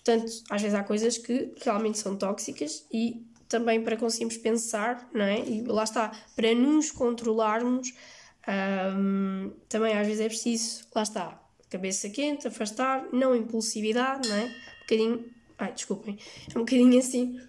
Portanto, 0.06 0.44
às 0.48 0.62
vezes 0.62 0.78
há 0.78 0.84
coisas 0.84 1.18
que 1.18 1.52
realmente 1.64 1.98
são 1.98 2.14
tóxicas 2.14 2.86
e 2.92 3.26
também 3.48 3.82
para 3.82 3.96
conseguirmos 3.96 4.36
pensar, 4.36 5.10
não 5.12 5.24
é? 5.24 5.40
E 5.40 5.62
lá 5.62 5.82
está, 5.82 6.12
para 6.36 6.54
nos 6.54 6.92
controlarmos, 6.92 7.92
um, 8.96 9.52
também 9.68 9.98
às 9.98 10.06
vezes 10.06 10.20
é 10.20 10.28
preciso, 10.28 10.84
lá 10.94 11.02
está, 11.02 11.42
cabeça 11.68 12.08
quente, 12.08 12.46
afastar, 12.46 13.08
não 13.12 13.34
impulsividade, 13.34 14.28
não 14.28 14.36
é? 14.36 14.44
Um 14.44 14.80
bocadinho, 14.82 15.24
ai, 15.58 15.72
desculpem, 15.72 16.16
é 16.54 16.56
um 16.56 16.60
bocadinho 16.60 16.98
assim. 17.00 17.40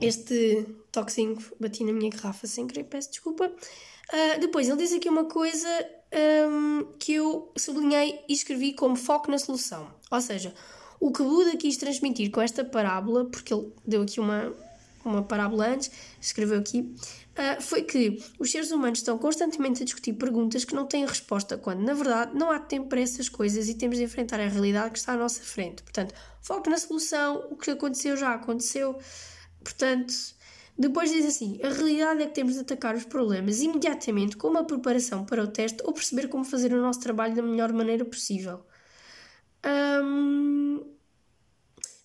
Este 0.00 0.64
toquezinho 0.92 1.36
bati 1.58 1.82
na 1.82 1.92
minha 1.92 2.10
garrafa 2.10 2.46
sem 2.46 2.68
querer, 2.68 2.84
peço 2.84 3.10
desculpa. 3.10 3.48
Uh, 3.48 4.40
depois, 4.40 4.68
ele 4.68 4.78
diz 4.78 4.92
aqui 4.92 5.08
uma 5.08 5.24
coisa 5.24 5.68
um, 6.12 6.84
que 6.98 7.14
eu 7.14 7.50
sublinhei 7.56 8.20
e 8.28 8.32
escrevi 8.32 8.72
como 8.72 8.96
foco 8.96 9.30
na 9.30 9.38
solução. 9.38 9.88
Ou 10.10 10.20
seja, 10.20 10.54
o 11.00 11.10
que 11.10 11.22
Buda 11.22 11.56
quis 11.56 11.76
transmitir 11.76 12.30
com 12.30 12.40
esta 12.40 12.64
parábola, 12.64 13.24
porque 13.24 13.52
ele 13.52 13.72
deu 13.86 14.02
aqui 14.02 14.20
uma, 14.20 14.52
uma 15.04 15.22
parábola 15.22 15.66
antes, 15.68 15.90
escreveu 16.20 16.58
aqui, 16.58 16.80
uh, 16.80 17.60
foi 17.60 17.82
que 17.82 18.22
os 18.38 18.50
seres 18.50 18.70
humanos 18.70 18.98
estão 18.98 19.18
constantemente 19.18 19.82
a 19.82 19.84
discutir 19.84 20.12
perguntas 20.12 20.64
que 20.64 20.74
não 20.74 20.86
têm 20.86 21.04
resposta, 21.06 21.56
quando 21.56 21.80
na 21.80 21.94
verdade 21.94 22.36
não 22.36 22.50
há 22.50 22.60
tempo 22.60 22.88
para 22.88 23.00
essas 23.00 23.28
coisas 23.28 23.68
e 23.68 23.74
temos 23.74 23.96
de 23.96 24.04
enfrentar 24.04 24.38
a 24.38 24.46
realidade 24.46 24.92
que 24.92 24.98
está 24.98 25.14
à 25.14 25.16
nossa 25.16 25.42
frente. 25.42 25.82
Portanto, 25.82 26.14
foco 26.40 26.70
na 26.70 26.78
solução, 26.78 27.48
o 27.50 27.56
que 27.56 27.70
aconteceu 27.70 28.16
já 28.16 28.34
aconteceu. 28.34 28.98
Portanto, 29.64 30.14
depois 30.78 31.10
diz 31.10 31.26
assim: 31.26 31.58
a 31.62 31.68
realidade 31.68 32.22
é 32.22 32.26
que 32.26 32.34
temos 32.34 32.54
de 32.54 32.60
atacar 32.60 32.94
os 32.94 33.04
problemas 33.04 33.60
imediatamente 33.60 34.36
com 34.36 34.48
uma 34.48 34.64
preparação 34.64 35.24
para 35.24 35.42
o 35.42 35.46
teste 35.46 35.82
ou 35.84 35.92
perceber 35.92 36.28
como 36.28 36.44
fazer 36.44 36.72
o 36.72 36.80
nosso 36.80 37.00
trabalho 37.00 37.34
da 37.34 37.42
melhor 37.42 37.72
maneira 37.72 38.04
possível. 38.04 38.64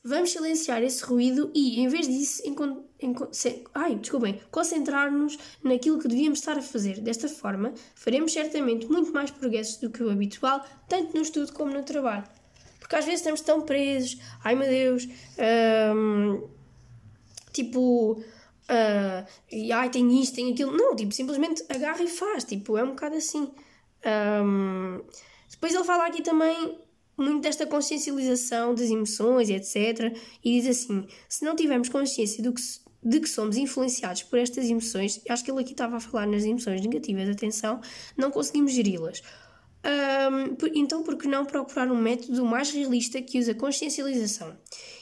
vamos 0.08 0.32
silenciar 0.32 0.82
esse 0.84 1.04
ruído 1.04 1.52
e, 1.54 1.82
em 1.82 1.88
vez 1.90 2.08
disso, 2.08 2.42
ai, 3.74 3.96
desculpem, 3.96 4.40
concentrar-nos 4.50 5.38
naquilo 5.62 6.00
que 6.00 6.08
devíamos 6.08 6.40
estar 6.40 6.58
a 6.58 6.62
fazer. 6.62 7.02
Desta 7.02 7.28
forma, 7.28 7.74
faremos 7.94 8.32
certamente 8.32 8.88
muito 8.88 9.12
mais 9.12 9.30
progressos 9.30 9.78
do 9.78 9.90
que 9.90 10.02
o 10.02 10.10
habitual, 10.10 10.66
tanto 10.88 11.14
no 11.14 11.22
estudo 11.22 11.52
como 11.52 11.74
no 11.74 11.84
trabalho. 11.84 12.24
Porque 12.80 12.96
às 12.96 13.04
vezes 13.04 13.20
estamos 13.20 13.42
tão 13.42 13.62
presos, 13.62 14.18
ai 14.42 14.56
meu 14.56 14.70
Deus, 14.70 15.08
tipo 17.52 18.24
uh, 18.70 19.28
e 19.52 19.72
ai, 19.72 19.90
tem 19.90 20.22
isto, 20.22 20.36
tem 20.36 20.52
aquilo. 20.52 20.76
Não, 20.76 20.96
tipo, 20.96 21.14
simplesmente 21.14 21.64
agarra 21.70 22.04
e 22.04 22.08
faz. 22.08 22.44
Tipo, 22.44 22.78
é 22.78 22.84
um 22.84 22.90
bocado 22.90 23.16
assim. 23.16 23.52
Um, 24.44 25.02
depois 25.50 25.74
ele 25.74 25.84
fala 25.84 26.06
aqui 26.06 26.22
também 26.22 26.78
muito 27.18 27.42
desta 27.42 27.66
consciencialização 27.66 28.76
das 28.76 28.92
emoções 28.92 29.50
etc. 29.50 30.16
E 30.44 30.62
diz 30.62 30.68
assim: 30.68 31.08
se 31.28 31.44
não 31.44 31.56
tivermos 31.56 31.90
consciência 31.90 32.44
do 32.44 32.54
que, 32.54 32.62
de 33.04 33.20
que 33.20 33.28
somos 33.28 33.58
influenciados 33.58 34.24
por 34.24 34.38
estas 34.38 34.70
emoções, 34.70 35.22
acho 35.28 35.44
que 35.44 35.50
ele 35.50 35.62
aqui 35.62 35.72
estava 35.72 35.98
a 35.98 36.00
falar 36.00 36.28
nas 36.28 36.44
emoções 36.44 36.82
negativas, 36.82 37.28
atenção, 37.28 37.82
não 38.16 38.30
conseguimos 38.30 38.72
geri-las. 38.72 39.24
Um, 39.86 40.58
então, 40.76 41.04
por 41.04 41.16
que 41.18 41.28
não 41.28 41.46
procurar 41.46 41.90
um 41.92 41.96
método 41.96 42.44
mais 42.44 42.72
realista 42.72 43.22
que 43.22 43.40
use 43.40 43.52
a 43.52 43.56
consciencialização? 43.56 44.58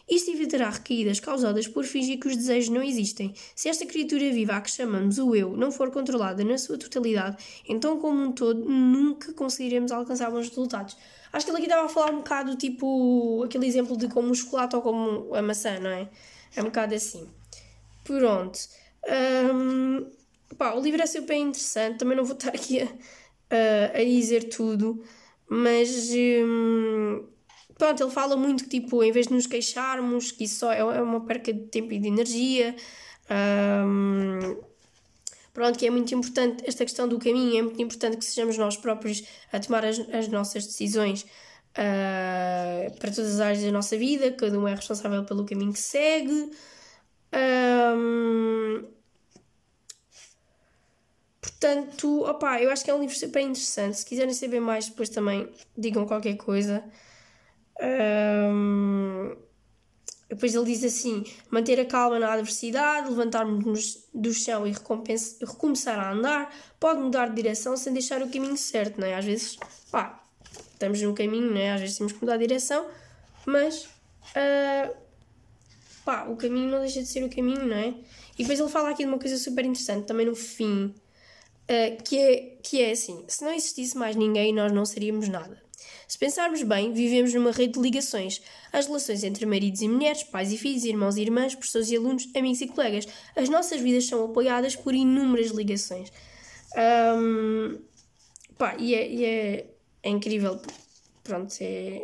Isto 0.08 0.32
evitará 0.32 0.70
recaídas 0.70 1.20
causadas 1.20 1.68
por 1.68 1.84
fingir 1.86 2.20
que 2.20 2.28
os 2.28 2.36
desejos 2.36 2.70
não 2.70 2.84
existem. 2.84 3.34
Se 3.56 3.68
esta 3.68 3.86
criatura 3.86 4.32
viva 4.32 4.54
a 4.54 4.62
que 4.62 4.70
chamamos 4.70 5.18
o 5.18 5.36
eu 5.36 5.58
não 5.58 5.72
for 5.72 5.90
controlada 5.90 6.44
na 6.44 6.58
sua 6.58 6.78
totalidade, 6.78 7.38
então, 7.68 8.00
como 8.00 8.22
um 8.22 8.32
todo, 8.32 8.64
nunca 8.66 9.34
conseguiremos 9.34 9.92
alcançar 9.92 10.30
bons 10.30 10.50
resultados. 10.50 10.96
Acho 11.34 11.46
que 11.46 11.52
ele 11.52 11.58
aqui 11.58 11.68
estava 11.68 11.86
a 11.86 11.90
falar 11.90 12.12
um 12.12 12.18
bocado 12.18 12.56
tipo 12.56 13.44
aquele 13.44 13.66
exemplo 13.66 13.98
de 13.98 14.08
como 14.08 14.30
o 14.30 14.36
chocolate 14.36 14.76
ou 14.76 14.82
como 14.82 15.34
a 15.36 15.42
maçã, 15.42 15.80
não 15.80 15.90
é? 15.90 16.08
É 16.56 16.62
um 16.62 16.66
bocado 16.66 16.94
assim. 16.94 17.28
Pronto. 18.04 18.60
Um, 19.54 20.06
pá, 20.58 20.74
o 20.76 20.82
livro 20.82 21.02
é 21.02 21.06
super 21.06 21.36
interessante, 21.36 21.98
também 21.98 22.16
não 22.16 22.24
vou 22.24 22.36
estar 22.36 22.50
aqui 22.50 22.82
a 22.82 22.88
a, 23.50 23.98
a 23.98 24.04
dizer 24.04 24.50
tudo, 24.50 25.04
mas 25.50 26.10
hum, 26.14 27.26
pronto, 27.78 28.04
ele 28.04 28.12
fala 28.12 28.36
muito 28.36 28.64
que 28.66 28.82
tipo, 28.82 29.04
em 29.04 29.12
vez 29.12 29.28
de 29.28 29.34
nos 29.34 29.48
queixarmos, 29.48 30.32
que 30.32 30.46
isso 30.46 30.60
só 30.60 30.72
é, 30.72 30.80
é 30.80 31.02
uma 31.02 31.26
perca 31.26 31.54
de 31.54 31.68
tempo 31.68 31.93
e 31.93 32.00
de 32.00 32.08
energia. 32.08 32.76
Hum, 33.86 34.58
Pronto, 35.56 35.80
que 35.80 35.88
é 35.88 35.89
muito 35.89 36.14
importante 36.14 36.66
esta 36.68 36.84
questão 36.84 37.08
do 37.08 37.18
caminho, 37.18 37.58
é 37.58 37.62
muito 37.62 37.82
importante 37.82 38.18
que 38.18 38.26
sejamos 38.26 38.58
nós 38.58 38.76
próprios 38.76 39.24
a 39.54 39.58
tomar 39.58 39.86
as, 39.86 39.98
as 40.14 40.28
nossas 40.28 40.66
decisões 40.68 41.22
uh, 41.72 42.93
para 43.00 43.10
todas 43.10 43.36
as 43.36 43.39
áreas 43.39 43.64
da 43.64 43.72
nossa 43.72 43.98
vida, 43.98 44.34
cada 44.34 44.60
um 44.60 44.68
é 44.68 44.76
responsável 44.76 45.24
pelo 45.24 45.46
caminho 45.46 45.72
que 45.72 45.80
segue. 45.80 46.52
Um, 47.34 48.84
portanto, 51.60 52.22
opa, 52.24 52.62
eu 52.62 52.70
acho 52.70 52.84
que 52.84 52.91
é 52.91 52.93
um 52.93 52.99
livro 52.99 53.16
super 53.16 53.41
interessante. 53.41 53.97
Se 53.97 54.06
quiserem 54.06 54.34
saber 54.34 54.60
mais, 54.60 54.88
depois 54.89 55.10
também 55.10 55.49
digam 55.78 56.06
qualquer 56.06 56.36
coisa. 56.36 56.84
Um, 57.82 59.36
depois 60.30 60.56
ele 60.56 60.66
diz 60.66 60.84
assim: 60.84 61.24
manter 61.49 61.80
a 61.80 61.86
calma 61.86 62.20
na 62.20 62.32
adversidade, 62.34 63.10
levantar-nos 63.10 64.06
do 64.14 64.34
chão 64.34 64.66
e 64.66 64.72
recomeçar 64.72 65.99
a 65.99 66.12
andar, 66.12 66.53
pode 66.80 66.99
mudar 66.99 67.30
de 67.30 67.36
direção 67.36 67.76
sem 67.78 67.93
deixar 67.93 68.22
o 68.22 68.30
caminho 68.30 68.58
certo, 68.58 68.99
não 68.99 69.08
é? 69.08 69.16
Às 69.16 69.26
vezes, 69.26 69.58
pá, 69.91 70.24
estamos 70.74 71.01
no 71.01 71.14
caminho, 71.14 71.51
não 71.51 71.58
é? 71.58 71.74
Às 71.74 71.82
vezes 71.82 71.97
temos 71.97 72.14
que 72.14 72.22
mudar 72.22 72.38
de 72.38 72.47
direção, 72.47 72.88
mas, 73.45 73.86
uh, 73.86 74.95
pá, 76.03 76.26
o 76.26 76.36
caminho 76.36 76.70
não 76.70 76.80
deixa 76.80 77.01
de 77.01 77.08
ser 77.08 77.24
o 77.24 77.30
caminho, 77.30 77.66
não 77.66 77.76
é? 77.76 77.93
E 78.38 78.39
depois 78.39 78.60
ele 78.60 78.70
fala 78.70 78.89
aqui 78.89 79.03
de 79.03 79.10
uma 79.10 79.20
coisa 79.20 79.38
super 79.38 79.64
interessante 79.64 80.06
também 80.06 80.26
no 80.26 80.36
fim, 80.36 80.93
uh, 81.70 82.03
que, 82.03 82.18
é, 82.18 82.57
que 82.63 82.82
é 82.82 82.91
assim: 82.91 83.24
se 83.28 83.43
não 83.43 83.53
existisse 83.53 83.97
mais 83.97 84.16
ninguém, 84.16 84.53
nós 84.53 84.72
não 84.72 84.86
seríamos 84.86 85.28
nada. 85.28 85.63
Se 86.07 86.18
pensarmos 86.18 86.61
bem, 86.61 86.93
vivemos 86.93 87.34
numa 87.34 87.51
rede 87.51 87.74
de 87.74 87.80
ligações. 87.80 88.41
As 88.72 88.86
relações 88.86 89.24
entre 89.24 89.45
maridos 89.45 89.82
e 89.82 89.88
mulheres, 89.88 90.24
pais 90.24 90.51
e 90.51 90.57
filhos, 90.57 90.86
irmãos 90.86 91.18
e 91.18 91.22
irmãs, 91.22 91.55
professores 91.55 91.89
e 91.89 91.97
alunos, 91.97 92.28
amigos 92.36 92.61
e 92.61 92.68
colegas. 92.68 93.07
As 93.36 93.49
nossas 93.49 93.82
vidas 93.82 94.05
são 94.05 94.24
apoiadas 94.26 94.76
por 94.76 94.93
inúmeras 94.93 95.47
ligações. 95.47 96.11
Um, 97.18 97.80
pá, 98.57 98.76
e 98.78 98.93
é, 98.93 99.07
e 99.09 99.26
é, 99.26 99.66
é 100.03 100.09
incrível. 100.09 100.59
Pronto, 101.24 101.55
é. 101.59 102.01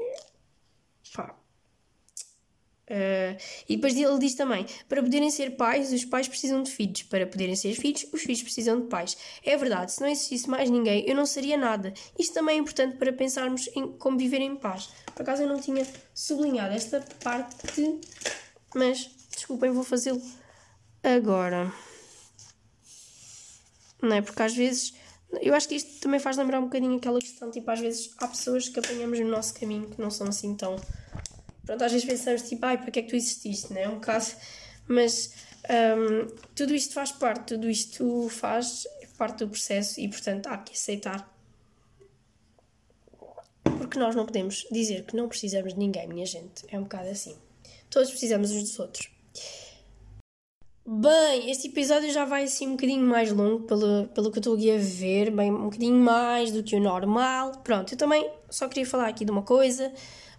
Uh, 2.92 3.40
e 3.70 3.78
depois 3.78 3.96
ele 3.96 4.20
diz 4.20 4.36
também: 4.36 4.66
para 4.90 5.02
poderem 5.02 5.32
ser 5.32 5.52
pais, 5.52 5.94
os 5.94 6.04
pais 6.04 6.28
precisam 6.28 6.62
de 6.62 6.70
filhos. 6.70 7.04
Para 7.04 7.26
poderem 7.26 7.56
ser 7.56 7.74
filhos, 7.74 8.06
os 8.12 8.22
filhos 8.22 8.44
precisam 8.44 8.82
de 8.82 8.88
pais. 8.88 9.16
É 9.46 9.56
verdade, 9.56 9.94
se 9.94 10.02
não 10.02 10.10
existisse 10.10 10.50
mais 10.50 10.70
ninguém, 10.70 11.08
eu 11.08 11.16
não 11.16 11.26
seria 11.26 11.58
nada. 11.58 11.94
Isto 12.20 12.34
também 12.34 12.58
é 12.58 12.60
importante 12.60 12.98
para 12.98 13.14
pensarmos 13.14 13.70
em 13.76 13.94
como 13.94 14.18
viver 14.18 14.42
em 14.42 14.58
paz. 14.58 14.90
Por 15.16 15.22
acaso 15.22 15.44
eu 15.44 15.48
não 15.48 15.60
tinha 15.62 15.88
sublinhado 16.14 16.74
esta 16.74 17.00
parte, 17.24 17.56
mas 18.76 19.10
desculpem, 19.34 19.72
vou 19.72 19.86
fazê-lo 19.86 20.22
agora. 21.02 21.72
Não 24.02 24.18
é? 24.18 24.22
Porque 24.22 24.42
às 24.44 24.54
vezes. 24.54 24.94
Eu 25.40 25.56
acho 25.56 25.66
que 25.66 25.76
isto 25.76 26.02
também 26.02 26.20
faz 26.20 26.36
lembrar 26.36 26.60
um 26.60 26.66
bocadinho 26.66 26.98
aquela 26.98 27.18
questão, 27.18 27.50
tipo, 27.50 27.72
às 27.72 27.80
vezes 27.80 28.14
há 28.18 28.28
pessoas 28.28 28.68
que 28.68 28.78
apanhamos 28.78 29.18
no 29.18 29.30
nosso 29.30 29.54
caminho 29.54 29.90
que 29.90 30.02
não 30.02 30.12
são 30.12 30.28
assim 30.28 30.54
tão 30.56 30.76
pronto, 31.72 31.86
às 31.86 31.92
vezes 31.94 32.06
pensamos 32.06 32.42
tipo, 32.42 32.66
ai, 32.66 32.78
para 32.78 32.92
que 32.92 33.00
é 33.00 33.02
que 33.02 33.10
tu 33.10 33.16
exististe, 33.16 33.72
né? 33.72 33.84
É 33.84 33.90
um 33.90 34.00
caso, 34.00 34.36
mas 34.88 35.34
um, 35.70 36.28
tudo 36.54 36.76
isto 36.76 36.94
faz 36.94 37.14
parte, 37.14 37.54
tudo 37.54 37.70
isto 37.70 38.28
faz 38.30 38.86
parte 39.18 39.40
do 39.40 39.48
processo 39.48 40.02
e, 40.02 40.10
portanto, 40.10 40.48
há 40.48 40.58
que 40.58 40.74
aceitar. 40.74 41.32
Porque 43.64 43.98
nós 43.98 44.16
não 44.16 44.26
podemos 44.26 44.68
dizer 44.70 45.06
que 45.06 45.16
não 45.16 45.30
precisamos 45.30 45.74
de 45.74 45.80
ninguém, 45.80 46.08
minha 46.08 46.26
gente. 46.26 46.66
É 46.68 46.78
um 46.78 46.84
bocado 46.84 47.08
assim. 47.08 47.38
Todos 47.90 48.10
precisamos 48.10 48.52
uns 48.52 48.64
dos 48.64 48.80
outros. 48.80 49.10
Bem, 50.86 51.50
este 51.50 51.68
episódio 51.68 52.12
já 52.12 52.26
vai 52.26 52.44
assim 52.44 52.68
um 52.68 52.72
bocadinho 52.72 53.06
mais 53.06 53.32
longo, 53.32 53.66
pelo, 53.66 54.08
pelo 54.10 54.30
que 54.30 54.40
eu 54.40 54.42
estou 54.42 54.56
aqui 54.56 54.72
a 54.72 54.78
ver, 54.78 55.32
bem, 55.32 55.52
um 55.52 55.66
bocadinho 55.66 55.96
mais 55.96 56.52
do 56.52 56.64
que 56.64 56.76
o 56.76 56.82
normal. 56.82 57.62
Pronto, 57.64 57.94
eu 57.94 57.98
também 57.98 58.30
só 58.50 58.68
queria 58.68 58.86
falar 58.86 59.08
aqui 59.08 59.24
de 59.24 59.32
uma 59.32 59.44
coisa 59.44 59.94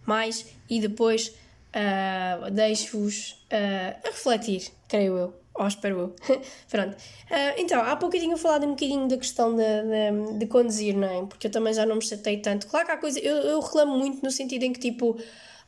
mais 0.07 0.47
e 0.73 0.81
depois 0.81 1.29
uh, 1.29 2.51
deixo-vos 2.51 3.33
uh, 3.53 3.99
a 4.03 4.09
refletir, 4.09 4.71
creio 4.89 5.19
eu, 5.19 5.35
ou 5.55 5.67
espero 5.67 5.99
eu. 5.99 6.17
Pronto. 6.71 6.95
Uh, 6.95 7.59
então, 7.59 7.83
há 7.83 7.95
pouco 7.95 8.17
eu 8.17 8.21
tinha 8.21 8.37
falado 8.39 8.65
um 8.65 8.71
bocadinho 8.71 9.07
da 9.07 9.19
questão 9.19 9.55
de, 9.55 9.63
de, 9.63 10.39
de, 10.39 10.47
conduzir, 10.47 10.97
não 10.97 11.07
é? 11.07 11.27
Porque 11.27 11.49
eu 11.49 11.51
também 11.51 11.75
já 11.75 11.85
não 11.85 11.97
me 11.97 12.03
chatei 12.03 12.39
tanto. 12.39 12.67
Claro 12.67 12.87
que 12.87 12.93
há 12.93 12.97
coisa, 12.97 13.21
eu, 13.21 13.37
eu 13.37 13.61
reclamo 13.61 13.99
muito 13.99 14.23
no 14.23 14.31
sentido 14.31 14.63
em 14.63 14.73
que, 14.73 14.81
tipo, 14.81 15.19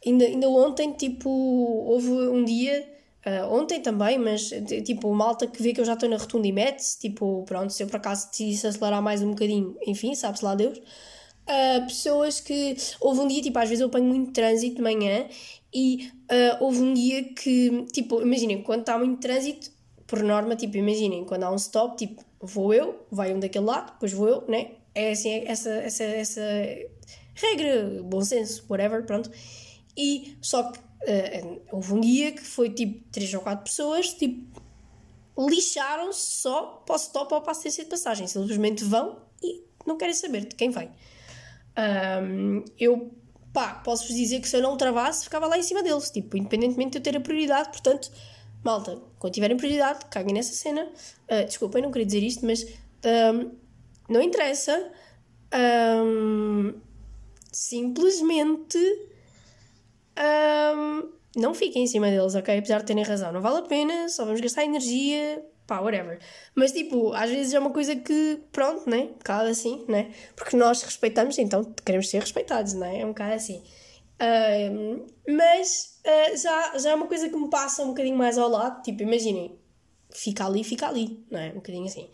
ainda, 0.06 0.24
ainda 0.24 0.48
ontem, 0.48 0.90
tipo, 0.92 1.28
houve 1.28 2.10
um 2.10 2.42
dia. 2.42 2.92
Uh, 3.26 3.54
ontem 3.54 3.80
também, 3.80 4.18
mas 4.18 4.50
tipo, 4.84 5.10
malta 5.14 5.46
que 5.46 5.62
vê 5.62 5.72
que 5.72 5.80
eu 5.80 5.84
já 5.86 5.94
estou 5.94 6.06
na 6.10 6.18
rotunda 6.18 6.46
e 6.46 6.52
mete-se, 6.52 6.98
tipo, 6.98 7.42
pronto, 7.46 7.72
se 7.72 7.82
eu 7.82 7.86
por 7.86 7.96
acaso 7.96 8.28
decidisse 8.28 8.66
acelerar 8.66 9.00
mais 9.00 9.22
um 9.22 9.30
bocadinho, 9.30 9.74
enfim, 9.86 10.14
sabe-se 10.14 10.44
lá 10.44 10.54
Deus 10.54 10.78
uh, 11.48 11.86
pessoas 11.86 12.40
que. 12.40 12.76
Houve 13.00 13.20
um 13.20 13.28
dia, 13.28 13.42
tipo, 13.42 13.58
às 13.58 13.68
vezes 13.68 13.80
eu 13.80 13.88
apanho 13.88 14.06
muito 14.06 14.32
trânsito 14.32 14.76
de 14.76 14.82
manhã 14.82 15.26
e 15.72 16.10
uh, 16.30 16.64
houve 16.64 16.80
um 16.80 16.94
dia 16.94 17.24
que, 17.34 17.86
tipo, 17.92 18.20
imaginem, 18.20 18.62
quando 18.62 18.80
está 18.80 18.98
muito 18.98 19.20
trânsito, 19.20 19.70
por 20.06 20.22
norma, 20.22 20.54
tipo, 20.56 20.76
imaginem, 20.76 21.24
quando 21.24 21.44
há 21.44 21.50
um 21.50 21.56
stop, 21.56 21.96
tipo, 21.96 22.22
vou 22.40 22.72
eu, 22.74 23.06
vai 23.10 23.34
um 23.34 23.40
daquele 23.40 23.64
lado, 23.64 23.92
depois 23.92 24.12
vou 24.12 24.28
eu, 24.28 24.44
né? 24.48 24.72
É 24.94 25.10
assim, 25.10 25.30
é 25.30 25.50
essa, 25.50 25.70
essa, 25.70 26.04
essa 26.04 26.42
regra, 27.34 28.02
bom 28.02 28.20
senso, 28.20 28.64
whatever, 28.68 29.04
pronto. 29.04 29.30
E 29.96 30.36
só 30.40 30.70
que 30.70 30.78
uh, 30.78 31.62
houve 31.72 31.94
um 31.94 32.00
dia 32.00 32.32
que 32.32 32.42
foi 32.42 32.70
tipo 32.70 33.02
três 33.10 33.32
ou 33.34 33.40
quatro 33.40 33.64
pessoas, 33.64 34.12
tipo, 34.14 34.62
lixaram-se 35.38 36.40
só 36.40 36.82
para 36.86 36.94
o 36.94 36.96
stop 36.96 37.34
ou 37.34 37.40
para 37.40 37.50
a 37.50 37.52
assistência 37.52 37.84
de 37.84 37.90
passagem. 37.90 38.26
Simplesmente 38.26 38.84
vão 38.84 39.20
e 39.42 39.64
não 39.86 39.96
querem 39.96 40.14
saber 40.14 40.46
de 40.46 40.54
quem 40.54 40.70
vem. 40.70 40.90
Um, 41.76 42.64
eu, 42.78 43.12
pá, 43.52 43.74
posso-vos 43.74 44.14
dizer 44.14 44.40
que 44.40 44.48
se 44.48 44.56
eu 44.56 44.62
não 44.62 44.76
travasse, 44.76 45.24
ficava 45.24 45.46
lá 45.46 45.58
em 45.58 45.62
cima 45.62 45.82
deles, 45.82 46.10
tipo, 46.10 46.36
independentemente 46.36 46.92
de 46.92 46.98
eu 46.98 47.02
ter 47.02 47.16
a 47.16 47.20
prioridade, 47.20 47.70
portanto, 47.70 48.10
malta, 48.62 49.00
quando 49.18 49.32
tiverem 49.32 49.56
prioridade, 49.56 50.06
caguem 50.10 50.34
nessa 50.34 50.54
cena. 50.54 50.88
Uh, 51.30 51.44
desculpem, 51.46 51.82
não 51.82 51.90
queria 51.90 52.06
dizer 52.06 52.22
isto, 52.22 52.44
mas 52.46 52.64
um, 52.64 53.50
não 54.08 54.22
interessa. 54.22 54.90
Um, 55.54 56.74
simplesmente 57.52 58.78
não 61.36 61.54
fiquem 61.54 61.84
em 61.84 61.86
cima 61.86 62.08
deles, 62.08 62.34
ok? 62.34 62.58
Apesar 62.58 62.78
de 62.78 62.86
terem 62.86 63.02
razão, 63.02 63.32
não 63.32 63.40
vale 63.40 63.58
a 63.58 63.62
pena, 63.62 64.08
só 64.08 64.24
vamos 64.24 64.40
gastar 64.40 64.64
energia, 64.64 65.44
pá, 65.66 65.80
whatever. 65.80 66.18
Mas 66.54 66.72
tipo, 66.72 67.12
às 67.12 67.30
vezes 67.30 67.54
é 67.54 67.58
uma 67.58 67.70
coisa 67.70 67.96
que, 67.96 68.40
pronto, 68.52 68.88
né? 68.88 69.08
Um 69.10 69.18
bocado 69.18 69.48
assim, 69.48 69.84
né? 69.88 70.12
Porque 70.36 70.56
nós 70.56 70.82
respeitamos, 70.82 71.38
então 71.38 71.64
queremos 71.84 72.08
ser 72.08 72.20
respeitados, 72.20 72.74
né? 72.74 73.00
É 73.00 73.04
um 73.04 73.08
bocado 73.08 73.34
assim. 73.34 73.62
Uh, 74.14 75.04
mas 75.28 76.00
uh, 76.06 76.36
já, 76.36 76.78
já 76.78 76.90
é 76.90 76.94
uma 76.94 77.06
coisa 77.06 77.28
que 77.28 77.36
me 77.36 77.50
passa 77.50 77.82
um 77.82 77.88
bocadinho 77.88 78.16
mais 78.16 78.38
ao 78.38 78.48
lado, 78.48 78.82
tipo, 78.82 79.02
imaginem, 79.02 79.58
fica 80.10 80.46
ali, 80.46 80.62
fica 80.62 80.88
ali, 80.88 81.24
não 81.30 81.40
é? 81.40 81.50
Um 81.50 81.54
bocadinho 81.54 81.86
assim. 81.86 82.08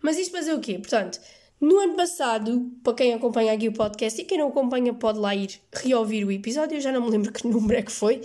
Mas 0.00 0.18
isto 0.18 0.32
fazer 0.32 0.54
o 0.54 0.60
quê? 0.60 0.78
Portanto, 0.78 1.20
no 1.60 1.78
ano 1.78 1.94
passado, 1.94 2.70
para 2.82 2.94
quem 2.94 3.14
acompanha 3.14 3.52
aqui 3.52 3.68
o 3.68 3.72
podcast 3.72 4.20
e 4.20 4.24
quem 4.24 4.38
não 4.38 4.48
acompanha 4.48 4.92
pode 4.92 5.18
lá 5.18 5.34
ir 5.34 5.60
reouvir 5.72 6.24
o 6.24 6.32
episódio, 6.32 6.76
eu 6.76 6.80
já 6.80 6.92
não 6.92 7.02
me 7.02 7.10
lembro 7.10 7.32
que 7.32 7.46
número 7.46 7.78
é 7.78 7.82
que 7.82 7.92
foi, 7.92 8.20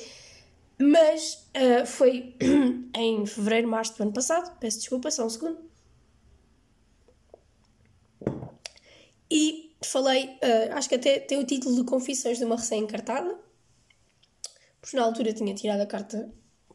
mas 0.80 1.46
uh, 1.58 1.86
foi 1.86 2.36
em 2.96 3.26
fevereiro, 3.26 3.68
março 3.68 3.98
do 3.98 4.04
ano 4.04 4.14
passado. 4.14 4.58
Peço 4.60 4.80
desculpa, 4.80 5.12
só 5.12 5.26
um 5.26 5.30
segundo. 5.30 5.60
E 9.30 9.76
falei, 9.84 10.26
uh, 10.26 10.74
acho 10.74 10.88
que 10.88 10.96
até 10.96 11.20
tem 11.20 11.38
o 11.38 11.46
título 11.46 11.76
de 11.76 11.84
Confissões 11.84 12.38
de 12.38 12.46
uma 12.46 12.56
Recém-Encartada. 12.56 13.38
Porque 14.80 14.96
na 14.96 15.04
altura 15.04 15.34
tinha 15.34 15.54
tirado 15.54 15.82
a 15.82 15.86
carta 15.86 16.32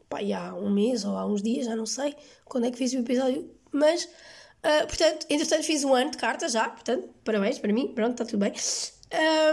pá, 0.07 0.19
há 0.19 0.53
um 0.53 0.69
mês 0.69 1.03
ou 1.03 1.17
há 1.17 1.25
uns 1.25 1.41
dias, 1.41 1.65
já 1.65 1.75
não 1.75 1.87
sei 1.87 2.15
quando 2.45 2.67
é 2.67 2.71
que 2.71 2.77
fiz 2.77 2.93
o 2.93 2.99
episódio. 2.99 3.49
Mas, 3.71 4.05
uh, 4.05 4.85
portanto, 4.87 5.25
entretanto 5.31 5.63
fiz 5.63 5.83
um 5.83 5.95
ano 5.95 6.11
de 6.11 6.17
carta 6.17 6.47
já. 6.47 6.69
Portanto, 6.69 7.09
parabéns 7.23 7.57
para 7.57 7.73
mim. 7.73 7.91
Pronto, 7.95 8.11
está 8.11 8.25
tudo 8.25 8.39
bem. 8.39 8.53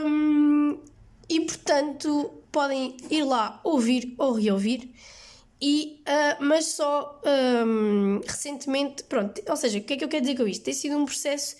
Um, 0.04 0.78
e, 1.26 1.40
portanto, 1.40 2.41
podem 2.52 2.96
ir 3.10 3.24
lá 3.24 3.60
ouvir 3.64 4.14
ou 4.18 4.32
reouvir. 4.32 4.92
E, 5.60 6.02
uh, 6.08 6.44
mas 6.44 6.66
só 6.66 7.20
um, 7.64 8.20
recentemente, 8.26 9.04
pronto, 9.04 9.40
ou 9.48 9.56
seja, 9.56 9.78
o 9.78 9.82
que 9.82 9.94
é 9.94 9.96
que 9.96 10.04
eu 10.04 10.08
quero 10.08 10.22
dizer 10.22 10.36
com 10.36 10.46
isto? 10.46 10.64
Tem 10.64 10.74
sido 10.74 10.96
um 10.96 11.04
processo 11.04 11.56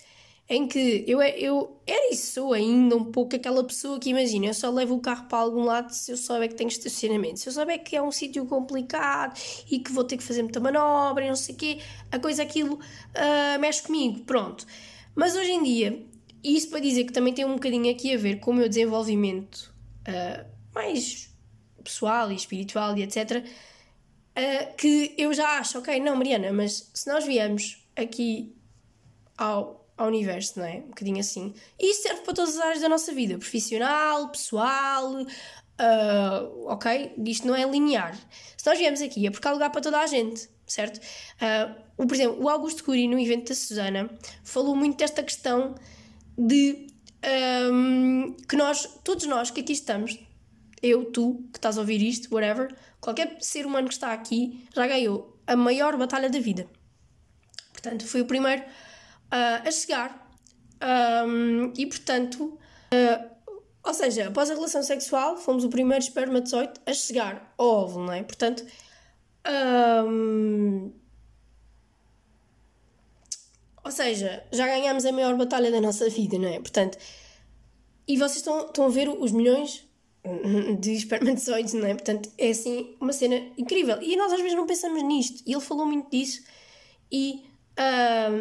em 0.49 0.67
que 0.67 1.05
eu, 1.07 1.21
eu 1.21 1.81
era 1.87 2.11
e 2.11 2.17
sou 2.17 2.53
ainda 2.53 2.97
um 2.97 3.05
pouco 3.05 3.35
aquela 3.35 3.63
pessoa 3.63 3.97
que 3.97 4.09
imagina, 4.09 4.47
eu 4.47 4.53
só 4.53 4.69
levo 4.69 4.95
o 4.95 4.99
carro 4.99 5.25
para 5.27 5.37
algum 5.37 5.63
lado 5.63 5.91
se 5.91 6.11
eu 6.11 6.17
souber 6.17 6.49
que 6.49 6.55
tenho 6.55 6.67
estacionamento, 6.67 7.39
se 7.39 7.47
eu 7.47 7.53
souber 7.53 7.81
que 7.81 7.95
é 7.95 8.01
um 8.01 8.11
sítio 8.11 8.45
complicado 8.45 9.39
e 9.71 9.79
que 9.79 9.91
vou 9.91 10.03
ter 10.03 10.17
que 10.17 10.23
fazer 10.23 10.43
muita 10.43 10.59
manobra 10.59 11.23
e 11.23 11.29
não 11.29 11.35
sei 11.35 11.55
o 11.55 11.57
quê, 11.57 11.79
a 12.11 12.19
coisa 12.19 12.43
aquilo 12.43 12.75
uh, 12.75 13.59
mexe 13.59 13.83
comigo, 13.83 14.19
pronto. 14.25 14.67
Mas 15.15 15.35
hoje 15.35 15.51
em 15.51 15.63
dia, 15.63 16.05
isso 16.43 16.69
para 16.69 16.81
dizer 16.81 17.05
que 17.05 17.13
também 17.13 17.33
tem 17.33 17.45
um 17.45 17.53
bocadinho 17.53 17.89
aqui 17.89 18.13
a 18.13 18.17
ver 18.17 18.39
com 18.41 18.51
o 18.51 18.53
meu 18.53 18.67
desenvolvimento 18.67 19.73
uh, 20.07 20.52
mais 20.73 21.29
pessoal 21.83 22.31
e 22.31 22.35
espiritual 22.35 22.97
e 22.97 23.03
etc. 23.03 23.43
Uh, 23.43 24.75
que 24.75 25.13
eu 25.17 25.33
já 25.33 25.59
acho, 25.59 25.77
ok, 25.77 25.99
não, 25.99 26.15
Mariana, 26.15 26.51
mas 26.51 26.89
se 26.93 27.07
nós 27.07 27.23
viemos 27.23 27.85
aqui 27.95 28.55
ao, 29.37 29.87
ao 29.97 30.07
universo, 30.07 30.59
não 30.59 30.65
é? 30.65 30.77
Um 30.77 30.89
bocadinho 30.89 31.19
assim. 31.19 31.53
E 31.79 31.91
isto 31.91 32.03
serve 32.03 32.21
para 32.21 32.33
todas 32.33 32.55
as 32.55 32.61
áreas 32.61 32.81
da 32.81 32.89
nossa 32.89 33.13
vida: 33.13 33.37
profissional, 33.37 34.29
pessoal, 34.29 35.21
uh, 35.21 36.67
ok? 36.67 37.13
Isto 37.25 37.47
não 37.47 37.55
é 37.55 37.63
linear. 37.65 38.17
Se 38.57 38.65
nós 38.65 38.77
viemos 38.77 39.01
aqui 39.01 39.27
é 39.27 39.31
porque 39.31 39.47
há 39.47 39.51
lugar 39.51 39.69
para 39.69 39.81
toda 39.81 39.99
a 39.99 40.07
gente, 40.07 40.49
certo? 40.65 40.99
Uh, 41.97 42.05
por 42.07 42.15
exemplo, 42.15 42.43
o 42.43 42.49
Augusto 42.49 42.83
Curi, 42.83 43.07
no 43.07 43.19
evento 43.19 43.49
da 43.49 43.55
Susana, 43.55 44.09
falou 44.43 44.75
muito 44.75 44.97
desta 44.97 45.21
questão 45.21 45.75
de 46.37 46.87
um, 47.71 48.35
que 48.47 48.55
nós, 48.55 48.99
todos 49.03 49.25
nós 49.25 49.51
que 49.51 49.61
aqui 49.61 49.73
estamos, 49.73 50.17
eu, 50.83 51.05
tu, 51.05 51.45
que 51.53 51.57
estás 51.57 51.77
a 51.77 51.81
ouvir 51.81 52.01
isto, 52.01 52.33
whatever, 52.35 52.75
qualquer 52.99 53.37
ser 53.39 53.65
humano 53.65 53.87
que 53.87 53.93
está 53.93 54.11
aqui 54.11 54.67
já 54.75 54.85
ganhou 54.85 55.39
a 55.47 55.55
maior 55.55 55.95
batalha 55.95 56.29
da 56.29 56.39
vida. 56.39 56.67
Portanto, 57.71 58.05
foi 58.05 58.19
o 58.21 58.25
primeiro 58.25 58.61
uh, 58.61 59.67
a 59.67 59.71
chegar. 59.71 60.29
Um, 61.25 61.71
e, 61.77 61.85
portanto, 61.85 62.59
uh, 62.93 63.33
ou 63.81 63.93
seja, 63.93 64.27
após 64.27 64.51
a 64.51 64.55
relação 64.55 64.83
sexual, 64.83 65.37
fomos 65.37 65.63
o 65.63 65.69
primeiro 65.69 66.03
espermatozoide 66.03 66.73
a 66.85 66.93
chegar 66.93 67.53
ao 67.57 67.65
óvulo, 67.65 68.07
não 68.07 68.13
é? 68.13 68.23
Portanto, 68.23 68.65
um, 70.05 70.91
ou 73.85 73.91
seja, 73.91 74.45
já 74.51 74.67
ganhámos 74.67 75.05
a 75.05 75.11
maior 75.13 75.35
batalha 75.37 75.71
da 75.71 75.79
nossa 75.79 76.09
vida, 76.09 76.37
não 76.37 76.47
é? 76.47 76.59
Portanto, 76.59 76.97
e 78.05 78.17
vocês 78.17 78.37
estão, 78.37 78.65
estão 78.65 78.85
a 78.85 78.89
ver 78.89 79.07
os 79.07 79.31
milhões 79.31 79.87
de 80.79 80.93
espermatozoides, 80.93 81.73
não 81.73 81.87
é? 81.87 81.93
Portanto, 81.93 82.31
é 82.37 82.49
assim 82.49 82.95
uma 82.99 83.13
cena 83.13 83.35
incrível. 83.57 84.01
E 84.01 84.15
nós 84.15 84.31
às 84.31 84.39
vezes 84.39 84.55
não 84.55 84.65
pensamos 84.65 85.03
nisto. 85.03 85.43
E 85.45 85.51
ele 85.51 85.61
falou 85.61 85.85
muito 85.85 86.09
disso. 86.09 86.43
E, 87.11 87.43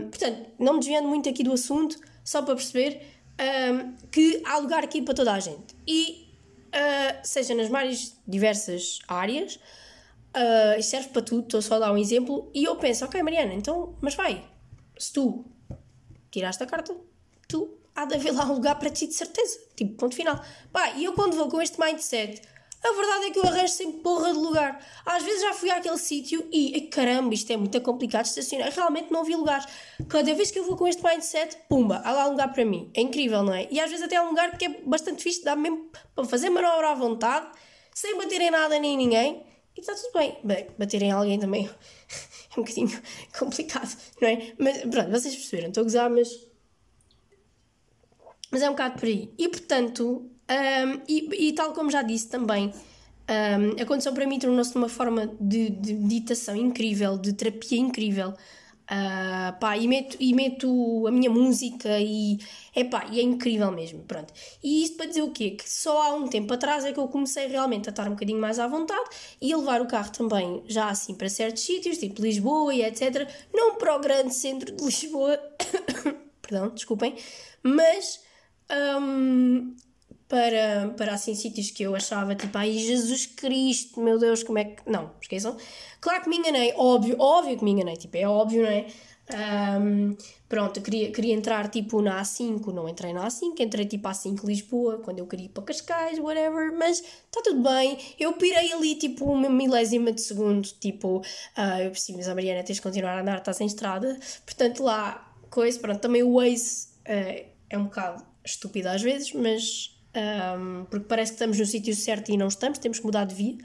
portanto, 0.08 0.50
não 0.58 0.74
me 0.74 0.78
desviando 0.78 1.08
muito 1.08 1.28
aqui 1.28 1.42
do 1.42 1.52
assunto, 1.52 1.98
só 2.24 2.40
para 2.40 2.54
perceber 2.54 3.02
que 4.10 4.42
há 4.46 4.58
lugar 4.58 4.82
aqui 4.84 5.02
para 5.02 5.12
toda 5.12 5.32
a 5.32 5.40
gente. 5.40 5.74
E, 5.86 6.32
uh, 6.72 7.20
seja 7.22 7.54
nas 7.54 7.68
mais 7.68 8.16
diversas 8.26 9.00
áreas, 9.06 9.56
uh, 9.56 10.82
serve 10.82 11.08
para 11.10 11.22
tudo, 11.22 11.42
estou 11.42 11.62
só 11.62 11.76
a 11.76 11.78
dar 11.80 11.92
um 11.92 11.98
exemplo. 11.98 12.50
E 12.54 12.64
eu 12.64 12.76
penso, 12.76 13.04
ok, 13.04 13.22
Mariana, 13.22 13.54
então, 13.54 13.96
mas 14.00 14.14
vai, 14.14 14.44
se 14.98 15.12
tu 15.12 15.44
tiraste 16.30 16.62
a 16.62 16.66
carta, 16.66 16.96
tu 17.48 17.78
há 17.94 18.04
de 18.04 18.14
haver 18.14 18.32
lá 18.32 18.44
um 18.46 18.54
lugar 18.54 18.78
para 18.78 18.90
ti 18.90 19.06
de 19.06 19.14
certeza. 19.14 19.58
Tipo, 19.76 19.94
ponto 19.94 20.14
final. 20.14 20.40
Pá, 20.72 20.90
e 20.96 21.04
eu 21.04 21.12
quando 21.12 21.36
vou 21.36 21.48
com 21.48 21.60
este 21.60 21.80
mindset, 21.80 22.42
a 22.82 22.92
verdade 22.92 23.26
é 23.26 23.30
que 23.30 23.38
eu 23.38 23.44
arranjo 23.44 23.72
sempre 23.72 24.00
porra 24.00 24.32
de 24.32 24.38
lugar. 24.38 24.84
Às 25.06 25.22
vezes 25.22 25.40
já 25.40 25.54
fui 25.54 25.70
àquele 25.70 25.98
sítio 25.98 26.44
e, 26.50 26.80
caramba, 26.82 27.32
isto 27.32 27.52
é 27.52 27.56
muito 27.56 27.80
complicado 27.80 28.24
de 28.24 28.30
estacionar. 28.30 28.72
Realmente 28.72 29.12
não 29.12 29.20
havia 29.20 29.36
lugares. 29.36 29.66
Cada 30.08 30.34
vez 30.34 30.50
que 30.50 30.58
eu 30.58 30.64
vou 30.64 30.76
com 30.76 30.88
este 30.88 31.02
mindset, 31.02 31.56
pumba, 31.68 32.02
há 32.04 32.12
lá 32.12 32.26
um 32.26 32.30
lugar 32.30 32.52
para 32.52 32.64
mim. 32.64 32.90
É 32.92 33.00
incrível, 33.00 33.44
não 33.44 33.54
é? 33.54 33.68
E 33.70 33.78
às 33.78 33.88
vezes 33.88 34.04
até 34.04 34.16
há 34.16 34.24
um 34.24 34.30
lugar 34.30 34.58
que 34.58 34.64
é 34.64 34.80
bastante 34.84 35.22
fixe, 35.22 35.44
dá 35.44 35.54
mesmo 35.54 35.90
para 36.14 36.24
fazer 36.24 36.50
manobra 36.50 36.90
à 36.90 36.94
vontade, 36.94 37.46
sem 37.94 38.16
bater 38.18 38.40
em 38.40 38.50
nada 38.50 38.76
nem 38.80 38.94
em 38.94 38.96
ninguém. 38.96 39.46
E 39.76 39.80
está 39.80 39.94
tudo 39.94 40.12
bem. 40.14 40.36
Bem, 40.42 40.66
bater 40.76 41.02
em 41.02 41.12
alguém 41.12 41.38
também 41.38 41.70
é 42.50 42.60
um 42.60 42.64
bocadinho 42.64 42.90
complicado, 43.38 43.96
não 44.20 44.28
é? 44.28 44.52
Mas 44.58 44.78
pronto, 44.78 45.10
vocês 45.10 45.36
perceberam, 45.36 45.68
estou 45.68 45.82
a 45.82 45.84
gozar, 45.84 46.10
mas 46.10 46.51
mas 48.52 48.60
é 48.62 48.68
um 48.68 48.72
bocado 48.72 48.98
por 48.98 49.06
aí. 49.06 49.32
E 49.38 49.48
portanto, 49.48 50.30
um, 50.52 51.00
e, 51.08 51.48
e, 51.48 51.52
tal 51.54 51.72
como 51.72 51.90
já 51.90 52.02
disse 52.02 52.28
também, 52.28 52.72
um, 53.28 53.82
a 53.82 53.86
condição 53.86 54.12
para 54.12 54.26
mim 54.26 54.38
tornou-se 54.38 54.76
uma 54.76 54.88
forma 54.88 55.34
de, 55.40 55.70
de, 55.70 55.94
meditação 55.94 56.54
incrível, 56.54 57.16
de 57.16 57.32
terapia 57.32 57.78
incrível. 57.78 58.34
Uh, 58.82 59.58
pá, 59.58 59.78
e, 59.78 59.88
meto, 59.88 60.18
e 60.20 60.34
meto 60.34 61.06
a 61.06 61.10
minha 61.10 61.30
música 61.30 61.98
e, 61.98 62.36
epá, 62.76 63.06
e 63.10 63.20
é 63.20 63.22
incrível 63.22 63.70
mesmo, 63.70 64.00
pronto. 64.00 64.34
E 64.62 64.82
isto 64.84 64.96
para 64.98 65.06
dizer 65.06 65.22
o 65.22 65.30
quê? 65.30 65.52
Que 65.52 65.70
só 65.70 66.02
há 66.02 66.14
um 66.14 66.28
tempo 66.28 66.52
atrás 66.52 66.84
é 66.84 66.92
que 66.92 66.98
eu 66.98 67.08
comecei 67.08 67.46
realmente 67.46 67.88
a 67.88 67.90
estar 67.90 68.06
um 68.06 68.10
bocadinho 68.10 68.40
mais 68.40 68.58
à 68.58 68.66
vontade 68.66 69.08
e 69.40 69.50
a 69.50 69.56
levar 69.56 69.80
o 69.80 69.86
carro 69.86 70.10
também 70.12 70.62
já 70.66 70.90
assim 70.90 71.14
para 71.14 71.30
certos 71.30 71.62
sítios, 71.62 71.96
tipo 71.96 72.20
Lisboa 72.20 72.74
e 72.74 72.82
etc. 72.82 73.26
Não 73.54 73.76
para 73.76 73.96
o 73.96 74.00
grande 74.00 74.34
centro 74.34 74.74
de 74.74 74.84
Lisboa, 74.84 75.40
perdão, 76.42 76.68
desculpem, 76.68 77.14
mas 77.62 78.20
um, 78.70 79.74
para, 80.28 80.94
para 80.96 81.12
assim 81.12 81.34
sítios 81.34 81.70
que 81.70 81.82
eu 81.82 81.94
achava 81.94 82.34
tipo, 82.34 82.56
ai 82.56 82.72
Jesus 82.72 83.26
Cristo, 83.26 84.00
meu 84.00 84.18
Deus, 84.18 84.42
como 84.42 84.58
é 84.58 84.64
que. 84.64 84.90
Não, 84.90 85.10
esqueçam. 85.20 85.56
Claro 86.00 86.22
que 86.22 86.28
me 86.30 86.38
enganei, 86.38 86.72
óbvio, 86.74 87.16
óbvio 87.18 87.58
que 87.58 87.62
me 87.64 87.72
enganei, 87.72 87.96
tipo, 87.96 88.16
é 88.16 88.26
óbvio, 88.26 88.62
não 88.62 88.70
é? 88.70 88.86
Um, 89.32 90.16
pronto, 90.48 90.78
eu 90.78 90.82
queria, 90.82 91.12
queria 91.12 91.34
entrar 91.34 91.68
tipo 91.68 92.02
na 92.02 92.20
A5, 92.20 92.72
não 92.72 92.88
entrei 92.88 93.12
na 93.12 93.26
A5, 93.26 93.60
entrei 93.60 93.84
tipo 93.84 94.08
A5 94.08 94.44
Lisboa, 94.44 94.98
quando 94.98 95.18
eu 95.18 95.26
queria 95.26 95.46
ir 95.46 95.48
para 95.50 95.64
Cascais, 95.64 96.18
whatever, 96.18 96.72
mas 96.76 97.00
está 97.00 97.40
tudo 97.44 97.62
bem. 97.62 97.98
Eu 98.18 98.32
pirei 98.32 98.72
ali 98.72 98.94
tipo 98.94 99.24
uma 99.26 99.48
milésima 99.48 100.12
de 100.12 100.20
segundo, 100.20 100.66
tipo, 100.80 101.18
uh, 101.18 101.82
eu 101.82 101.90
preciso, 101.90 102.16
mas 102.16 102.28
a 102.28 102.34
Mariana 102.34 102.62
tens 102.62 102.76
de 102.76 102.82
continuar 102.82 103.18
a 103.18 103.20
andar, 103.20 103.38
estás 103.38 103.60
em 103.60 103.66
estrada, 103.66 104.18
portanto 104.44 104.82
lá, 104.82 105.30
coisa, 105.50 105.78
pronto, 105.78 106.00
também 106.00 106.22
o 106.22 106.34
Waze 106.34 106.88
uh, 107.06 107.46
é 107.68 107.78
um 107.78 107.84
bocado 107.84 108.31
estúpido 108.44 108.88
às 108.88 109.02
vezes, 109.02 109.32
mas 109.32 109.92
um, 110.14 110.84
porque 110.84 111.06
parece 111.06 111.32
que 111.32 111.36
estamos 111.36 111.58
no 111.58 111.66
sítio 111.66 111.94
certo 111.94 112.30
e 112.30 112.36
não 112.36 112.48
estamos, 112.48 112.78
temos 112.78 112.98
que 112.98 113.04
mudar 113.04 113.24
de 113.24 113.34
via. 113.34 113.56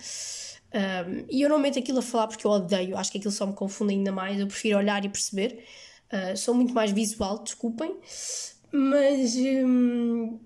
Um, 0.74 1.26
e 1.30 1.42
eu 1.42 1.50
não 1.50 1.60
meto 1.60 1.80
aquilo 1.80 2.00
a 2.00 2.02
falar 2.02 2.28
porque 2.28 2.46
eu 2.46 2.52
odeio, 2.52 2.98
acho 2.98 3.12
que 3.12 3.18
aquilo 3.18 3.32
só 3.32 3.46
me 3.46 3.54
confunde 3.54 3.94
ainda 3.94 4.12
mais. 4.12 4.40
Eu 4.40 4.48
prefiro 4.48 4.78
olhar 4.78 5.04
e 5.04 5.10
perceber. 5.10 5.64
Uh, 6.12 6.38
sou 6.38 6.54
muito 6.54 6.74
mais 6.74 6.92
visual, 6.92 7.40
desculpem, 7.44 7.98
mas 8.72 9.36
um, 9.36 10.40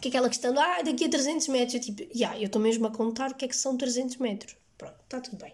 que 0.00 0.08
aquela 0.08 0.28
questão 0.28 0.52
de 0.52 0.58
ah, 0.60 0.82
daqui 0.82 1.06
a 1.06 1.08
300 1.08 1.48
metros, 1.48 1.74
eu 1.74 1.80
tipo, 1.80 2.02
yeah, 2.16 2.38
eu 2.38 2.46
estou 2.46 2.62
mesmo 2.62 2.86
a 2.86 2.90
contar 2.90 3.32
o 3.32 3.34
que 3.34 3.44
é 3.44 3.48
que 3.48 3.56
são 3.56 3.76
300 3.76 4.18
metros. 4.18 4.56
Pronto, 4.78 4.94
está 5.02 5.20
tudo 5.20 5.36
bem. 5.38 5.52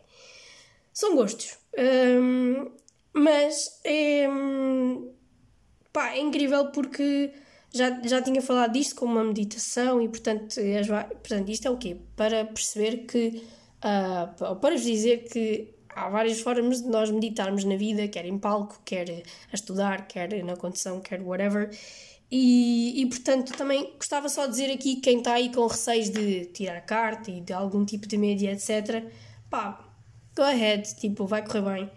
São 0.92 1.16
gostos. 1.16 1.56
Um, 1.78 2.70
mas 3.14 3.80
é, 3.84 4.26
pá, 5.92 6.10
é 6.10 6.20
incrível 6.20 6.66
porque 6.70 7.32
já, 7.72 8.00
já 8.02 8.20
tinha 8.20 8.42
falado 8.42 8.72
disto 8.72 8.96
como 8.96 9.12
uma 9.12 9.24
meditação 9.24 10.00
e, 10.02 10.08
portanto, 10.08 10.58
as, 10.58 10.86
portanto 10.86 11.48
isto 11.50 11.66
é 11.66 11.70
o 11.70 11.76
quê? 11.76 11.96
Para 12.16 12.44
perceber 12.44 13.06
que, 13.06 13.42
uh, 13.78 14.56
para 14.56 14.74
vos 14.74 14.82
dizer 14.82 15.28
que 15.28 15.72
há 15.94 16.08
várias 16.08 16.40
formas 16.40 16.82
de 16.82 16.88
nós 16.88 17.10
meditarmos 17.10 17.64
na 17.64 17.76
vida, 17.76 18.06
quer 18.08 18.24
em 18.26 18.38
palco, 18.38 18.80
quer 18.84 19.22
a 19.52 19.54
estudar, 19.54 20.06
quer 20.08 20.42
na 20.44 20.56
condição, 20.56 21.00
quer 21.00 21.22
whatever. 21.22 21.70
E, 22.30 23.02
e 23.02 23.06
portanto, 23.06 23.52
também 23.56 23.92
gostava 23.96 24.28
só 24.28 24.46
de 24.46 24.52
dizer 24.52 24.72
aqui 24.72 24.96
quem 24.96 25.18
está 25.18 25.34
aí 25.34 25.52
com 25.52 25.66
receios 25.66 26.10
de 26.10 26.46
tirar 26.46 26.76
a 26.76 26.80
carta 26.80 27.30
e 27.30 27.40
de 27.40 27.52
algum 27.52 27.84
tipo 27.84 28.06
de 28.06 28.16
média, 28.16 28.52
etc. 28.52 29.04
Pá, 29.48 29.84
go 30.36 30.42
ahead, 30.42 30.94
tipo, 30.96 31.26
vai 31.26 31.44
correr 31.44 31.62
bem. 31.62 31.90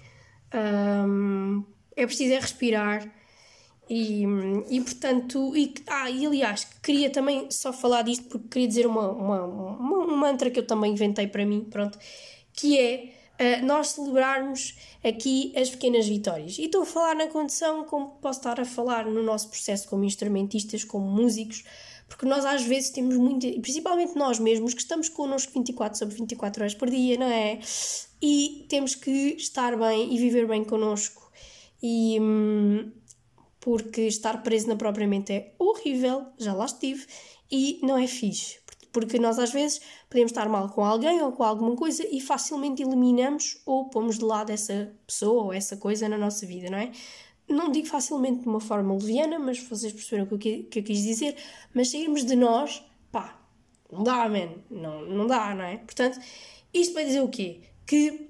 Um, 0.53 1.63
é 1.95 2.05
preciso 2.05 2.33
é 2.33 2.39
respirar 2.39 3.22
e, 3.89 4.23
e 4.69 4.81
portanto, 4.81 5.55
e, 5.55 5.73
ah, 5.87 6.09
e 6.09 6.25
aliás, 6.25 6.65
queria 6.81 7.09
também 7.09 7.51
só 7.51 7.73
falar 7.73 8.03
disto 8.03 8.23
porque 8.29 8.47
queria 8.47 8.67
dizer 8.67 8.87
uma, 8.87 9.11
uma, 9.11 9.45
uma, 9.45 9.97
um 10.05 10.15
mantra 10.15 10.49
que 10.49 10.59
eu 10.59 10.65
também 10.65 10.93
inventei 10.93 11.27
para 11.27 11.45
mim, 11.45 11.67
pronto, 11.69 11.99
que 12.53 12.79
é 12.79 13.13
uh, 13.39 13.65
nós 13.65 13.89
celebrarmos 13.89 14.77
aqui 15.03 15.53
as 15.55 15.69
pequenas 15.69 16.07
vitórias. 16.07 16.57
E 16.57 16.63
estou 16.63 16.83
a 16.83 16.85
falar 16.85 17.15
na 17.15 17.27
condição 17.27 17.83
como 17.83 18.11
posso 18.21 18.39
estar 18.39 18.59
a 18.59 18.65
falar 18.65 19.05
no 19.05 19.21
nosso 19.21 19.49
processo 19.49 19.87
como 19.89 20.05
instrumentistas, 20.05 20.85
como 20.85 21.05
músicos, 21.05 21.65
porque 22.07 22.25
nós 22.25 22.45
às 22.45 22.63
vezes 22.63 22.89
temos 22.89 23.17
muito, 23.17 23.47
principalmente 23.59 24.15
nós 24.15 24.39
mesmos, 24.39 24.73
que 24.73 24.81
estamos 24.81 25.09
connosco 25.09 25.51
24 25.53 25.97
sobre 25.97 26.15
24 26.15 26.61
horas 26.61 26.73
por 26.73 26.89
dia, 26.89 27.17
não 27.17 27.25
é? 27.25 27.59
E 28.21 28.65
temos 28.69 28.95
que 28.95 29.35
estar 29.37 29.75
bem 29.77 30.13
e 30.13 30.17
viver 30.17 30.47
bem 30.47 30.63
connosco. 30.63 31.29
E. 31.81 32.17
Hum, 32.21 32.91
porque 33.63 34.01
estar 34.01 34.43
preso 34.43 34.67
na 34.67 34.75
própria 34.75 35.07
mente 35.07 35.31
é 35.31 35.53
horrível, 35.57 36.25
já 36.37 36.53
lá 36.53 36.65
estive, 36.65 37.07
e 37.49 37.79
não 37.81 37.97
é 37.97 38.05
fixe. 38.07 38.59
Porque 38.91 39.17
nós 39.17 39.39
às 39.39 39.53
vezes 39.53 39.79
podemos 40.09 40.33
estar 40.33 40.49
mal 40.49 40.67
com 40.67 40.83
alguém 40.83 41.21
ou 41.21 41.31
com 41.31 41.43
alguma 41.43 41.73
coisa 41.73 42.05
e 42.11 42.19
facilmente 42.19 42.83
eliminamos 42.83 43.61
ou 43.65 43.89
pomos 43.89 44.17
de 44.17 44.25
lado 44.25 44.51
essa 44.51 44.93
pessoa 45.07 45.43
ou 45.45 45.53
essa 45.53 45.77
coisa 45.77 46.09
na 46.09 46.17
nossa 46.17 46.45
vida, 46.45 46.69
não 46.69 46.77
é? 46.77 46.91
Não 47.47 47.71
digo 47.71 47.87
facilmente 47.87 48.41
de 48.41 48.49
uma 48.49 48.59
forma 48.59 48.93
leviana, 48.95 49.39
mas 49.39 49.59
vocês 49.59 49.93
perceberam 49.93 50.27
o 50.29 50.37
que 50.37 50.63
que 50.63 50.79
eu 50.79 50.83
quis 50.83 51.01
dizer, 51.01 51.37
mas 51.73 51.89
sairmos 51.89 52.25
de 52.25 52.35
nós, 52.35 52.83
pá, 53.13 53.41
não 53.89 54.03
dá, 54.03 54.27
man, 54.27 54.55
não, 54.69 55.05
não 55.05 55.25
dá, 55.25 55.55
não 55.55 55.63
é? 55.63 55.77
Portanto, 55.77 56.19
isto 56.73 56.93
vai 56.93 57.05
dizer 57.05 57.21
o 57.21 57.29
quê? 57.29 57.61
Que 57.87 58.29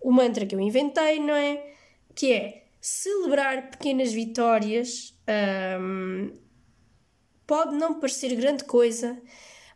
o 0.00 0.10
mantra 0.10 0.46
que 0.46 0.54
eu 0.54 0.60
inventei, 0.60 1.20
não 1.20 1.34
é? 1.34 1.74
Que 2.14 2.32
é 2.32 2.63
celebrar 2.84 3.70
pequenas 3.70 4.12
vitórias 4.12 5.18
um, 5.80 6.34
pode 7.46 7.74
não 7.76 7.98
parecer 7.98 8.36
grande 8.36 8.64
coisa, 8.64 9.18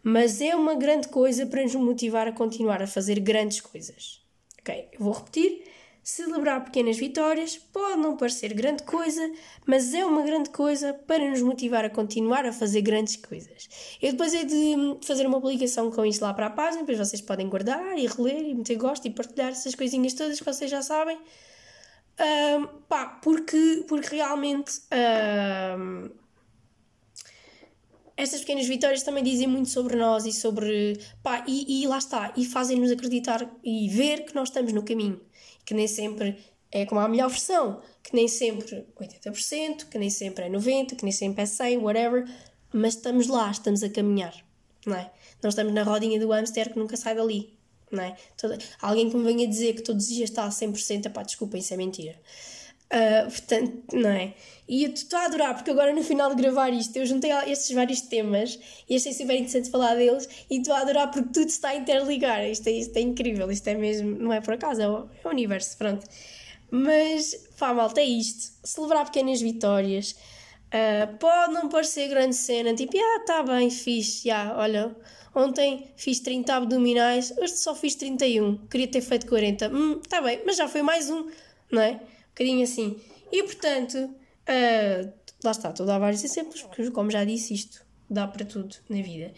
mas 0.02 0.42
é 0.42 0.54
uma 0.54 0.74
grande 0.74 1.09
coisa 1.09 1.46
para 1.46 1.62
nos 1.62 1.74
motivar 1.74 2.28
a 2.28 2.32
continuar 2.32 2.82
a 2.82 2.86
fazer 2.86 3.18
grandes 3.20 3.62
coisas. 3.62 4.22
Ok, 4.61 4.90
vou 4.98 5.14
repetir. 5.14 5.64
Celebrar 6.02 6.62
pequenas 6.64 6.98
vitórias 6.98 7.56
pode 7.56 7.98
não 7.98 8.14
parecer 8.14 8.52
grande 8.52 8.82
coisa, 8.82 9.32
mas 9.64 9.94
é 9.94 10.04
uma 10.04 10.20
grande 10.20 10.50
coisa 10.50 10.92
para 10.92 11.30
nos 11.30 11.40
motivar 11.40 11.86
a 11.86 11.90
continuar 11.90 12.44
a 12.44 12.52
fazer 12.52 12.82
grandes 12.82 13.16
coisas. 13.16 13.96
Eu 14.02 14.12
depois 14.12 14.34
hei 14.34 14.44
de 14.44 14.98
fazer 15.02 15.26
uma 15.26 15.40
publicação 15.40 15.90
com 15.90 16.04
isso 16.04 16.22
lá 16.22 16.34
para 16.34 16.46
a 16.46 16.50
página, 16.50 16.82
depois 16.82 16.98
vocês 16.98 17.22
podem 17.22 17.48
guardar 17.48 17.96
e 17.96 18.06
reler 18.06 18.42
e 18.42 18.54
meter 18.54 18.76
gosto 18.76 19.06
e 19.06 19.11
partilhar 19.11 19.52
essas 19.52 19.74
coisinhas 19.74 20.12
todas 20.12 20.38
que 20.38 20.44
vocês 20.44 20.70
já 20.70 20.82
sabem. 20.82 21.18
Um, 22.20 22.66
pá, 22.88 23.06
porque, 23.22 23.84
porque 23.86 24.16
realmente 24.16 24.80
um, 25.78 26.10
estas 28.16 28.40
pequenas 28.40 28.66
vitórias 28.66 29.04
também 29.04 29.22
dizem 29.22 29.46
muito 29.46 29.68
sobre 29.68 29.96
nós 29.96 30.26
e 30.26 30.32
sobre. 30.32 30.98
pá, 31.22 31.44
e, 31.46 31.82
e 31.82 31.86
lá 31.86 31.98
está, 31.98 32.32
e 32.36 32.44
fazem-nos 32.44 32.90
acreditar 32.90 33.48
e 33.62 33.88
ver 33.88 34.24
que 34.24 34.34
nós 34.34 34.48
estamos 34.48 34.72
no 34.72 34.84
caminho 34.84 35.20
que 35.68 35.74
nem 35.74 35.86
sempre 35.86 36.38
é 36.72 36.86
como 36.86 36.98
a 36.98 37.06
melhor 37.06 37.28
versão, 37.28 37.82
que 38.02 38.14
nem 38.14 38.26
sempre 38.26 38.86
80%, 38.98 39.86
que 39.90 39.98
nem 39.98 40.08
sempre 40.08 40.46
é 40.46 40.48
90%, 40.48 40.96
que 40.96 41.04
nem 41.04 41.12
sempre 41.12 41.42
é 41.42 41.44
100%, 41.44 41.82
whatever, 41.82 42.24
mas 42.72 42.94
estamos 42.94 43.26
lá, 43.26 43.50
estamos 43.50 43.82
a 43.82 43.90
caminhar, 43.90 44.34
não 44.86 44.96
é? 44.96 45.12
Nós 45.42 45.52
estamos 45.52 45.74
na 45.74 45.82
rodinha 45.82 46.18
do 46.18 46.30
hamster 46.30 46.72
que 46.72 46.78
nunca 46.78 46.96
sai 46.96 47.14
dali, 47.14 47.57
não 47.91 48.03
é? 48.03 48.16
Toda, 48.36 48.59
alguém 48.80 49.11
que 49.11 49.16
me 49.16 49.24
venha 49.24 49.47
dizer 49.47 49.74
que 49.74 49.82
todos 49.82 50.05
os 50.05 50.14
dias 50.14 50.30
está 50.30 50.45
a 50.45 50.49
100%, 50.49 51.11
pá, 51.12 51.22
desculpa, 51.22 51.59
isso 51.59 51.72
é 51.74 51.76
mentira. 51.76 52.16
Uh, 52.89 53.30
portanto, 53.30 53.82
não 53.93 54.11
é? 54.11 54.34
E 54.66 54.84
eu 54.84 54.93
estou 54.93 55.18
a 55.18 55.24
adorar, 55.26 55.55
porque 55.55 55.70
agora 55.70 55.93
no 55.93 56.03
final 56.03 56.34
de 56.34 56.43
gravar 56.43 56.70
isto, 56.70 56.97
eu 56.97 57.05
juntei 57.05 57.30
estes 57.47 57.70
vários 57.74 58.01
temas 58.03 58.59
e 58.89 58.97
achei 58.97 59.12
super 59.12 59.34
interessante 59.34 59.70
falar 59.70 59.95
deles 59.95 60.28
e 60.51 60.59
estou 60.59 60.74
a 60.74 60.80
adorar 60.80 61.11
porque 61.11 61.28
tudo 61.32 61.49
está 61.49 61.70
a 61.70 61.76
interligar. 61.76 62.45
Isto 62.47 62.68
é, 62.68 62.72
isto 62.72 62.97
é 62.97 63.01
incrível, 63.01 63.51
isto 63.51 63.66
é 63.68 63.74
mesmo, 63.74 64.18
não 64.18 64.32
é 64.32 64.41
por 64.41 64.55
acaso, 64.55 64.80
é 64.80 64.89
o, 64.89 65.09
é 65.22 65.28
o 65.28 65.30
universo, 65.30 65.76
pronto. 65.76 66.07
Mas, 66.70 67.34
pá, 67.59 67.72
malta, 67.72 68.01
é 68.01 68.05
isto. 68.05 68.53
Celebrar 68.62 69.07
pequenas 69.07 69.41
vitórias. 69.41 70.12
Uh, 70.68 71.16
pode 71.18 71.55
não 71.55 71.68
parecer 71.68 72.09
grande 72.09 72.36
cena, 72.36 72.74
tipo, 72.74 72.93
ah, 72.99 73.24
tá 73.26 73.43
bem, 73.43 73.70
fiz, 73.70 74.22
já, 74.22 74.55
olha, 74.55 74.95
ontem 75.39 75.91
fiz 75.97 76.20
30 76.20 76.55
abdominais, 76.55 77.32
hoje 77.39 77.57
só 77.57 77.74
fiz 77.74 77.95
31, 77.95 78.66
queria 78.68 78.89
ter 78.89 79.01
feito 79.01 79.26
40, 79.26 79.68
hum, 79.68 80.01
tá 80.09 80.20
bem, 80.20 80.41
mas 80.45 80.57
já 80.57 80.68
foi 80.68 80.82
mais 80.82 81.09
um, 81.09 81.26
não 81.70 81.80
é? 81.80 82.01
bocadinho 82.39 82.62
assim. 82.62 82.97
E 83.32 83.43
portanto, 83.43 83.97
uh, 83.99 85.12
lá 85.45 85.51
está, 85.51 85.70
estou 85.70 85.84
a 85.84 85.86
dar 85.86 85.99
vários 85.99 86.22
exemplos, 86.24 86.62
porque 86.62 86.91
como 86.91 87.11
já 87.11 87.24
disse, 87.24 87.55
isto 87.55 87.84
dá 88.09 88.26
para 88.26 88.45
tudo 88.45 88.76
na 88.89 89.03
vida. 89.03 89.32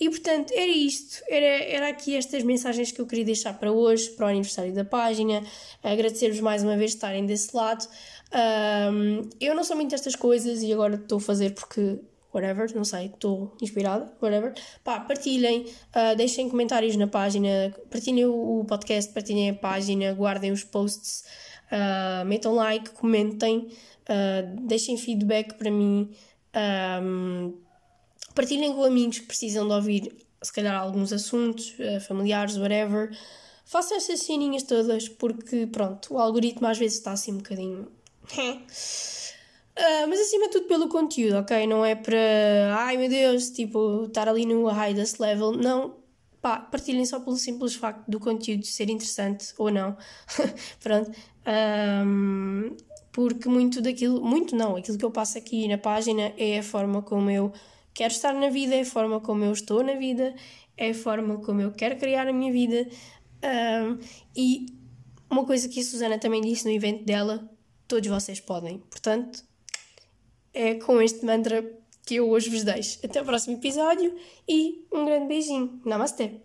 E 0.00 0.10
portanto, 0.10 0.52
era 0.52 0.66
isto, 0.66 1.22
era, 1.28 1.64
era 1.64 1.88
aqui 1.88 2.16
estas 2.16 2.42
mensagens 2.42 2.90
que 2.90 3.00
eu 3.00 3.06
queria 3.06 3.24
deixar 3.24 3.56
para 3.56 3.70
hoje, 3.70 4.10
para 4.10 4.26
o 4.26 4.28
aniversário 4.28 4.74
da 4.74 4.84
página, 4.84 5.44
agradecer-vos 5.82 6.40
mais 6.40 6.64
uma 6.64 6.76
vez 6.76 6.92
estarem 6.92 7.24
desse 7.24 7.54
lado. 7.56 7.86
Um, 8.32 9.28
eu 9.40 9.54
não 9.54 9.62
sou 9.62 9.76
muito 9.76 9.90
destas 9.90 10.16
coisas 10.16 10.62
e 10.62 10.72
agora 10.72 10.96
estou 10.96 11.18
a 11.18 11.20
fazer 11.20 11.54
porque 11.54 12.00
whatever, 12.34 12.74
não 12.74 12.84
sei, 12.84 13.06
estou 13.06 13.56
inspirada, 13.60 14.12
whatever. 14.20 14.54
Pá, 14.82 15.00
partilhem, 15.00 15.66
uh, 15.94 16.16
deixem 16.16 16.48
comentários 16.48 16.96
na 16.96 17.06
página, 17.06 17.74
partilhem 17.90 18.26
o 18.26 18.64
podcast, 18.66 19.12
partilhem 19.12 19.50
a 19.50 19.54
página, 19.54 20.12
guardem 20.12 20.50
os 20.50 20.64
posts 20.64 21.24
Uh, 21.72 22.22
metam 22.26 22.52
like, 22.54 22.90
comentem, 22.90 23.68
uh, 24.02 24.66
deixem 24.66 24.98
feedback 24.98 25.54
para 25.54 25.70
mim, 25.70 26.10
um, 27.02 27.54
partilhem 28.34 28.74
com 28.74 28.84
amigos 28.84 29.20
que 29.20 29.26
precisam 29.26 29.66
de 29.66 29.72
ouvir, 29.72 30.26
se 30.42 30.52
calhar, 30.52 30.78
alguns 30.78 31.14
assuntos, 31.14 31.74
familiares, 32.06 32.58
whatever. 32.58 33.16
Façam 33.64 33.96
essas 33.96 34.20
ceninhas 34.20 34.64
todas, 34.64 35.08
porque, 35.08 35.66
pronto, 35.66 36.12
o 36.12 36.18
algoritmo 36.18 36.66
às 36.66 36.76
vezes 36.76 36.98
está 36.98 37.12
assim 37.12 37.32
um 37.32 37.36
bocadinho. 37.38 37.88
Uh, 39.78 40.06
mas 40.06 40.20
acima 40.20 40.46
de 40.46 40.52
tudo 40.52 40.66
pelo 40.66 40.88
conteúdo, 40.88 41.38
ok? 41.38 41.66
Não 41.66 41.84
é 41.84 41.94
para, 41.94 42.76
ai 42.78 42.98
meu 42.98 43.08
Deus, 43.08 43.50
tipo, 43.50 44.04
estar 44.04 44.28
ali 44.28 44.44
no 44.44 44.66
highest 44.68 45.18
level. 45.18 45.52
Não, 45.52 45.96
pá, 46.42 46.58
partilhem 46.58 47.06
só 47.06 47.20
pelo 47.20 47.36
simples 47.36 47.74
facto 47.74 48.06
do 48.06 48.20
conteúdo 48.20 48.66
ser 48.66 48.90
interessante 48.90 49.54
ou 49.56 49.70
não. 49.70 49.96
Pronto. 50.82 51.10
Um, 52.06 52.76
porque 53.12 53.48
muito 53.48 53.80
daquilo, 53.80 54.22
muito 54.24 54.56
não, 54.56 54.76
aquilo 54.76 54.98
que 54.98 55.04
eu 55.04 55.10
passo 55.10 55.38
aqui 55.38 55.68
na 55.68 55.78
página 55.78 56.32
é 56.36 56.58
a 56.58 56.62
forma 56.62 57.02
como 57.02 57.30
eu 57.30 57.52
quero 57.94 58.12
estar 58.12 58.32
na 58.32 58.48
vida, 58.48 58.74
é 58.74 58.80
a 58.80 58.86
forma 58.86 59.20
como 59.20 59.44
eu 59.44 59.52
estou 59.52 59.82
na 59.82 59.94
vida, 59.94 60.34
é 60.76 60.90
a 60.90 60.94
forma 60.94 61.38
como 61.38 61.60
eu 61.60 61.72
quero 61.72 61.96
criar 61.96 62.26
a 62.26 62.32
minha 62.32 62.52
vida. 62.52 62.88
Um, 63.44 63.98
e 64.34 64.66
uma 65.30 65.44
coisa 65.44 65.68
que 65.68 65.80
a 65.80 65.84
Susana 65.84 66.18
também 66.18 66.40
disse 66.40 66.64
no 66.64 66.70
evento 66.70 67.04
dela, 67.04 67.50
todos 67.86 68.08
vocês 68.08 68.40
podem. 68.40 68.78
Portanto, 68.78 69.44
é 70.52 70.74
com 70.74 71.00
este 71.00 71.24
mantra 71.24 71.62
que 72.04 72.16
eu 72.16 72.28
hoje 72.28 72.50
vos 72.50 72.64
deixo. 72.64 72.98
Até 73.04 73.22
o 73.22 73.24
próximo 73.24 73.56
episódio 73.56 74.14
e 74.48 74.86
um 74.92 75.04
grande 75.04 75.28
beijinho. 75.28 75.80
Namastê! 75.84 76.40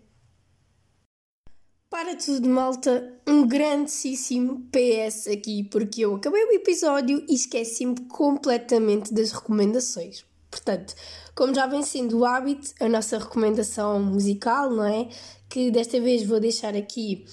Para 1.90 2.16
tudo, 2.16 2.48
malta, 2.48 3.18
um 3.26 3.46
grandíssimo 3.46 4.68
PS 4.70 5.26
aqui, 5.28 5.64
porque 5.64 6.02
eu 6.02 6.16
acabei 6.16 6.44
o 6.44 6.52
episódio 6.52 7.24
e 7.26 7.34
esqueci-me 7.34 7.96
completamente 8.08 9.12
das 9.12 9.32
recomendações. 9.32 10.24
Portanto, 10.50 10.94
como 11.34 11.54
já 11.54 11.66
vem 11.66 11.82
sendo 11.82 12.18
o 12.18 12.24
hábito, 12.26 12.74
a 12.78 12.88
nossa 12.88 13.18
recomendação 13.18 14.02
musical, 14.02 14.70
não 14.70 14.84
é? 14.84 15.08
Que 15.48 15.70
desta 15.70 15.98
vez 15.98 16.22
vou 16.24 16.38
deixar 16.38 16.74
aqui 16.76 17.24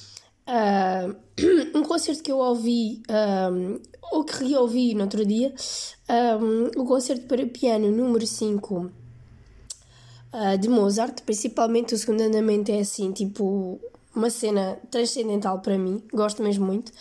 uh, 0.48 1.16
um 1.78 1.84
concerto 1.84 2.24
que 2.24 2.32
eu 2.32 2.38
ouvi, 2.38 3.02
um, 3.10 3.80
ou 4.12 4.24
que 4.24 4.44
reouvi 4.44 4.94
no 4.94 5.02
outro 5.02 5.26
dia, 5.26 5.54
um, 6.40 6.82
o 6.82 6.86
concerto 6.86 7.26
para 7.28 7.46
piano 7.46 7.92
número 7.92 8.26
5 8.26 8.76
uh, 8.76 8.92
ah, 10.32 10.56
de 10.56 10.70
Mozart, 10.70 11.22
principalmente 11.24 11.94
o 11.94 11.98
segundo 11.98 12.22
andamento 12.22 12.72
é 12.72 12.80
assim, 12.80 13.12
tipo, 13.12 13.80
uma 14.16 14.30
cena 14.30 14.78
transcendental 14.92 15.60
para 15.60 15.78
mim, 15.78 16.02
gosto 16.14 16.44
mesmo 16.44 16.66
muito. 16.66 16.92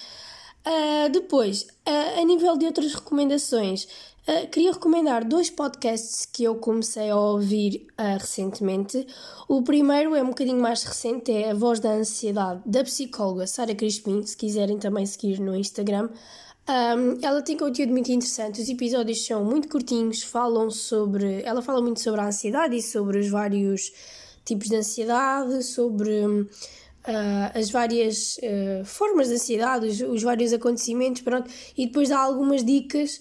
Uh, 0.66 1.10
depois, 1.12 1.66
a 1.84 2.24
nível 2.24 2.56
de 2.56 2.64
outras 2.64 2.94
recomendações, 2.94 3.86
Uh, 4.26 4.48
queria 4.48 4.72
recomendar 4.72 5.22
dois 5.22 5.50
podcasts 5.50 6.24
que 6.24 6.44
eu 6.44 6.54
comecei 6.54 7.10
a 7.10 7.16
ouvir 7.16 7.86
uh, 7.90 8.18
recentemente. 8.18 9.06
O 9.46 9.62
primeiro 9.62 10.14
é 10.14 10.22
um 10.22 10.28
bocadinho 10.28 10.58
mais 10.58 10.82
recente, 10.82 11.30
é 11.30 11.50
A 11.50 11.54
Voz 11.54 11.78
da 11.78 11.90
Ansiedade, 11.90 12.62
da 12.64 12.82
psicóloga 12.82 13.46
Sara 13.46 13.74
Crispim, 13.74 14.22
se 14.22 14.34
quiserem 14.34 14.78
também 14.78 15.04
seguir 15.04 15.38
no 15.40 15.54
Instagram. 15.54 16.08
Um, 16.66 17.18
ela 17.20 17.42
tem 17.42 17.54
conteúdo 17.58 17.92
muito 17.92 18.10
interessante, 18.10 18.62
os 18.62 18.68
episódios 18.70 19.26
são 19.26 19.44
muito 19.44 19.68
curtinhos, 19.68 20.22
falam 20.22 20.70
sobre. 20.70 21.42
Ela 21.42 21.60
fala 21.60 21.82
muito 21.82 22.00
sobre 22.00 22.22
a 22.22 22.28
ansiedade 22.28 22.74
e 22.74 22.80
sobre 22.80 23.18
os 23.18 23.28
vários 23.28 23.92
tipos 24.42 24.68
de 24.68 24.76
ansiedade, 24.76 25.62
sobre 25.62 26.24
uh, 26.24 26.48
as 27.54 27.68
várias 27.68 28.40
formas 28.86 29.28
de 29.28 29.34
ansiedade, 29.34 29.86
os, 29.86 30.00
os 30.00 30.22
vários 30.22 30.54
acontecimentos, 30.54 31.20
pronto, 31.20 31.50
e 31.76 31.84
depois 31.84 32.08
dá 32.08 32.20
algumas 32.20 32.64
dicas 32.64 33.20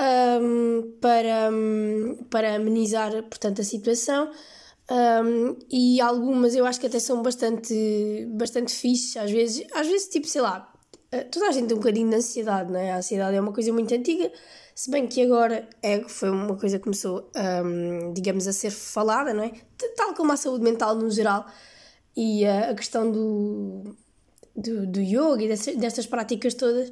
um, 0.00 0.96
para, 1.00 1.50
para 2.30 2.54
amenizar 2.56 3.12
portanto, 3.24 3.60
a 3.60 3.64
situação. 3.64 4.30
Um, 4.90 5.56
e 5.70 6.00
algumas 6.00 6.54
eu 6.56 6.66
acho 6.66 6.80
que 6.80 6.86
até 6.86 6.98
são 6.98 7.22
bastante, 7.22 8.26
bastante 8.32 8.74
fixes, 8.74 9.16
às 9.16 9.30
vezes, 9.30 9.64
às 9.72 9.86
vezes, 9.86 10.08
tipo, 10.08 10.26
sei 10.26 10.40
lá, 10.40 10.72
eh, 11.12 11.22
toda 11.24 11.46
a 11.46 11.52
gente 11.52 11.68
tem 11.68 11.76
um 11.76 11.80
bocadinho 11.80 12.10
de 12.10 12.16
ansiedade, 12.16 12.72
não 12.72 12.80
é? 12.80 12.90
A 12.90 12.96
ansiedade 12.96 13.36
é 13.36 13.40
uma 13.40 13.52
coisa 13.52 13.72
muito 13.72 13.94
antiga, 13.94 14.32
se 14.74 14.90
bem 14.90 15.06
que 15.06 15.22
agora 15.22 15.68
é, 15.80 16.00
foi 16.08 16.30
uma 16.30 16.56
coisa 16.56 16.78
que 16.78 16.84
começou, 16.84 17.30
um, 17.64 18.12
digamos, 18.12 18.48
a 18.48 18.52
ser 18.52 18.70
falada, 18.70 19.32
não 19.32 19.44
é? 19.44 19.52
Tal 19.96 20.12
como 20.14 20.32
a 20.32 20.36
saúde 20.36 20.64
mental 20.64 20.96
no 20.96 21.08
geral 21.08 21.46
e 22.16 22.44
a, 22.44 22.74
questão 22.74 23.12
do, 23.12 23.94
do, 24.56 24.86
do 24.88 25.00
yoga 25.00 25.42
e 25.42 25.48
dessas, 25.48 25.76
dessas 25.76 26.06
práticas 26.06 26.54
todas 26.54 26.90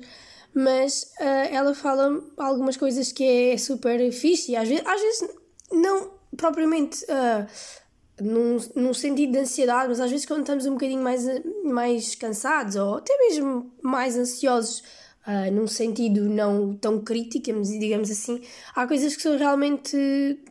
mas 0.54 1.12
uh, 1.20 1.52
ela 1.52 1.74
fala 1.74 2.22
algumas 2.36 2.76
coisas 2.76 3.12
que 3.12 3.24
é 3.24 3.56
super 3.56 4.10
fixe 4.12 4.52
e 4.52 4.56
às 4.56 4.68
vezes, 4.68 4.84
às 4.86 5.00
vezes 5.00 5.28
não 5.70 6.10
propriamente 6.36 7.04
uh, 7.04 7.46
num, 8.20 8.56
num 8.74 8.94
sentido 8.94 9.32
de 9.32 9.38
ansiedade, 9.38 9.88
mas 9.88 10.00
às 10.00 10.10
vezes 10.10 10.26
quando 10.26 10.40
estamos 10.40 10.66
um 10.66 10.72
bocadinho 10.72 11.02
mais, 11.02 11.24
mais 11.64 12.14
cansados 12.14 12.76
ou 12.76 12.96
até 12.96 13.16
mesmo 13.18 13.72
mais 13.82 14.16
ansiosos, 14.16 14.82
uh, 15.26 15.52
num 15.52 15.66
sentido 15.66 16.28
não 16.28 16.74
tão 16.74 17.00
crítico, 17.00 17.60
digamos 17.62 18.10
assim, 18.10 18.40
há 18.74 18.86
coisas 18.86 19.14
que 19.14 19.22
são 19.22 19.36
realmente 19.36 19.96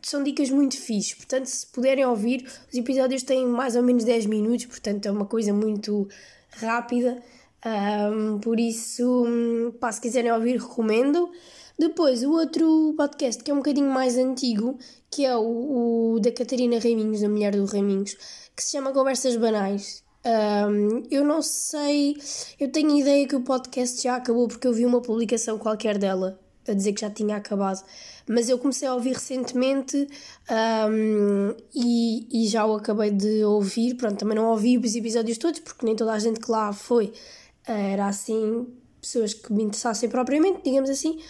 são 0.02 0.22
dicas 0.22 0.50
muito 0.50 0.76
fixes. 0.76 1.14
Portanto, 1.14 1.46
se 1.46 1.66
puderem 1.66 2.06
ouvir, 2.06 2.46
os 2.70 2.78
episódios 2.78 3.22
têm 3.22 3.46
mais 3.46 3.76
ou 3.76 3.82
menos 3.82 4.04
10 4.04 4.26
minutos, 4.26 4.66
portanto 4.66 5.06
é 5.06 5.10
uma 5.10 5.26
coisa 5.26 5.52
muito 5.52 6.08
rápida. 6.50 7.22
Um, 7.64 8.38
por 8.38 8.60
isso, 8.60 9.24
pá, 9.80 9.90
se 9.90 10.00
quiserem 10.00 10.32
ouvir, 10.32 10.58
recomendo. 10.58 11.30
Depois, 11.78 12.22
o 12.24 12.32
outro 12.32 12.94
podcast 12.96 13.42
que 13.42 13.50
é 13.50 13.54
um 13.54 13.58
bocadinho 13.58 13.90
mais 13.90 14.16
antigo, 14.16 14.78
que 15.10 15.24
é 15.24 15.36
o, 15.36 16.14
o 16.14 16.20
da 16.20 16.32
Catarina 16.32 16.78
Raminhos, 16.78 17.20
da 17.20 17.28
mulher 17.28 17.54
do 17.54 17.64
Raminhos, 17.64 18.14
que 18.56 18.62
se 18.62 18.72
chama 18.72 18.92
Conversas 18.92 19.36
Banais. 19.36 20.02
Um, 20.24 21.04
eu 21.10 21.24
não 21.24 21.40
sei, 21.40 22.16
eu 22.58 22.70
tenho 22.70 22.98
ideia 22.98 23.26
que 23.26 23.36
o 23.36 23.42
podcast 23.42 24.02
já 24.02 24.16
acabou 24.16 24.48
porque 24.48 24.66
eu 24.66 24.72
vi 24.72 24.84
uma 24.84 25.00
publicação 25.00 25.56
qualquer 25.58 25.96
dela 25.96 26.38
a 26.66 26.74
dizer 26.74 26.92
que 26.92 27.00
já 27.00 27.08
tinha 27.08 27.36
acabado, 27.36 27.82
mas 28.28 28.48
eu 28.48 28.58
comecei 28.58 28.86
a 28.86 28.94
ouvir 28.94 29.14
recentemente 29.14 29.96
um, 30.90 31.54
e, 31.74 32.44
e, 32.44 32.46
já 32.48 32.66
o 32.66 32.74
acabei 32.74 33.10
de 33.10 33.42
ouvir. 33.44 33.94
Pronto, 33.94 34.18
também 34.18 34.36
não 34.36 34.50
ouvi 34.50 34.76
os 34.76 34.94
episódios 34.94 35.38
todos 35.38 35.60
porque 35.60 35.86
nem 35.86 35.96
toda 35.96 36.12
a 36.12 36.18
gente 36.18 36.40
que 36.40 36.50
lá 36.50 36.72
foi 36.72 37.12
era 37.72 38.06
assim, 38.06 38.66
pessoas 39.00 39.34
que 39.34 39.52
me 39.52 39.64
interessassem 39.64 40.08
propriamente, 40.08 40.62
digamos 40.64 40.90
assim. 40.90 41.20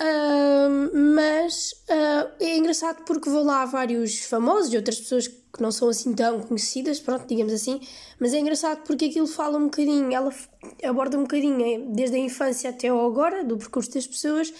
Uh, 0.00 1.14
mas 1.14 1.72
uh, 1.88 2.28
é 2.40 2.56
engraçado 2.56 3.04
porque 3.04 3.30
vou 3.30 3.44
lá 3.44 3.64
vários 3.64 4.24
famosos 4.24 4.72
e 4.72 4.76
outras 4.76 4.98
pessoas 4.98 5.28
que 5.28 5.62
não 5.62 5.70
são 5.70 5.88
assim 5.88 6.12
tão 6.12 6.40
conhecidas, 6.40 6.98
pronto, 6.98 7.26
digamos 7.28 7.52
assim, 7.52 7.80
mas 8.18 8.34
é 8.34 8.40
engraçado 8.40 8.82
porque 8.84 9.04
aquilo 9.04 9.28
fala 9.28 9.56
um 9.56 9.64
bocadinho, 9.64 10.12
ela 10.12 10.34
aborda 10.82 11.16
um 11.16 11.22
bocadinho 11.22 11.64
é, 11.64 11.78
desde 11.94 12.16
a 12.16 12.18
infância 12.18 12.70
até 12.70 12.88
agora, 12.88 13.44
do 13.44 13.56
percurso 13.56 13.94
das 13.94 14.04
pessoas, 14.04 14.52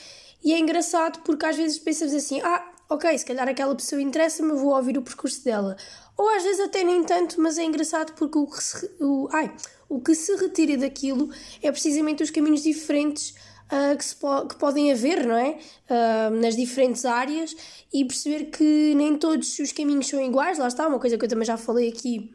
e 0.44 0.52
é 0.52 0.58
engraçado 0.58 1.20
porque 1.24 1.44
às 1.44 1.56
vezes 1.56 1.80
pensamos 1.80 2.14
assim, 2.14 2.40
ah, 2.42 2.64
ok, 2.88 3.18
se 3.18 3.24
calhar 3.24 3.48
aquela 3.48 3.74
pessoa 3.74 4.00
interessa-me, 4.00 4.52
vou 4.52 4.72
ouvir 4.74 4.96
o 4.96 5.02
percurso 5.02 5.42
dela. 5.44 5.76
Ou 6.16 6.28
às 6.28 6.42
vezes 6.44 6.60
até 6.60 6.84
nem 6.84 7.02
tanto, 7.02 7.40
mas 7.40 7.58
é 7.58 7.64
engraçado 7.64 8.12
porque 8.14 8.38
o 8.38 8.46
que 8.46 8.62
se, 8.62 8.90
o, 9.00 9.28
ai, 9.32 9.52
o 9.88 10.00
que 10.00 10.14
se 10.14 10.34
retira 10.36 10.76
daquilo 10.76 11.28
é 11.62 11.70
precisamente 11.72 12.22
os 12.22 12.30
caminhos 12.30 12.62
diferentes 12.62 13.34
uh, 13.64 13.96
que, 13.96 14.04
se 14.04 14.14
po 14.16 14.46
que 14.46 14.56
podem 14.56 14.92
haver, 14.92 15.26
não 15.26 15.36
é? 15.36 15.58
Uh, 15.88 16.40
nas 16.40 16.56
diferentes 16.56 17.04
áreas 17.04 17.54
e 17.92 18.04
perceber 18.04 18.46
que 18.46 18.94
nem 18.94 19.16
todos 19.16 19.58
os 19.58 19.72
caminhos 19.72 20.06
são 20.06 20.20
iguais. 20.20 20.58
Lá 20.58 20.68
está, 20.68 20.86
uma 20.86 20.98
coisa 20.98 21.18
que 21.18 21.24
eu 21.24 21.28
também 21.28 21.46
já 21.46 21.56
falei 21.56 21.88
aqui 21.88 22.32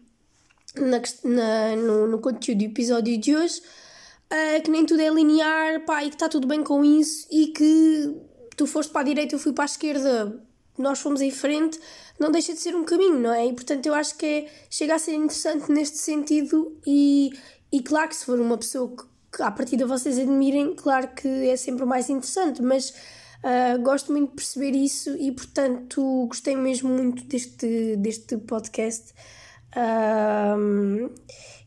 na, 0.76 1.02
na 1.24 1.76
no, 1.76 2.08
no, 2.08 2.20
conteúdo 2.20 2.60
do 2.60 2.66
episódio 2.66 3.18
de 3.18 3.36
hoje, 3.36 3.62
uh, 4.32 4.62
que 4.62 4.70
nem 4.70 4.86
tudo 4.86 5.02
é 5.02 5.10
linear, 5.10 5.86
pá, 5.86 6.04
e 6.04 6.10
que 6.10 6.16
está 6.16 6.28
tudo 6.28 6.48
bem 6.48 6.64
com 6.64 6.84
isso 6.84 7.28
e 7.32 7.48
que 7.48 8.16
tu 8.56 8.68
foste 8.68 8.92
para 8.92 9.02
a 9.02 9.06
direita, 9.06 9.36
eu 9.36 9.40
fui 9.40 9.54
para 9.54 9.64
a 9.64 9.66
esquerda, 9.66 10.44
nós 10.82 11.00
fomos 11.00 11.22
em 11.22 11.32
frente, 11.32 11.80
não 12.20 12.32
deixa 12.32 12.54
de 12.54 12.60
ser 12.60 12.76
um 12.76 12.84
caminho, 12.84 13.20
não 13.20 13.34
é? 13.34 13.46
E 13.48 13.54
portanto 13.54 13.86
eu 13.86 13.94
acho 13.94 14.18
que 14.18 14.26
é, 14.26 14.48
chega 14.70 14.96
a 14.96 15.00
ser 15.00 15.14
interessante 15.14 15.72
neste 15.72 15.98
sentido 15.98 16.78
e, 16.86 17.32
e 17.72 17.82
claro 17.82 18.10
que 18.10 18.16
se 18.16 18.26
for 18.26 18.40
uma 18.40 18.58
pessoa 18.58 18.96
que 18.96 19.10
que 19.32 19.42
à 19.42 19.52
partida 19.52 19.86
vocês 19.86 20.18
admirem, 20.18 20.76
claro 20.76 21.10
que 21.10 21.28
é 21.28 21.56
sempre 21.56 21.86
mais 21.86 22.10
interessante, 22.10 22.62
mas 22.62 22.90
uh, 22.90 23.82
gosto 23.82 24.12
muito 24.12 24.30
de 24.30 24.36
perceber 24.36 24.72
isso 24.72 25.16
e, 25.18 25.32
portanto, 25.32 26.26
gostei 26.28 26.56
mesmo 26.56 26.90
muito 26.90 27.24
deste, 27.26 27.96
deste 27.98 28.38
podcast. 28.38 29.14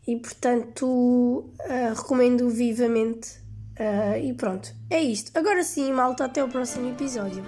E, 0.07 0.17
portanto, 0.17 0.87
uh, 0.87 1.95
recomendo 1.95 2.51
vivamente. 2.51 3.41
e 4.23 4.33
pronto, 4.35 4.75
é 4.91 5.01
isto. 5.01 5.37
Agora 5.37 5.63
sim, 5.63 5.93
malta, 5.93 6.25
até 6.25 6.43
o 6.43 6.49
próximo 6.49 6.91
episódio. 6.91 7.45